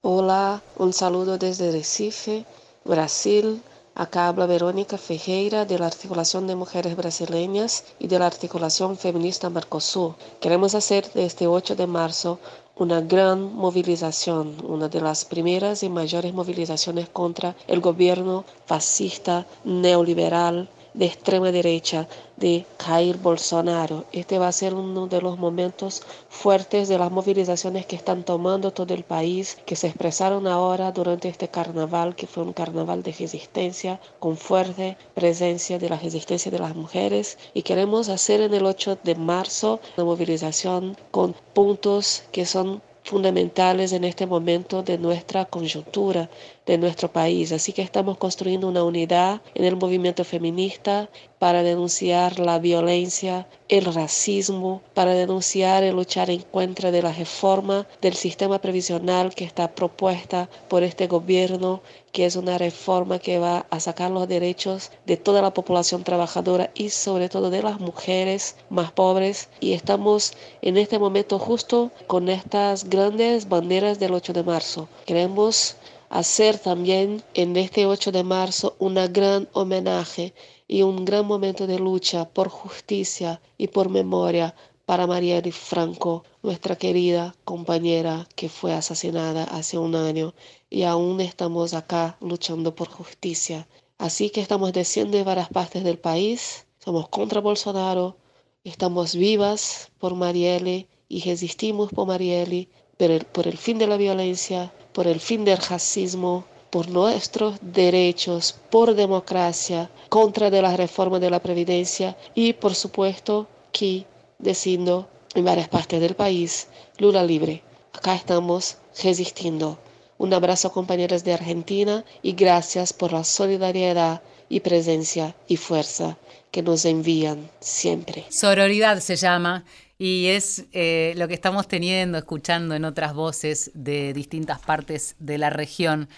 Hola, 0.00 0.62
un 0.76 0.92
saludo 0.92 1.38
desde 1.38 1.72
Recife, 1.72 2.44
Brasil. 2.84 3.60
Acá 4.04 4.28
habla 4.28 4.46
Verónica 4.46 4.96
Ferreira 4.96 5.64
de 5.64 5.76
la 5.76 5.88
Articulación 5.88 6.46
de 6.46 6.54
Mujeres 6.54 6.94
Brasileñas 6.94 7.82
y 7.98 8.06
de 8.06 8.20
la 8.20 8.26
Articulación 8.26 8.96
Feminista 8.96 9.50
Mercosur. 9.50 10.14
Queremos 10.40 10.76
hacer 10.76 11.12
de 11.14 11.26
este 11.26 11.48
8 11.48 11.74
de 11.74 11.88
marzo 11.88 12.38
una 12.76 13.00
gran 13.00 13.52
movilización, 13.52 14.54
una 14.62 14.88
de 14.88 15.00
las 15.00 15.24
primeras 15.24 15.82
y 15.82 15.88
mayores 15.88 16.32
movilizaciones 16.32 17.08
contra 17.08 17.56
el 17.66 17.80
gobierno 17.80 18.44
fascista 18.66 19.48
neoliberal 19.64 20.68
de 20.94 21.06
extrema 21.06 21.52
derecha 21.52 22.08
de 22.36 22.66
Jair 22.78 23.18
Bolsonaro. 23.18 24.04
Este 24.12 24.38
va 24.38 24.48
a 24.48 24.52
ser 24.52 24.74
uno 24.74 25.06
de 25.06 25.20
los 25.20 25.38
momentos 25.38 26.02
fuertes 26.28 26.88
de 26.88 26.98
las 26.98 27.10
movilizaciones 27.10 27.86
que 27.86 27.96
están 27.96 28.24
tomando 28.24 28.72
todo 28.72 28.94
el 28.94 29.04
país, 29.04 29.58
que 29.66 29.76
se 29.76 29.88
expresaron 29.88 30.46
ahora 30.46 30.92
durante 30.92 31.28
este 31.28 31.48
carnaval, 31.48 32.14
que 32.14 32.26
fue 32.26 32.42
un 32.42 32.52
carnaval 32.52 33.02
de 33.02 33.12
resistencia, 33.12 34.00
con 34.18 34.36
fuerte 34.36 34.96
presencia 35.14 35.78
de 35.78 35.88
la 35.88 35.98
resistencia 35.98 36.50
de 36.50 36.58
las 36.58 36.74
mujeres. 36.74 37.38
Y 37.54 37.62
queremos 37.62 38.08
hacer 38.08 38.40
en 38.40 38.54
el 38.54 38.66
8 38.66 38.98
de 39.02 39.14
marzo 39.14 39.80
una 39.96 40.04
movilización 40.04 40.96
con 41.10 41.34
puntos 41.52 42.22
que 42.32 42.46
son 42.46 42.82
fundamentales 43.08 43.92
en 43.92 44.04
este 44.04 44.26
momento 44.26 44.82
de 44.82 44.98
nuestra 44.98 45.46
coyuntura 45.46 46.28
de 46.68 46.78
nuestro 46.78 47.10
país. 47.10 47.50
Así 47.50 47.72
que 47.72 47.82
estamos 47.82 48.18
construyendo 48.18 48.68
una 48.68 48.84
unidad 48.84 49.40
en 49.54 49.64
el 49.64 49.76
movimiento 49.76 50.22
feminista 50.22 51.08
para 51.38 51.62
denunciar 51.62 52.38
la 52.38 52.58
violencia, 52.58 53.48
el 53.68 53.86
racismo, 53.86 54.82
para 54.92 55.14
denunciar 55.14 55.82
y 55.82 55.92
luchar 55.92 56.30
en 56.30 56.42
contra 56.42 56.90
de 56.90 57.00
la 57.00 57.12
reforma 57.12 57.86
del 58.02 58.14
sistema 58.14 58.60
previsional 58.60 59.34
que 59.34 59.44
está 59.44 59.74
propuesta 59.74 60.50
por 60.68 60.82
este 60.82 61.06
gobierno, 61.06 61.80
que 62.12 62.26
es 62.26 62.36
una 62.36 62.58
reforma 62.58 63.18
que 63.18 63.38
va 63.38 63.66
a 63.70 63.80
sacar 63.80 64.10
los 64.10 64.28
derechos 64.28 64.90
de 65.06 65.16
toda 65.16 65.40
la 65.40 65.54
población 65.54 66.04
trabajadora 66.04 66.70
y 66.74 66.90
sobre 66.90 67.28
todo 67.28 67.48
de 67.50 67.62
las 67.62 67.80
mujeres 67.80 68.56
más 68.68 68.92
pobres. 68.92 69.48
Y 69.60 69.72
estamos 69.72 70.34
en 70.60 70.76
este 70.76 70.98
momento 70.98 71.38
justo 71.38 71.90
con 72.06 72.28
estas 72.28 72.84
grandes 72.90 73.48
banderas 73.48 73.98
del 73.98 74.12
8 74.12 74.32
de 74.32 74.42
marzo. 74.42 74.88
Queremos 75.06 75.76
hacer 76.10 76.58
también 76.58 77.22
en 77.34 77.56
este 77.56 77.86
8 77.86 78.12
de 78.12 78.24
marzo 78.24 78.76
una 78.78 79.08
gran 79.08 79.48
homenaje 79.52 80.34
y 80.66 80.82
un 80.82 81.04
gran 81.04 81.26
momento 81.26 81.66
de 81.66 81.78
lucha 81.78 82.28
por 82.28 82.48
justicia 82.48 83.40
y 83.56 83.68
por 83.68 83.88
memoria 83.88 84.54
para 84.86 85.06
Marielle 85.06 85.52
Franco, 85.52 86.24
nuestra 86.42 86.76
querida 86.76 87.34
compañera 87.44 88.26
que 88.34 88.48
fue 88.48 88.72
asesinada 88.72 89.44
hace 89.44 89.76
un 89.76 89.94
año 89.94 90.34
y 90.70 90.84
aún 90.84 91.20
estamos 91.20 91.74
acá 91.74 92.16
luchando 92.20 92.74
por 92.74 92.88
justicia. 92.88 93.68
Así 93.98 94.30
que 94.30 94.40
estamos 94.40 94.72
desciendo 94.72 95.18
de 95.18 95.24
varias 95.24 95.50
partes 95.50 95.84
del 95.84 95.98
país, 95.98 96.66
somos 96.78 97.08
contra 97.08 97.40
Bolsonaro, 97.40 98.16
estamos 98.64 99.14
vivas 99.14 99.90
por 99.98 100.14
Marielle 100.14 100.88
y 101.08 101.20
resistimos 101.20 101.90
por 101.92 102.06
Marielle 102.06 102.68
por 102.96 103.10
el, 103.10 103.24
por 103.26 103.46
el 103.46 103.58
fin 103.58 103.78
de 103.78 103.86
la 103.86 103.96
violencia, 103.96 104.72
por 104.92 105.06
el 105.06 105.20
fin 105.20 105.44
del 105.44 105.58
racismo, 105.58 106.44
por 106.70 106.88
nuestros 106.88 107.58
derechos, 107.60 108.56
por 108.70 108.94
democracia, 108.94 109.90
contra 110.08 110.50
de 110.50 110.62
la 110.62 110.76
reforma 110.76 111.18
de 111.18 111.30
la 111.30 111.40
previdencia 111.40 112.16
y 112.34 112.52
por 112.52 112.74
supuesto 112.74 113.48
que 113.72 114.06
diciendo 114.38 115.08
en 115.34 115.44
varias 115.44 115.68
partes 115.68 116.00
del 116.00 116.14
país, 116.14 116.68
Lula 116.98 117.22
libre. 117.24 117.62
Acá 117.92 118.14
estamos 118.14 118.78
resistiendo. 119.02 119.78
Un 120.18 120.34
abrazo 120.34 120.72
compañeros 120.72 121.22
de 121.24 121.32
Argentina 121.32 122.04
y 122.22 122.32
gracias 122.32 122.92
por 122.92 123.12
la 123.12 123.24
solidaridad 123.24 124.22
y 124.48 124.60
presencia 124.60 125.36
y 125.46 125.56
fuerza 125.56 126.16
que 126.50 126.62
nos 126.62 126.84
envían 126.84 127.50
siempre. 127.60 128.24
Sororidad 128.30 129.00
se 129.00 129.16
llama 129.16 129.64
y 129.98 130.28
es 130.28 130.66
eh, 130.72 131.14
lo 131.16 131.26
que 131.26 131.34
estamos 131.34 131.66
teniendo, 131.66 132.18
escuchando 132.18 132.74
en 132.76 132.84
otras 132.84 133.14
voces 133.14 133.72
de 133.74 134.12
distintas 134.12 134.60
partes 134.60 135.16
de 135.18 135.38
la 135.38 135.50
región. 135.50 136.08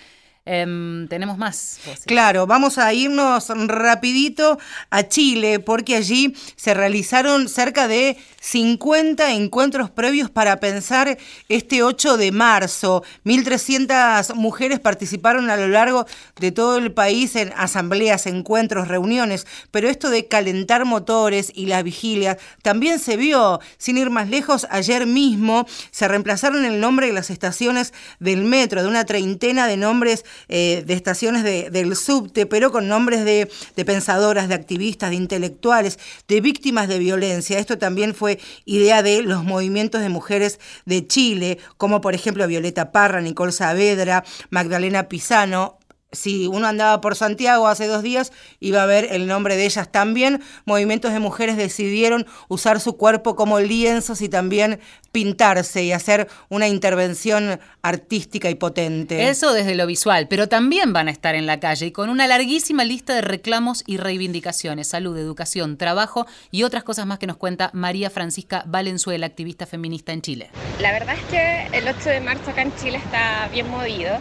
Em, 0.52 1.06
tenemos 1.06 1.38
más. 1.38 1.78
Claro, 2.06 2.44
vamos 2.44 2.76
a 2.76 2.92
irnos 2.92 3.50
rapidito 3.68 4.58
a 4.90 5.06
Chile 5.06 5.60
porque 5.60 5.94
allí 5.94 6.34
se 6.56 6.74
realizaron 6.74 7.48
cerca 7.48 7.86
de 7.86 8.16
50 8.40 9.32
encuentros 9.32 9.90
previos 9.90 10.28
para 10.28 10.58
pensar 10.58 11.18
este 11.48 11.84
8 11.84 12.16
de 12.16 12.32
marzo. 12.32 13.04
1.300 13.24 14.34
mujeres 14.34 14.80
participaron 14.80 15.50
a 15.50 15.56
lo 15.56 15.68
largo 15.68 16.04
de 16.40 16.50
todo 16.50 16.78
el 16.78 16.90
país 16.90 17.36
en 17.36 17.52
asambleas, 17.56 18.26
encuentros, 18.26 18.88
reuniones, 18.88 19.46
pero 19.70 19.88
esto 19.88 20.10
de 20.10 20.26
calentar 20.26 20.84
motores 20.84 21.52
y 21.54 21.66
las 21.66 21.84
vigilias 21.84 22.38
también 22.62 22.98
se 22.98 23.16
vio, 23.16 23.60
sin 23.78 23.98
ir 23.98 24.10
más 24.10 24.28
lejos, 24.28 24.66
ayer 24.70 25.06
mismo 25.06 25.64
se 25.92 26.08
reemplazaron 26.08 26.64
el 26.64 26.80
nombre 26.80 27.06
de 27.06 27.12
las 27.12 27.30
estaciones 27.30 27.92
del 28.18 28.42
metro, 28.42 28.82
de 28.82 28.88
una 28.88 29.04
treintena 29.04 29.68
de 29.68 29.76
nombres 29.76 30.24
eh, 30.48 30.84
de 30.86 30.94
estaciones 30.94 31.42
del 31.44 31.96
subte, 31.96 32.46
pero 32.46 32.70
con 32.70 32.88
nombres 32.88 33.24
de, 33.24 33.50
de 33.76 33.84
pensadoras, 33.84 34.48
de 34.48 34.54
activistas, 34.54 35.10
de 35.10 35.16
intelectuales, 35.16 35.98
de 36.28 36.40
víctimas 36.40 36.88
de 36.88 36.98
violencia. 36.98 37.58
Esto 37.58 37.78
también 37.78 38.14
fue 38.14 38.38
idea 38.64 39.02
de 39.02 39.22
los 39.22 39.44
movimientos 39.44 40.00
de 40.00 40.08
mujeres 40.08 40.60
de 40.84 41.06
Chile, 41.06 41.58
como 41.76 42.00
por 42.00 42.14
ejemplo 42.14 42.46
Violeta 42.46 42.92
Parra, 42.92 43.20
Nicole 43.20 43.52
Saavedra, 43.52 44.24
Magdalena 44.50 45.08
Pisano, 45.08 45.79
si 46.12 46.46
uno 46.46 46.66
andaba 46.66 47.00
por 47.00 47.14
Santiago 47.14 47.68
hace 47.68 47.86
dos 47.86 48.02
días, 48.02 48.32
iba 48.58 48.82
a 48.82 48.86
ver 48.86 49.08
el 49.10 49.26
nombre 49.26 49.56
de 49.56 49.64
ellas 49.64 49.90
también. 49.90 50.42
Movimientos 50.64 51.12
de 51.12 51.20
mujeres 51.20 51.56
decidieron 51.56 52.26
usar 52.48 52.80
su 52.80 52.96
cuerpo 52.96 53.36
como 53.36 53.60
lienzos 53.60 54.20
y 54.22 54.28
también 54.28 54.80
pintarse 55.12 55.82
y 55.82 55.92
hacer 55.92 56.28
una 56.48 56.68
intervención 56.68 57.60
artística 57.82 58.50
y 58.50 58.54
potente. 58.54 59.28
Eso 59.28 59.52
desde 59.52 59.74
lo 59.74 59.86
visual, 59.86 60.28
pero 60.28 60.48
también 60.48 60.92
van 60.92 61.08
a 61.08 61.10
estar 61.10 61.34
en 61.34 61.46
la 61.46 61.60
calle 61.60 61.86
y 61.86 61.92
con 61.92 62.10
una 62.10 62.26
larguísima 62.26 62.84
lista 62.84 63.14
de 63.14 63.20
reclamos 63.22 63.82
y 63.86 63.96
reivindicaciones, 63.96 64.88
salud, 64.88 65.16
educación, 65.16 65.76
trabajo 65.76 66.26
y 66.50 66.62
otras 66.62 66.84
cosas 66.84 67.06
más 67.06 67.18
que 67.18 67.26
nos 67.26 67.36
cuenta 67.36 67.70
María 67.72 68.10
Francisca 68.10 68.64
Valenzuela, 68.66 69.26
activista 69.26 69.66
feminista 69.66 70.12
en 70.12 70.22
Chile. 70.22 70.50
La 70.80 70.92
verdad 70.92 71.16
es 71.16 71.24
que 71.24 71.78
el 71.78 71.88
8 71.88 72.08
de 72.08 72.20
marzo 72.20 72.50
acá 72.50 72.62
en 72.62 72.74
Chile 72.76 72.98
está 72.98 73.48
bien 73.52 73.68
movido 73.68 74.20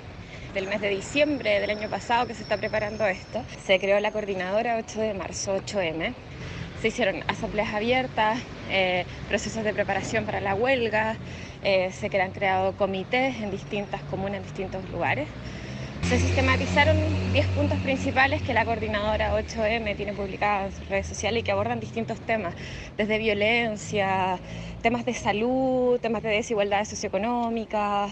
del 0.54 0.68
mes 0.68 0.82
de 0.82 0.90
diciembre 0.90 1.60
del 1.60 1.70
año 1.70 1.90
pasado 1.90 2.26
que 2.26 2.34
se 2.34 2.44
está 2.44 2.58
preparando 2.58 3.06
esto, 3.06 3.44
se 3.66 3.80
creó 3.80 4.00
la 4.00 4.12
coordinadora 4.12 4.78
8 4.78 5.02
de 5.02 5.14
marzo, 5.14 5.56
8M. 5.58 6.14
Se 6.82 6.88
hicieron 6.88 7.24
asambleas 7.28 7.74
abiertas, 7.74 8.40
eh, 8.70 9.06
procesos 9.28 9.64
de 9.64 9.74
preparación 9.74 10.26
para 10.26 10.40
la 10.40 10.56
huelga, 10.56 11.18
eh, 11.64 11.92
se 11.92 12.08
han 12.22 12.32
creado 12.32 12.76
comités 12.78 13.36
en 13.42 13.52
distintas 13.52 14.02
comunas, 14.04 14.38
en 14.38 14.44
distintos 14.44 14.90
lugares. 14.90 15.28
Se 16.08 16.18
sistematizaron 16.18 16.98
10 17.34 17.46
puntos 17.48 17.78
principales 17.80 18.42
que 18.42 18.54
la 18.54 18.64
coordinadora 18.64 19.36
8M 19.36 19.96
tiene 19.98 20.14
publicadas 20.14 20.74
en 20.74 20.80
sus 20.80 20.90
redes 20.90 21.08
sociales 21.08 21.42
y 21.42 21.44
que 21.44 21.52
abordan 21.52 21.82
distintos 21.82 22.20
temas, 22.22 22.56
desde 22.98 23.18
violencia, 23.18 24.40
temas 24.82 25.06
de 25.06 25.14
salud, 25.14 26.00
temas 26.00 26.24
de 26.24 26.30
desigualdad 26.30 26.86
socioeconómica, 26.86 28.10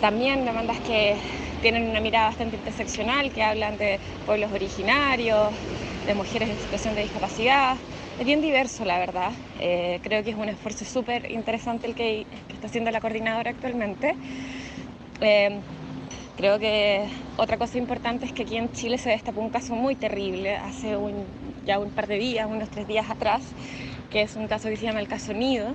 también 0.00 0.44
demandas 0.44 0.78
que 0.80 1.16
tienen 1.60 1.88
una 1.88 2.00
mirada 2.00 2.28
bastante 2.28 2.56
interseccional, 2.56 3.32
que 3.32 3.42
hablan 3.42 3.76
de 3.78 3.98
pueblos 4.26 4.52
originarios, 4.52 5.52
de 6.06 6.14
mujeres 6.14 6.50
en 6.50 6.58
situación 6.58 6.94
de 6.94 7.02
discapacidad. 7.02 7.76
Es 8.18 8.24
bien 8.24 8.40
diverso, 8.40 8.84
la 8.84 8.98
verdad. 8.98 9.32
Eh, 9.60 10.00
creo 10.02 10.22
que 10.22 10.30
es 10.30 10.36
un 10.36 10.48
esfuerzo 10.48 10.84
súper 10.84 11.30
interesante 11.30 11.86
el 11.86 11.94
que, 11.94 12.26
está 12.52 12.68
haciendo 12.68 12.90
la 12.90 13.00
coordinadora 13.00 13.50
actualmente. 13.50 14.14
Eh, 15.20 15.60
creo 16.36 16.58
que 16.58 17.08
otra 17.36 17.56
cosa 17.56 17.78
importante 17.78 18.26
es 18.26 18.32
que 18.32 18.42
aquí 18.42 18.56
en 18.56 18.72
Chile 18.72 18.98
se 18.98 19.10
destapó 19.10 19.40
un 19.40 19.50
caso 19.50 19.74
muy 19.74 19.96
terrible 19.96 20.56
hace 20.56 20.96
ya 21.66 21.78
un 21.78 21.90
par 21.90 22.06
de 22.06 22.18
días, 22.18 22.46
unos 22.48 22.70
tres 22.70 22.86
días 22.86 23.10
atrás, 23.10 23.42
que 24.10 24.22
es 24.22 24.36
un 24.36 24.46
caso 24.46 24.68
que 24.68 24.76
se 24.76 24.86
llama 24.86 25.00
el 25.00 25.08
caso 25.08 25.32
Nido 25.34 25.74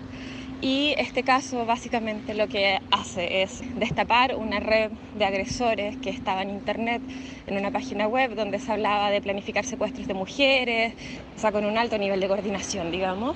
y 0.63 0.95
este 0.97 1.23
caso 1.23 1.65
básicamente 1.65 2.33
lo 2.33 2.47
que 2.47 2.79
hace 2.89 3.43
es 3.43 3.61
destapar 3.75 4.33
una 4.35 4.61
red 4.61 4.91
de 5.13 5.25
agresores 5.25 5.97
que 5.97 6.09
estaba 6.09 6.41
en 6.41 6.51
internet, 6.51 7.01
en 7.47 7.57
una 7.57 7.69
página 7.69 8.07
web 8.07 8.33
donde 8.33 8.59
se 8.59 8.71
hablaba 8.71 9.11
de 9.11 9.19
planificar 9.19 9.65
secuestros 9.65 10.07
de 10.07 10.13
mujeres, 10.13 10.93
o 11.35 11.39
sea, 11.39 11.51
con 11.51 11.65
un 11.65 11.77
alto 11.77 11.97
nivel 11.97 12.21
de 12.21 12.29
coordinación, 12.29 12.91
digamos. 12.91 13.35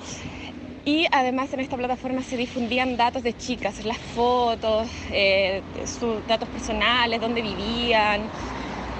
Y 0.86 1.04
además 1.12 1.52
en 1.52 1.60
esta 1.60 1.76
plataforma 1.76 2.22
se 2.22 2.38
difundían 2.38 2.96
datos 2.96 3.22
de 3.22 3.34
chicas, 3.34 3.84
las 3.84 3.98
fotos, 3.98 4.88
eh, 5.12 5.62
sus 5.84 6.26
datos 6.26 6.48
personales, 6.48 7.20
dónde 7.20 7.42
vivían, 7.42 8.30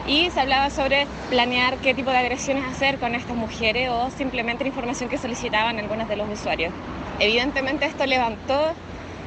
y 0.08 0.30
se 0.30 0.40
hablaba 0.40 0.70
sobre 0.70 1.06
planear 1.28 1.76
qué 1.78 1.92
tipo 1.94 2.10
de 2.10 2.16
agresiones 2.16 2.64
hacer 2.64 2.98
con 2.98 3.14
estas 3.14 3.36
mujeres 3.36 3.90
o 3.90 4.10
simplemente 4.10 4.64
la 4.64 4.68
información 4.68 5.10
que 5.10 5.18
solicitaban 5.18 5.78
algunos 5.78 6.08
de 6.08 6.16
los 6.16 6.28
usuarios. 6.30 6.72
Evidentemente 7.20 7.84
esto 7.84 8.06
levantó 8.06 8.72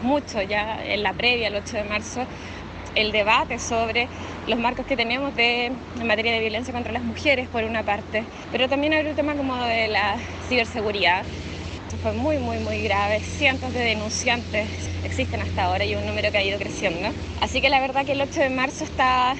mucho 0.01 0.41
ya 0.41 0.83
en 0.83 1.03
la 1.03 1.13
previa, 1.13 1.49
el 1.49 1.55
8 1.55 1.77
de 1.77 1.83
marzo, 1.83 2.21
el 2.95 3.11
debate 3.11 3.59
sobre 3.59 4.07
los 4.47 4.57
marcos 4.57 4.87
que 4.87 4.97
tenemos 4.97 5.35
de, 5.35 5.67
en 5.67 6.07
materia 6.07 6.33
de 6.33 6.39
violencia 6.39 6.73
contra 6.73 6.91
las 6.91 7.03
mujeres, 7.03 7.47
por 7.47 7.63
una 7.63 7.83
parte, 7.83 8.23
pero 8.51 8.67
también 8.67 8.93
hay 8.93 9.05
el 9.05 9.15
tema 9.15 9.35
como 9.35 9.55
de 9.63 9.87
la 9.87 10.15
ciberseguridad. 10.49 11.23
Fue 12.01 12.13
muy, 12.13 12.37
muy, 12.37 12.57
muy 12.57 12.81
grave. 12.81 13.19
Cientos 13.19 13.73
de 13.73 13.81
denunciantes 13.81 14.67
existen 15.03 15.41
hasta 15.41 15.65
ahora 15.65 15.85
y 15.85 15.93
un 15.93 16.07
número 16.07 16.31
que 16.31 16.37
ha 16.39 16.43
ido 16.43 16.57
creciendo. 16.57 17.09
Así 17.41 17.61
que 17.61 17.69
la 17.69 17.79
verdad 17.79 18.05
que 18.05 18.13
el 18.13 18.21
8 18.21 18.39
de 18.39 18.49
marzo 18.49 18.85
está, 18.85 19.35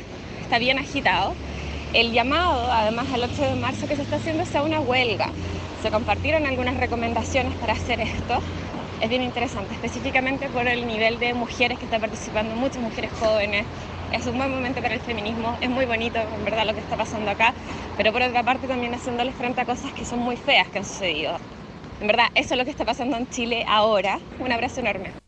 está 0.52 0.60
bien 0.60 0.80
agitado. 0.80 1.34
El 1.94 2.12
llamado, 2.12 2.70
además, 2.74 3.08
al 3.14 3.24
8 3.24 3.42
de 3.42 3.56
marzo 3.56 3.88
que 3.88 3.96
se 3.96 4.02
está 4.02 4.18
haciendo 4.18 4.44
es 4.44 4.54
a 4.54 4.64
una 4.64 4.82
huelga 4.82 5.30
se 5.82 5.90
compartieron 5.90 6.46
algunas 6.46 6.78
recomendaciones 6.78 7.54
para 7.56 7.74
hacer 7.74 8.02
esto. 8.02 8.40
Es 9.02 9.10
bien 9.10 9.24
interesante, 9.24 9.74
específicamente 9.74 10.48
por 10.50 10.68
el 10.68 10.86
nivel 10.86 11.18
de 11.20 11.34
mujeres 11.34 11.80
que 11.80 11.86
están 11.86 12.02
participando, 12.02 12.54
muchas 12.56 12.82
mujeres 12.82 13.12
jóvenes. 13.20 13.66
Es 14.12 14.28
un 14.28 14.38
buen 14.38 14.52
momento 14.52 14.82
para 14.82 14.94
el 14.94 15.00
feminismo, 15.00 15.58
es 15.62 15.70
muy 15.70 15.86
bonito 15.86 16.20
en 16.20 16.46
verdad 16.46 16.68
lo 16.68 16.74
que 16.74 16.82
está 16.82 16.98
pasando 16.98 17.32
acá, 17.32 17.54
pero 17.98 18.12
por 18.12 18.22
otra 18.22 18.44
parte 18.44 18.68
también 18.68 18.94
haciéndoles 18.94 19.34
frente 19.34 19.62
a 19.62 19.66
cosas 19.66 19.92
que 19.94 20.06
son 20.06 20.20
muy 20.20 20.36
feas 20.36 20.68
que 20.68 20.80
han 20.80 20.86
sucedido. 20.86 21.38
En 22.00 22.08
verdad, 22.08 22.26
eso 22.36 22.54
es 22.54 22.58
lo 22.60 22.66
que 22.66 22.72
está 22.72 22.86
pasando 22.86 23.18
en 23.18 23.28
Chile 23.30 23.66
ahora. 23.68 24.20
Un 24.40 24.52
abrazo 24.52 24.82
enorme. 24.82 25.21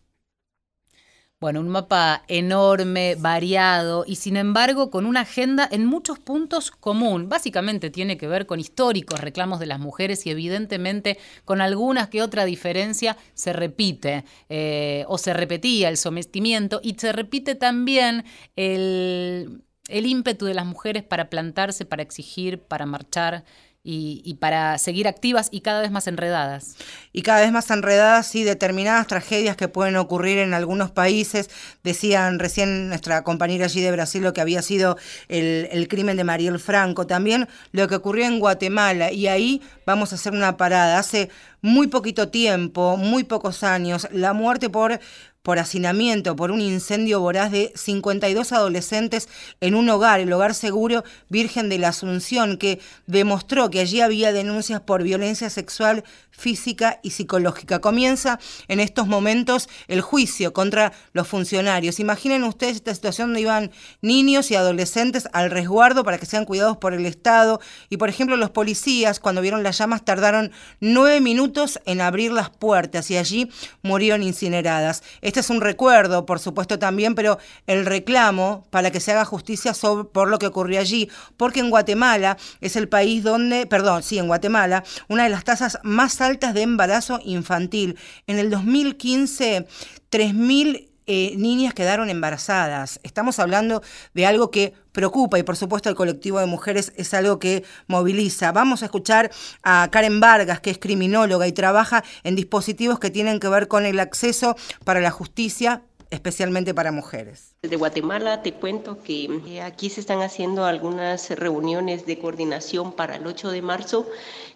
Bueno, 1.44 1.60
un 1.60 1.68
mapa 1.68 2.24
enorme, 2.30 3.18
variado 3.20 4.06
y 4.08 4.16
sin 4.16 4.38
embargo 4.38 4.90
con 4.90 5.06
una 5.06 5.20
agenda 5.20 5.68
en 5.70 5.86
muchos 5.86 6.18
puntos 6.18 6.72
común. 6.72 7.28
Básicamente 7.28 7.90
tiene 7.90 8.16
que 8.16 8.30
ver 8.30 8.46
con 8.46 8.62
históricos 8.62 9.20
reclamos 9.20 9.60
de 9.60 9.66
las 9.66 9.78
mujeres 9.78 10.26
y 10.26 10.30
evidentemente 10.30 11.18
con 11.44 11.60
algunas 11.60 12.08
que 12.08 12.22
otra 12.22 12.46
diferencia 12.46 13.18
se 13.34 13.52
repite 13.52 14.24
eh, 14.48 15.04
o 15.10 15.18
se 15.18 15.34
repetía 15.34 15.90
el 15.90 15.98
sometimiento 15.98 16.80
y 16.82 16.94
se 16.94 17.12
repite 17.12 17.56
también 17.56 18.24
el, 18.56 19.64
el 19.90 20.06
ímpetu 20.06 20.46
de 20.46 20.54
las 20.54 20.66
mujeres 20.66 21.04
para 21.04 21.30
plantarse, 21.30 21.84
para 21.84 22.04
exigir, 22.04 22.60
para 22.60 22.86
marchar 22.86 23.44
y, 23.86 24.36
para 24.40 24.78
seguir 24.78 25.10
activas 25.10 25.50
y 25.52 25.60
cada 25.60 25.82
vez 25.82 25.92
más 25.92 26.08
enredadas. 26.08 26.76
Y 27.12 27.22
cada 27.22 27.42
vez 27.42 27.52
más 27.52 27.70
enredadas 27.70 28.34
y 28.34 28.44
determinadas 28.44 29.08
tragedias 29.08 29.58
que 29.58 29.68
pueden 29.68 29.98
ocurrir 29.98 30.38
en 30.38 30.54
algunos 30.54 30.92
países. 30.92 31.50
Decían 31.84 32.40
recién 32.40 32.88
nuestra 32.88 33.24
compañera 33.24 33.66
allí 33.66 33.82
de 33.82 33.92
Brasil 33.92 34.24
lo 34.24 34.32
que 34.32 34.40
había 34.40 34.62
sido 34.62 34.98
el, 35.28 35.68
el 35.72 35.90
crimen 35.90 36.16
de 36.16 36.24
Mariel 36.24 36.60
Franco, 36.60 37.08
también 37.08 37.50
lo 37.74 37.88
que 37.90 37.96
ocurrió 37.96 38.26
en 38.26 38.40
Guatemala. 38.40 39.12
Y 39.12 39.28
ahí 39.28 39.62
vamos 39.86 40.14
a 40.14 40.16
hacer 40.16 40.32
una 40.32 40.56
parada. 40.56 40.98
Hace 40.98 41.30
muy 41.62 41.88
poquito 41.88 42.30
tiempo, 42.30 42.96
muy 42.96 43.24
pocos 43.24 43.64
años, 43.64 44.08
la 44.12 44.34
muerte 44.34 44.70
por 44.70 45.00
por 45.44 45.60
hacinamiento, 45.60 46.38
por 46.38 46.52
un 46.52 46.62
incendio 46.62 47.20
voraz 47.20 47.52
de 47.52 47.74
52 47.76 48.54
adolescentes 48.54 49.28
en 49.60 49.76
un 49.76 49.90
hogar, 49.90 50.22
el 50.22 50.32
hogar 50.32 50.56
seguro 50.56 51.04
Virgen 51.28 51.68
de 51.68 51.78
la 51.78 51.90
Asunción, 51.90 52.58
que 52.58 52.80
demostró 53.08 53.70
que 53.70 53.82
allí 53.82 54.00
había 54.00 54.32
denuncias 54.32 54.80
por 54.80 55.04
violencia 55.04 55.50
sexual 55.50 56.06
física 56.38 57.00
y 57.04 57.12
psicológica. 57.12 57.80
Comienza 57.80 58.40
en 58.68 58.80
estos 58.80 59.08
momentos 59.08 59.70
el 59.88 60.02
juicio 60.02 60.54
contra 60.54 60.92
los 61.14 61.28
funcionarios. 61.28 62.00
Imaginen 62.00 62.44
ustedes 62.44 62.78
esta 62.78 62.94
situación 62.94 63.30
donde 63.30 63.42
iban 63.42 63.72
niños 64.02 64.52
y 64.52 64.56
adolescentes 64.56 65.28
al 65.32 65.52
resguardo 65.52 66.04
para 66.04 66.18
que 66.18 66.26
sean 66.26 66.46
cuidados 66.46 66.78
por 66.78 66.94
el 66.94 67.06
Estado 67.06 67.62
y, 67.90 67.98
por 67.98 68.10
ejemplo, 68.10 68.36
los 68.36 68.50
policías 68.50 69.20
cuando 69.20 69.42
vieron 69.42 69.64
las 69.64 69.78
llamas 69.78 70.04
tardaron 70.04 70.52
nueve 70.80 71.22
minutos 71.22 71.80
en 71.86 72.02
abrir 72.02 72.32
las 72.32 72.50
puertas 72.50 73.10
y 73.12 73.18
allí 73.18 73.50
murieron 73.82 74.24
incineradas. 74.24 75.04
Este 75.22 75.40
es 75.40 75.50
un 75.50 75.62
recuerdo, 75.62 76.26
por 76.26 76.40
supuesto, 76.40 76.80
también, 76.80 77.16
pero 77.16 77.38
el 77.68 77.86
reclamo 77.86 78.66
para 78.70 78.92
que 78.92 79.00
se 79.00 79.12
haga 79.12 79.26
justicia 79.26 79.74
sobre, 79.74 80.06
por 80.06 80.28
lo 80.28 80.40
que 80.40 80.48
ocurrió 80.48 80.80
allí, 80.80 81.10
porque 81.38 81.60
en 81.60 81.70
Guatemala 81.70 82.38
es 82.62 82.76
el 82.76 82.90
país 82.90 83.24
donde, 83.24 83.66
perdón, 83.66 84.04
sí, 84.04 84.18
en 84.18 84.28
Guatemala, 84.28 84.84
una 85.08 85.24
de 85.24 85.30
las 85.30 85.44
tasas 85.44 85.80
más 85.84 86.22
altas 86.24 86.54
de 86.54 86.64
embarazo 86.64 87.20
infantil. 87.24 87.98
En 88.28 88.40
el 88.40 88.50
2015, 88.50 89.68
3.000 90.12 90.90
eh, 91.06 91.34
niñas 91.38 91.74
quedaron 91.74 92.10
embarazadas. 92.10 93.02
Estamos 93.04 93.38
hablando 93.40 93.84
de 94.14 94.26
algo 94.26 94.52
que 94.52 94.74
preocupa 94.94 95.38
y 95.38 95.44
por 95.44 95.58
supuesto 95.58 95.90
el 95.90 95.96
colectivo 95.96 96.40
de 96.40 96.46
mujeres 96.46 96.94
es 96.96 97.14
algo 97.14 97.40
que 97.40 97.66
moviliza. 97.88 98.54
Vamos 98.54 98.84
a 98.84 98.86
escuchar 98.86 99.30
a 99.64 99.90
Karen 99.92 100.22
Vargas, 100.22 100.62
que 100.62 100.70
es 100.70 100.78
criminóloga 100.78 101.46
y 101.46 101.52
trabaja 101.52 102.06
en 102.24 102.36
dispositivos 102.36 103.00
que 103.00 103.12
tienen 103.12 103.42
que 103.42 103.50
ver 103.50 103.68
con 103.68 103.86
el 103.86 104.00
acceso 104.00 104.56
para 104.86 105.02
la 105.02 105.12
justicia 105.12 105.84
especialmente 106.10 106.74
para 106.74 106.92
mujeres. 106.92 107.56
Desde 107.62 107.76
Guatemala 107.76 108.42
te 108.42 108.54
cuento 108.54 109.02
que 109.04 109.30
eh, 109.48 109.62
aquí 109.62 109.90
se 109.90 110.00
están 110.00 110.22
haciendo 110.22 110.66
algunas 110.66 111.30
reuniones 111.32 112.06
de 112.06 112.20
coordinación 112.20 112.94
para 112.94 113.16
el 113.16 113.28
8 113.28 113.52
de 113.52 113.62
marzo 113.62 114.08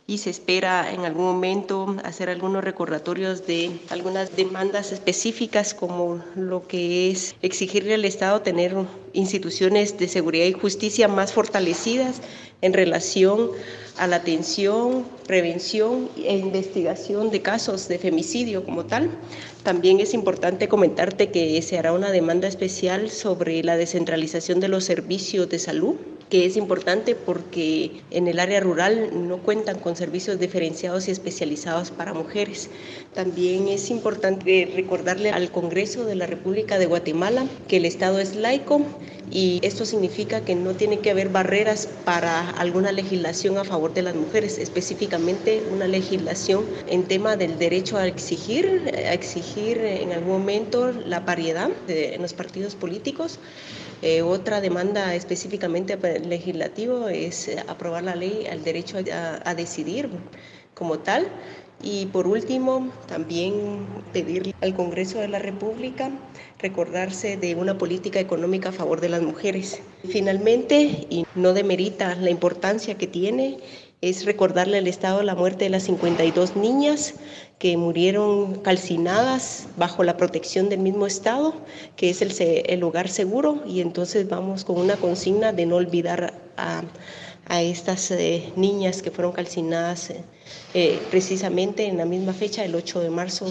y 0.08 0.20
se 0.20 0.30
espera 0.30 0.92
en 0.94 1.02
algún 1.02 1.26
momento 1.26 1.98
hacer 2.04 2.30
algunos 2.30 2.64
recordatorios 2.64 3.46
de 3.46 3.78
algunas 3.90 4.36
demandas 4.36 4.94
específicas 4.94 5.74
como 5.74 6.24
lo 6.36 6.66
que 6.66 7.12
es 7.12 7.36
exigirle 7.42 7.94
al 7.94 8.06
Estado 8.06 8.42
tener 8.42 8.74
instituciones 9.12 9.98
de 9.98 10.08
seguridad 10.08 10.46
y 10.46 10.54
justicia 10.54 11.10
más 11.10 11.34
fortalecidas 11.34 12.22
en 12.62 12.74
relación 12.74 13.52
a 13.98 14.08
la 14.08 14.18
atención, 14.18 15.06
prevención 15.28 16.10
e 16.18 16.38
investigación 16.38 17.32
de 17.32 17.42
casos 17.42 17.88
de 17.88 17.98
femicidio 17.98 18.64
como 18.64 18.86
tal. 18.86 19.10
También 19.64 20.00
es 20.00 20.14
importante 20.14 20.68
comentarte 20.68 21.32
que 21.32 21.62
se 21.62 21.78
hará 21.78 21.94
una 21.94 22.12
demanda 22.12 22.48
especial 22.48 23.10
sobre 23.10 23.64
la 23.64 23.78
descentralización 23.78 24.60
de 24.60 24.68
los 24.68 24.84
servicios 24.84 25.50
de 25.50 25.60
salud 25.60 25.96
que 26.30 26.46
es 26.46 26.58
importante 26.58 27.16
porque 27.16 28.02
en 28.12 28.28
el 28.28 28.40
área 28.40 28.60
rural 28.60 29.12
no 29.28 29.38
cuentan 29.38 29.80
con 29.80 29.96
servicios 29.96 30.40
diferenciados 30.40 31.08
y 31.08 31.12
especializados 31.12 31.92
para 31.92 32.14
mujeres. 32.14 32.70
También 33.14 33.68
es 33.68 33.90
importante 33.90 34.72
recordarle 34.76 35.30
al 35.30 35.52
Congreso 35.52 36.04
de 36.06 36.16
la 36.16 36.28
República 36.28 36.78
de 36.78 36.86
Guatemala 36.86 37.46
que 37.68 37.78
el 37.78 37.86
Estado 37.86 38.20
es 38.20 38.36
laico 38.36 38.82
y 39.32 39.60
esto 39.64 39.86
significa 39.86 40.42
que 40.42 40.56
no 40.56 40.74
tiene 40.74 41.00
que 41.00 41.12
haber 41.12 41.30
barreras 41.30 41.88
para 42.06 42.50
alguna 42.52 42.92
legislación 42.92 43.58
a 43.58 43.66
favor 43.66 43.94
de 43.94 44.02
las 44.02 44.16
mujeres, 44.16 44.58
específicamente 44.58 45.64
una 45.72 45.88
legislación 45.88 46.66
en 46.88 47.04
tema 47.04 47.36
del 47.36 47.58
derecho 47.58 47.98
a 47.98 48.08
exigir, 48.08 48.90
a 48.94 49.14
exigir 49.14 49.78
en 49.80 50.12
algún 50.12 50.40
momento 50.40 50.92
la 50.92 51.26
paridad 51.26 51.72
en 51.88 52.22
los 52.22 52.34
partidos 52.34 52.76
políticos. 52.76 53.40
Eh, 54.02 54.22
otra 54.22 54.62
demanda 54.62 55.16
específicamente 55.16 55.98
legislativo 56.20 57.10
es 57.10 57.50
aprobar 57.68 58.04
la 58.04 58.16
ley 58.16 58.48
al 58.50 58.64
derecho 58.64 58.98
a 59.44 59.56
decidir 59.56 60.10
como 60.74 61.00
tal. 61.00 61.28
Y 61.84 62.08
por 62.08 62.26
último, 62.26 62.92
también 63.08 63.86
pedir 64.12 64.54
al 64.62 64.74
Congreso 64.74 65.20
de 65.20 65.28
la 65.28 65.38
República 65.38 66.10
recordarse 66.58 67.38
de 67.38 67.54
una 67.54 67.78
política 67.78 68.20
económica 68.20 68.70
a 68.70 68.72
favor 68.72 69.00
de 69.00 69.10
las 69.10 69.22
mujeres. 69.22 69.82
Finalmente, 70.10 71.06
y 71.10 71.26
no 71.36 71.54
demerita 71.54 72.16
la 72.16 72.32
importancia 72.32 72.98
que 72.98 73.06
tiene, 73.06 73.60
es 74.02 74.26
recordarle 74.26 74.78
al 74.78 74.88
Estado 74.88 75.24
la 75.24 75.36
muerte 75.36 75.66
de 75.66 75.70
las 75.72 75.84
52 75.84 76.56
niñas 76.56 77.16
que 77.58 77.76
murieron 77.78 78.56
calcinadas 78.62 79.68
bajo 79.78 80.04
la 80.04 80.18
protección 80.18 80.70
del 80.70 80.80
mismo 80.80 81.08
Estado, 81.08 81.56
que 81.96 82.12
es 82.12 82.22
el, 82.22 82.34
el 82.40 82.80
lugar 82.80 83.10
seguro, 83.10 83.64
y 83.66 83.82
entonces 83.82 84.30
vamos 84.30 84.64
con 84.64 84.78
una 84.78 84.98
consigna 84.98 85.52
de 85.52 85.66
no 85.66 85.78
olvidar 85.78 86.34
a, 86.58 86.84
estas 87.50 88.12
eh, 88.12 88.52
niñas 88.58 89.02
que 89.02 89.10
fueron 89.10 89.32
calcinadas. 89.32 90.12
Eh, 90.74 91.00
precisamente 91.10 91.86
en 91.86 91.98
la 91.98 92.06
misma 92.06 92.34
fecha, 92.34 92.66
el 92.66 92.76
8 92.76 93.00
de 93.00 93.10
marzo. 93.10 93.48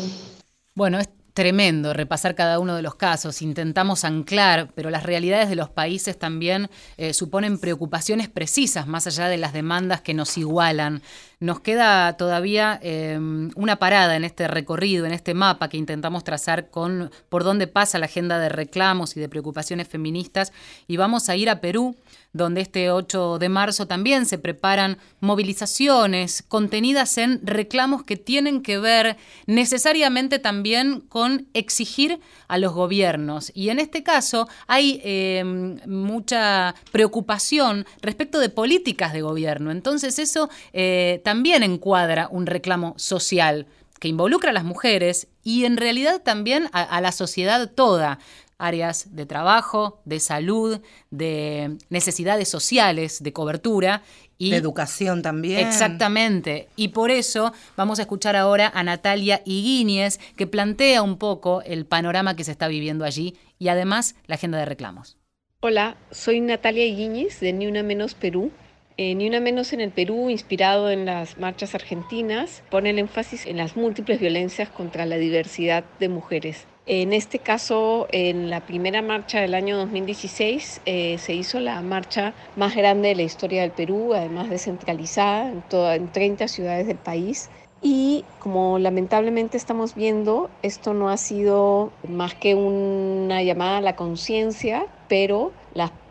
Bueno, 0.74 0.98
tremendo 1.36 1.92
repasar 1.92 2.34
cada 2.34 2.58
uno 2.58 2.74
de 2.74 2.80
los 2.80 2.94
casos, 2.94 3.42
intentamos 3.42 4.04
anclar, 4.04 4.70
pero 4.74 4.88
las 4.88 5.02
realidades 5.02 5.50
de 5.50 5.54
los 5.54 5.68
países 5.68 6.18
también 6.18 6.70
eh, 6.96 7.12
suponen 7.12 7.58
preocupaciones 7.58 8.30
precisas, 8.30 8.86
más 8.86 9.06
allá 9.06 9.28
de 9.28 9.36
las 9.36 9.52
demandas 9.52 10.00
que 10.00 10.14
nos 10.14 10.38
igualan. 10.38 11.02
Nos 11.38 11.60
queda 11.60 12.16
todavía 12.16 12.80
eh, 12.82 13.18
una 13.56 13.76
parada 13.76 14.16
en 14.16 14.24
este 14.24 14.48
recorrido, 14.48 15.04
en 15.04 15.12
este 15.12 15.34
mapa 15.34 15.68
que 15.68 15.76
intentamos 15.76 16.24
trazar 16.24 16.70
con 16.70 17.10
por 17.28 17.44
dónde 17.44 17.66
pasa 17.66 17.98
la 17.98 18.06
agenda 18.06 18.38
de 18.38 18.48
reclamos 18.48 19.18
y 19.18 19.20
de 19.20 19.28
preocupaciones 19.28 19.86
feministas, 19.86 20.54
y 20.86 20.96
vamos 20.96 21.28
a 21.28 21.36
ir 21.36 21.50
a 21.50 21.60
Perú 21.60 21.94
donde 22.36 22.60
este 22.60 22.90
8 22.90 23.38
de 23.38 23.48
marzo 23.48 23.86
también 23.86 24.26
se 24.26 24.38
preparan 24.38 24.98
movilizaciones 25.20 26.44
contenidas 26.46 27.16
en 27.18 27.40
reclamos 27.42 28.04
que 28.04 28.16
tienen 28.16 28.62
que 28.62 28.78
ver 28.78 29.16
necesariamente 29.46 30.38
también 30.38 31.00
con 31.00 31.46
exigir 31.54 32.20
a 32.48 32.58
los 32.58 32.74
gobiernos. 32.74 33.50
Y 33.54 33.70
en 33.70 33.78
este 33.78 34.02
caso 34.02 34.48
hay 34.66 35.00
em, 35.02 35.78
mucha 35.86 36.74
preocupación 36.92 37.86
respecto 38.02 38.38
de 38.38 38.50
políticas 38.50 39.12
de 39.12 39.22
gobierno. 39.22 39.70
Entonces 39.70 40.18
eso 40.18 40.50
eh, 40.72 41.20
también 41.26 41.64
encuadra 41.64 42.28
un 42.30 42.46
reclamo 42.46 42.94
social 42.96 43.66
que 43.98 44.06
involucra 44.06 44.50
a 44.50 44.52
las 44.52 44.62
mujeres 44.62 45.26
y 45.42 45.64
en 45.64 45.76
realidad 45.76 46.22
también 46.22 46.68
a 46.70 47.00
la 47.00 47.10
sociedad 47.10 47.68
toda 47.68 48.20
áreas 48.58 49.16
de 49.16 49.26
trabajo, 49.26 50.00
de 50.04 50.20
salud, 50.20 50.80
de 51.10 51.78
necesidades 51.90 52.48
sociales, 52.48 53.24
de 53.24 53.32
cobertura. 53.32 54.04
Y, 54.38 54.52
de 54.52 54.56
educación 54.58 55.20
también. 55.22 55.66
Exactamente. 55.66 56.68
Y 56.76 56.88
por 56.88 57.10
eso 57.10 57.52
vamos 57.76 57.98
a 57.98 58.02
escuchar 58.02 58.36
ahora 58.36 58.70
a 58.72 58.84
Natalia 58.84 59.42
Higuíñez, 59.44 60.20
que 60.36 60.46
plantea 60.46 61.02
un 61.02 61.18
poco 61.18 61.60
el 61.62 61.86
panorama 61.86 62.36
que 62.36 62.44
se 62.44 62.52
está 62.52 62.68
viviendo 62.68 63.04
allí 63.04 63.34
y 63.58 63.66
además 63.66 64.14
la 64.28 64.36
agenda 64.36 64.58
de 64.58 64.66
reclamos. 64.66 65.16
Hola, 65.58 65.96
soy 66.12 66.40
Natalia 66.40 66.86
Higuíñez 66.86 67.40
de 67.40 67.52
Ni 67.52 67.66
Una 67.66 67.82
Menos 67.82 68.14
Perú. 68.14 68.52
Eh, 68.98 69.14
Ni 69.14 69.28
Una 69.28 69.40
Menos 69.40 69.74
en 69.74 69.82
el 69.82 69.90
Perú, 69.90 70.30
inspirado 70.30 70.90
en 70.90 71.04
las 71.04 71.36
marchas 71.36 71.74
argentinas, 71.74 72.62
pone 72.70 72.88
el 72.88 72.98
énfasis 72.98 73.44
en 73.44 73.58
las 73.58 73.76
múltiples 73.76 74.18
violencias 74.18 74.70
contra 74.70 75.04
la 75.04 75.18
diversidad 75.18 75.84
de 76.00 76.08
mujeres. 76.08 76.66
En 76.86 77.12
este 77.12 77.38
caso, 77.38 78.06
en 78.10 78.48
la 78.48 78.60
primera 78.64 79.02
marcha 79.02 79.42
del 79.42 79.54
año 79.54 79.76
2016 79.76 80.80
eh, 80.86 81.18
se 81.18 81.34
hizo 81.34 81.60
la 81.60 81.82
marcha 81.82 82.32
más 82.56 82.74
grande 82.74 83.08
de 83.08 83.16
la 83.16 83.22
historia 83.22 83.60
del 83.60 83.72
Perú, 83.72 84.14
además 84.14 84.48
descentralizada 84.48 85.50
en, 85.50 85.62
en 85.70 86.08
30 86.10 86.48
ciudades 86.48 86.86
del 86.86 86.96
país. 86.96 87.50
Y 87.82 88.24
como 88.38 88.78
lamentablemente 88.78 89.58
estamos 89.58 89.94
viendo, 89.94 90.48
esto 90.62 90.94
no 90.94 91.10
ha 91.10 91.18
sido 91.18 91.92
más 92.08 92.34
que 92.34 92.54
una 92.54 93.42
llamada 93.42 93.76
a 93.76 93.82
la 93.82 93.94
conciencia, 93.94 94.86
pero 95.06 95.52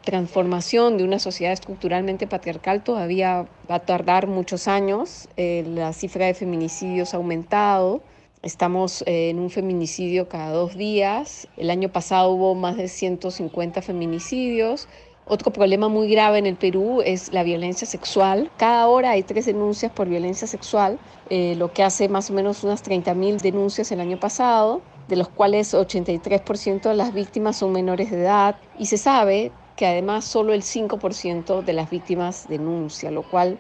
transformación 0.06 0.98
de 0.98 1.04
una 1.04 1.20
sociedad 1.20 1.52
estructuralmente 1.52 2.28
patriarcal 2.28 2.84
todavía 2.84 3.48
va 3.70 3.76
a 3.76 3.80
tardar 3.80 4.28
muchos 4.28 4.70
años. 4.70 5.28
Eh, 5.36 5.66
la 5.68 5.92
cifra 5.92 6.28
de 6.28 6.34
feminicidios 6.34 7.14
ha 7.14 7.18
aumentado 7.18 8.02
Estamos 8.46 9.02
eh, 9.08 9.32
en 9.32 9.40
un 9.40 9.50
feminicidio 9.50 10.30
cada 10.30 10.52
dos 10.52 10.78
días. 10.78 11.48
El 11.58 11.72
año 11.72 11.90
pasado 11.90 12.30
hubo 12.30 12.54
más 12.54 12.78
de 12.78 12.88
150 12.88 13.82
feminicidios. 13.82 14.88
Otro 15.26 15.52
problema 15.52 15.88
muy 15.88 16.08
grave 16.08 16.38
en 16.38 16.46
el 16.46 16.56
Perú 16.56 17.02
es 17.04 17.34
la 17.34 17.42
violencia 17.42 17.88
sexual. 17.88 18.52
Cada 18.58 18.88
hora 18.88 19.10
hay 19.10 19.24
tres 19.24 19.48
denuncias 19.48 19.92
por 19.92 20.08
violencia 20.08 20.46
sexual, 20.46 21.00
eh, 21.32 21.56
lo 21.56 21.74
que 21.74 21.82
hace 21.82 22.08
más 22.08 22.30
o 22.30 22.34
menos 22.34 22.64
unas 22.64 22.84
30.000 22.84 23.42
denuncias 23.42 23.92
el 23.92 24.00
año 24.00 24.20
pasado, 24.20 24.84
de 25.08 25.16
los 25.16 25.28
cuales 25.28 25.74
83% 25.74 26.90
de 26.90 26.96
las 26.96 27.16
víctimas 27.16 27.58
son 27.58 27.72
menores 27.72 28.12
de 28.12 28.22
edad. 28.22 28.58
Y 28.78 28.86
se 28.86 29.00
sabe 29.00 29.52
que 29.76 29.86
además 29.86 30.26
solo 30.26 30.54
el 30.54 30.62
5% 30.62 31.64
de 31.64 31.74
las 31.74 31.90
víctimas 31.90 32.48
denuncia, 32.48 33.12
lo 33.12 33.24
cual 33.24 33.58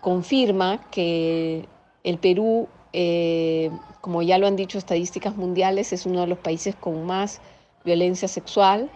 confirma 0.00 0.80
que 0.90 1.66
el 2.04 2.18
Perú 2.18 2.68
eh, 2.92 3.70
como 4.00 4.22
ya 4.22 4.38
lo 4.38 4.46
han 4.46 4.56
dicho 4.56 4.78
estadísticas 4.78 5.36
mundiales, 5.36 5.92
es 5.92 6.06
uno 6.06 6.20
de 6.20 6.26
los 6.26 6.38
países 6.38 6.74
con 6.74 7.04
más 7.06 7.40
violencia 7.84 8.28
sexual 8.28 8.90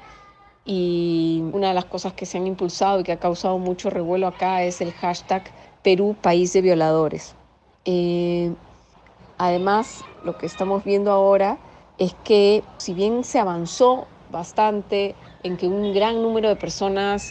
y 0.64 1.42
una 1.52 1.68
de 1.68 1.74
las 1.74 1.84
cosas 1.84 2.14
que 2.14 2.26
se 2.26 2.38
han 2.38 2.46
impulsado 2.46 3.00
y 3.00 3.04
que 3.04 3.12
ha 3.12 3.18
causado 3.18 3.58
mucho 3.58 3.90
revuelo 3.90 4.26
acá 4.26 4.62
es 4.62 4.80
el 4.80 4.92
hashtag 4.92 5.44
Perú 5.82 6.16
País 6.20 6.52
de 6.52 6.62
Violadores. 6.62 7.34
Eh, 7.84 8.52
además, 9.36 10.04
lo 10.24 10.38
que 10.38 10.46
estamos 10.46 10.84
viendo 10.84 11.12
ahora 11.12 11.58
es 11.98 12.14
que 12.24 12.64
si 12.78 12.94
bien 12.94 13.24
se 13.24 13.38
avanzó 13.38 14.06
bastante 14.30 15.14
en 15.44 15.56
que 15.56 15.68
un 15.68 15.94
gran 15.94 16.20
número 16.22 16.48
de 16.48 16.56
personas, 16.56 17.30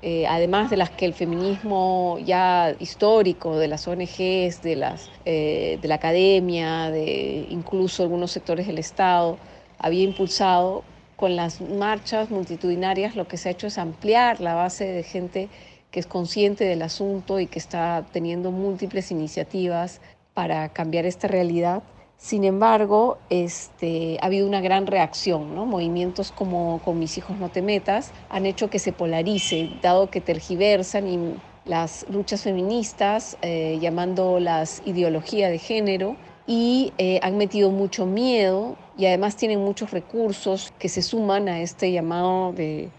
eh, 0.00 0.26
además 0.26 0.70
de 0.70 0.78
las 0.78 0.90
que 0.90 1.04
el 1.04 1.14
feminismo 1.14 2.18
ya 2.24 2.74
histórico, 2.80 3.56
de 3.58 3.68
las 3.68 3.86
ONGs, 3.86 4.62
de, 4.62 4.74
las, 4.76 5.10
eh, 5.26 5.78
de 5.80 5.88
la 5.88 5.96
academia, 5.96 6.90
de 6.90 7.46
incluso 7.50 8.02
algunos 8.02 8.32
sectores 8.32 8.66
del 8.66 8.78
Estado, 8.78 9.38
había 9.78 10.02
impulsado, 10.02 10.82
con 11.14 11.36
las 11.36 11.60
marchas 11.60 12.30
multitudinarias 12.30 13.14
lo 13.14 13.28
que 13.28 13.36
se 13.36 13.48
ha 13.48 13.52
hecho 13.52 13.68
es 13.68 13.78
ampliar 13.78 14.40
la 14.40 14.54
base 14.54 14.86
de 14.86 15.04
gente 15.04 15.48
que 15.92 16.00
es 16.00 16.06
consciente 16.08 16.64
del 16.64 16.82
asunto 16.82 17.38
y 17.38 17.46
que 17.46 17.60
está 17.60 18.04
teniendo 18.12 18.50
múltiples 18.50 19.12
iniciativas 19.12 20.00
para 20.34 20.70
cambiar 20.70 21.06
esta 21.06 21.28
realidad. 21.28 21.84
Sin 22.22 22.44
embargo, 22.44 23.18
este, 23.30 24.16
ha 24.22 24.26
habido 24.26 24.46
una 24.46 24.60
gran 24.60 24.86
reacción. 24.86 25.56
Movimientos 25.68 26.30
como 26.30 26.80
Con 26.84 27.00
mis 27.00 27.18
hijos 27.18 27.36
no 27.36 27.48
te 27.48 27.62
metas 27.62 28.12
han 28.30 28.46
hecho 28.46 28.70
que 28.70 28.78
se 28.78 28.92
polarice, 28.92 29.70
dado 29.82 30.08
que 30.08 30.20
tergiversan 30.20 31.08
y 31.08 31.34
las 31.64 32.06
luchas 32.08 32.42
feministas, 32.42 33.36
eh, 33.42 33.76
llamando 33.80 34.38
las 34.38 34.82
ideología 34.86 35.48
de 35.50 35.58
género, 35.58 36.14
y 36.46 36.92
eh, 36.96 37.18
han 37.24 37.38
metido 37.38 37.72
mucho 37.72 38.06
miedo 38.06 38.76
y 38.96 39.06
además 39.06 39.34
tienen 39.34 39.58
muchos 39.58 39.90
recursos 39.90 40.72
que 40.78 40.88
se 40.88 41.02
suman 41.02 41.48
a 41.48 41.60
este 41.60 41.90
llamado 41.90 42.52
de, 42.52 42.90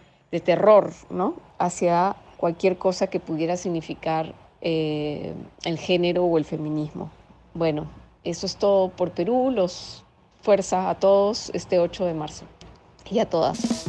terror. 0.44 0.92
Hacia 1.60 2.18
cualquier 2.36 2.78
cosa 2.78 3.08
que 3.08 3.22
pudiera 3.22 3.56
significar 3.56 4.34
eh, 4.60 5.34
el 5.64 5.78
género 5.78 6.26
o 6.26 6.38
el 6.38 6.44
feminismo. 6.44 7.10
Bueno, 7.54 7.88
eso 8.24 8.46
es 8.46 8.56
todo 8.56 8.90
por 8.90 9.12
Perú. 9.12 9.52
Los 9.52 10.04
fuerza 10.42 10.90
a 10.90 10.96
todos 10.96 11.50
este 11.54 11.80
8 11.80 12.06
de 12.06 12.14
marzo 12.14 12.46
y 13.10 13.20
a 13.20 13.30
todas. 13.30 13.86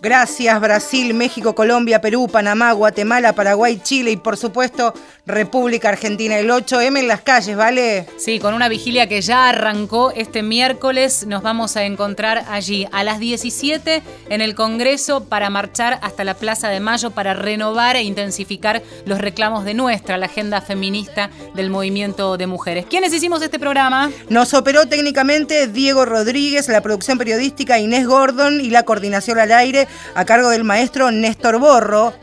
Gracias 0.00 0.60
Brasil, 0.60 1.14
México, 1.14 1.54
Colombia, 1.54 2.00
Perú, 2.00 2.28
Panamá, 2.28 2.70
Guatemala, 2.72 3.32
Paraguay, 3.32 3.80
Chile 3.82 4.12
y 4.12 4.16
por 4.16 4.36
supuesto 4.36 4.94
República 5.26 5.88
Argentina. 5.88 6.38
El 6.38 6.50
8M 6.50 6.98
en 7.00 7.08
las 7.08 7.20
calles, 7.20 7.56
¿vale? 7.56 8.06
Sí, 8.16 8.38
con 8.38 8.54
una 8.54 8.68
vigilia 8.68 9.08
que 9.08 9.20
ya 9.20 9.48
arrancó 9.48 10.12
este 10.12 10.42
miércoles. 10.42 11.26
Nos 11.26 11.42
vamos 11.42 11.76
a 11.76 11.84
encontrar 11.84 12.44
allí 12.48 12.86
a 12.92 13.02
las 13.02 13.18
17 13.18 14.02
en 14.28 14.40
el 14.40 14.54
Congreso 14.54 15.24
para 15.24 15.50
marchar 15.50 15.98
hasta 16.02 16.22
la 16.22 16.34
Plaza 16.34 16.68
de 16.68 16.78
Mayo 16.78 17.10
para 17.10 17.34
renovar 17.34 17.96
e 17.96 18.02
intensificar 18.02 18.82
los 19.04 19.18
reclamos 19.18 19.64
de 19.64 19.74
nuestra, 19.74 20.16
la 20.16 20.26
agenda 20.26 20.60
feminista 20.60 21.30
del 21.54 21.70
movimiento 21.70 22.36
de 22.36 22.46
mujeres. 22.46 22.86
¿Quiénes 22.86 23.12
hicimos 23.12 23.42
este 23.42 23.58
programa? 23.58 24.10
Nos 24.28 24.54
operó 24.54 24.86
técnicamente 24.86 25.66
Diego 25.66 26.04
Rodríguez, 26.04 26.68
la 26.68 26.80
producción 26.80 27.18
periodística 27.18 27.80
Inés 27.80 28.06
Gordon 28.06 28.60
y 28.60 28.70
la 28.70 28.84
coordinación 28.84 29.40
al 29.40 29.50
aire 29.50 29.88
a 30.14 30.24
cargo 30.24 30.50
del 30.50 30.62
maestro 30.62 31.10
Néstor 31.10 31.58
Borro. 31.58 32.14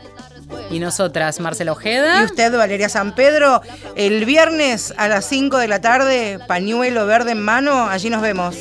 Y 0.70 0.78
nosotras, 0.78 1.40
Marcelo 1.40 1.72
Ojeda. 1.72 2.22
Y 2.22 2.24
usted, 2.24 2.56
Valeria 2.56 2.88
San 2.88 3.14
Pedro. 3.14 3.62
El 3.96 4.24
viernes 4.24 4.94
a 4.96 5.08
las 5.08 5.24
5 5.26 5.58
de 5.58 5.68
la 5.68 5.80
tarde, 5.80 6.38
pañuelo 6.46 7.06
verde 7.06 7.32
en 7.32 7.42
mano, 7.42 7.88
allí 7.88 8.10
nos 8.10 8.22
vemos. 8.22 8.56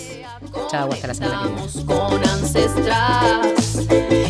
Chao, 0.70 0.92
hasta 0.92 1.08
la 1.08 1.14
semana 1.14 1.52
Con 1.86 2.28
ancestras, 2.28 3.88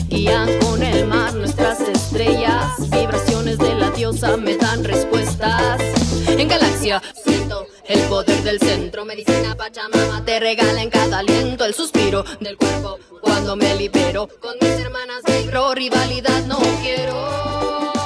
guían 0.08 0.50
con 0.60 0.84
el 0.84 1.08
mar 1.08 1.34
nuestras 1.34 1.80
estrellas, 1.82 2.90
vibraciones 2.90 3.58
de 3.58 3.76
la 3.76 3.90
diosa 3.92 4.38
me 4.38 4.56
dan 4.56 4.84
respuestas. 4.84 6.03
En 6.44 6.50
galaxia 6.50 7.02
siento 7.24 7.68
el 7.86 8.02
poder 8.10 8.44
del 8.44 8.60
centro, 8.60 9.06
medicina 9.06 9.56
Pachamama 9.56 10.26
te 10.26 10.42
regala 10.42 10.82
en 10.82 10.90
cada 10.90 11.20
aliento 11.20 11.64
el 11.64 11.74
suspiro 11.74 12.26
del 12.42 12.58
cuerpo 12.58 13.00
cuando 13.22 13.56
me 13.56 13.74
libero. 13.76 14.28
Con 14.42 14.56
mis 14.60 14.72
hermanas 14.72 15.22
vibro, 15.26 15.74
rivalidad 15.74 16.44
no 16.48 16.60
quiero. 16.82 18.03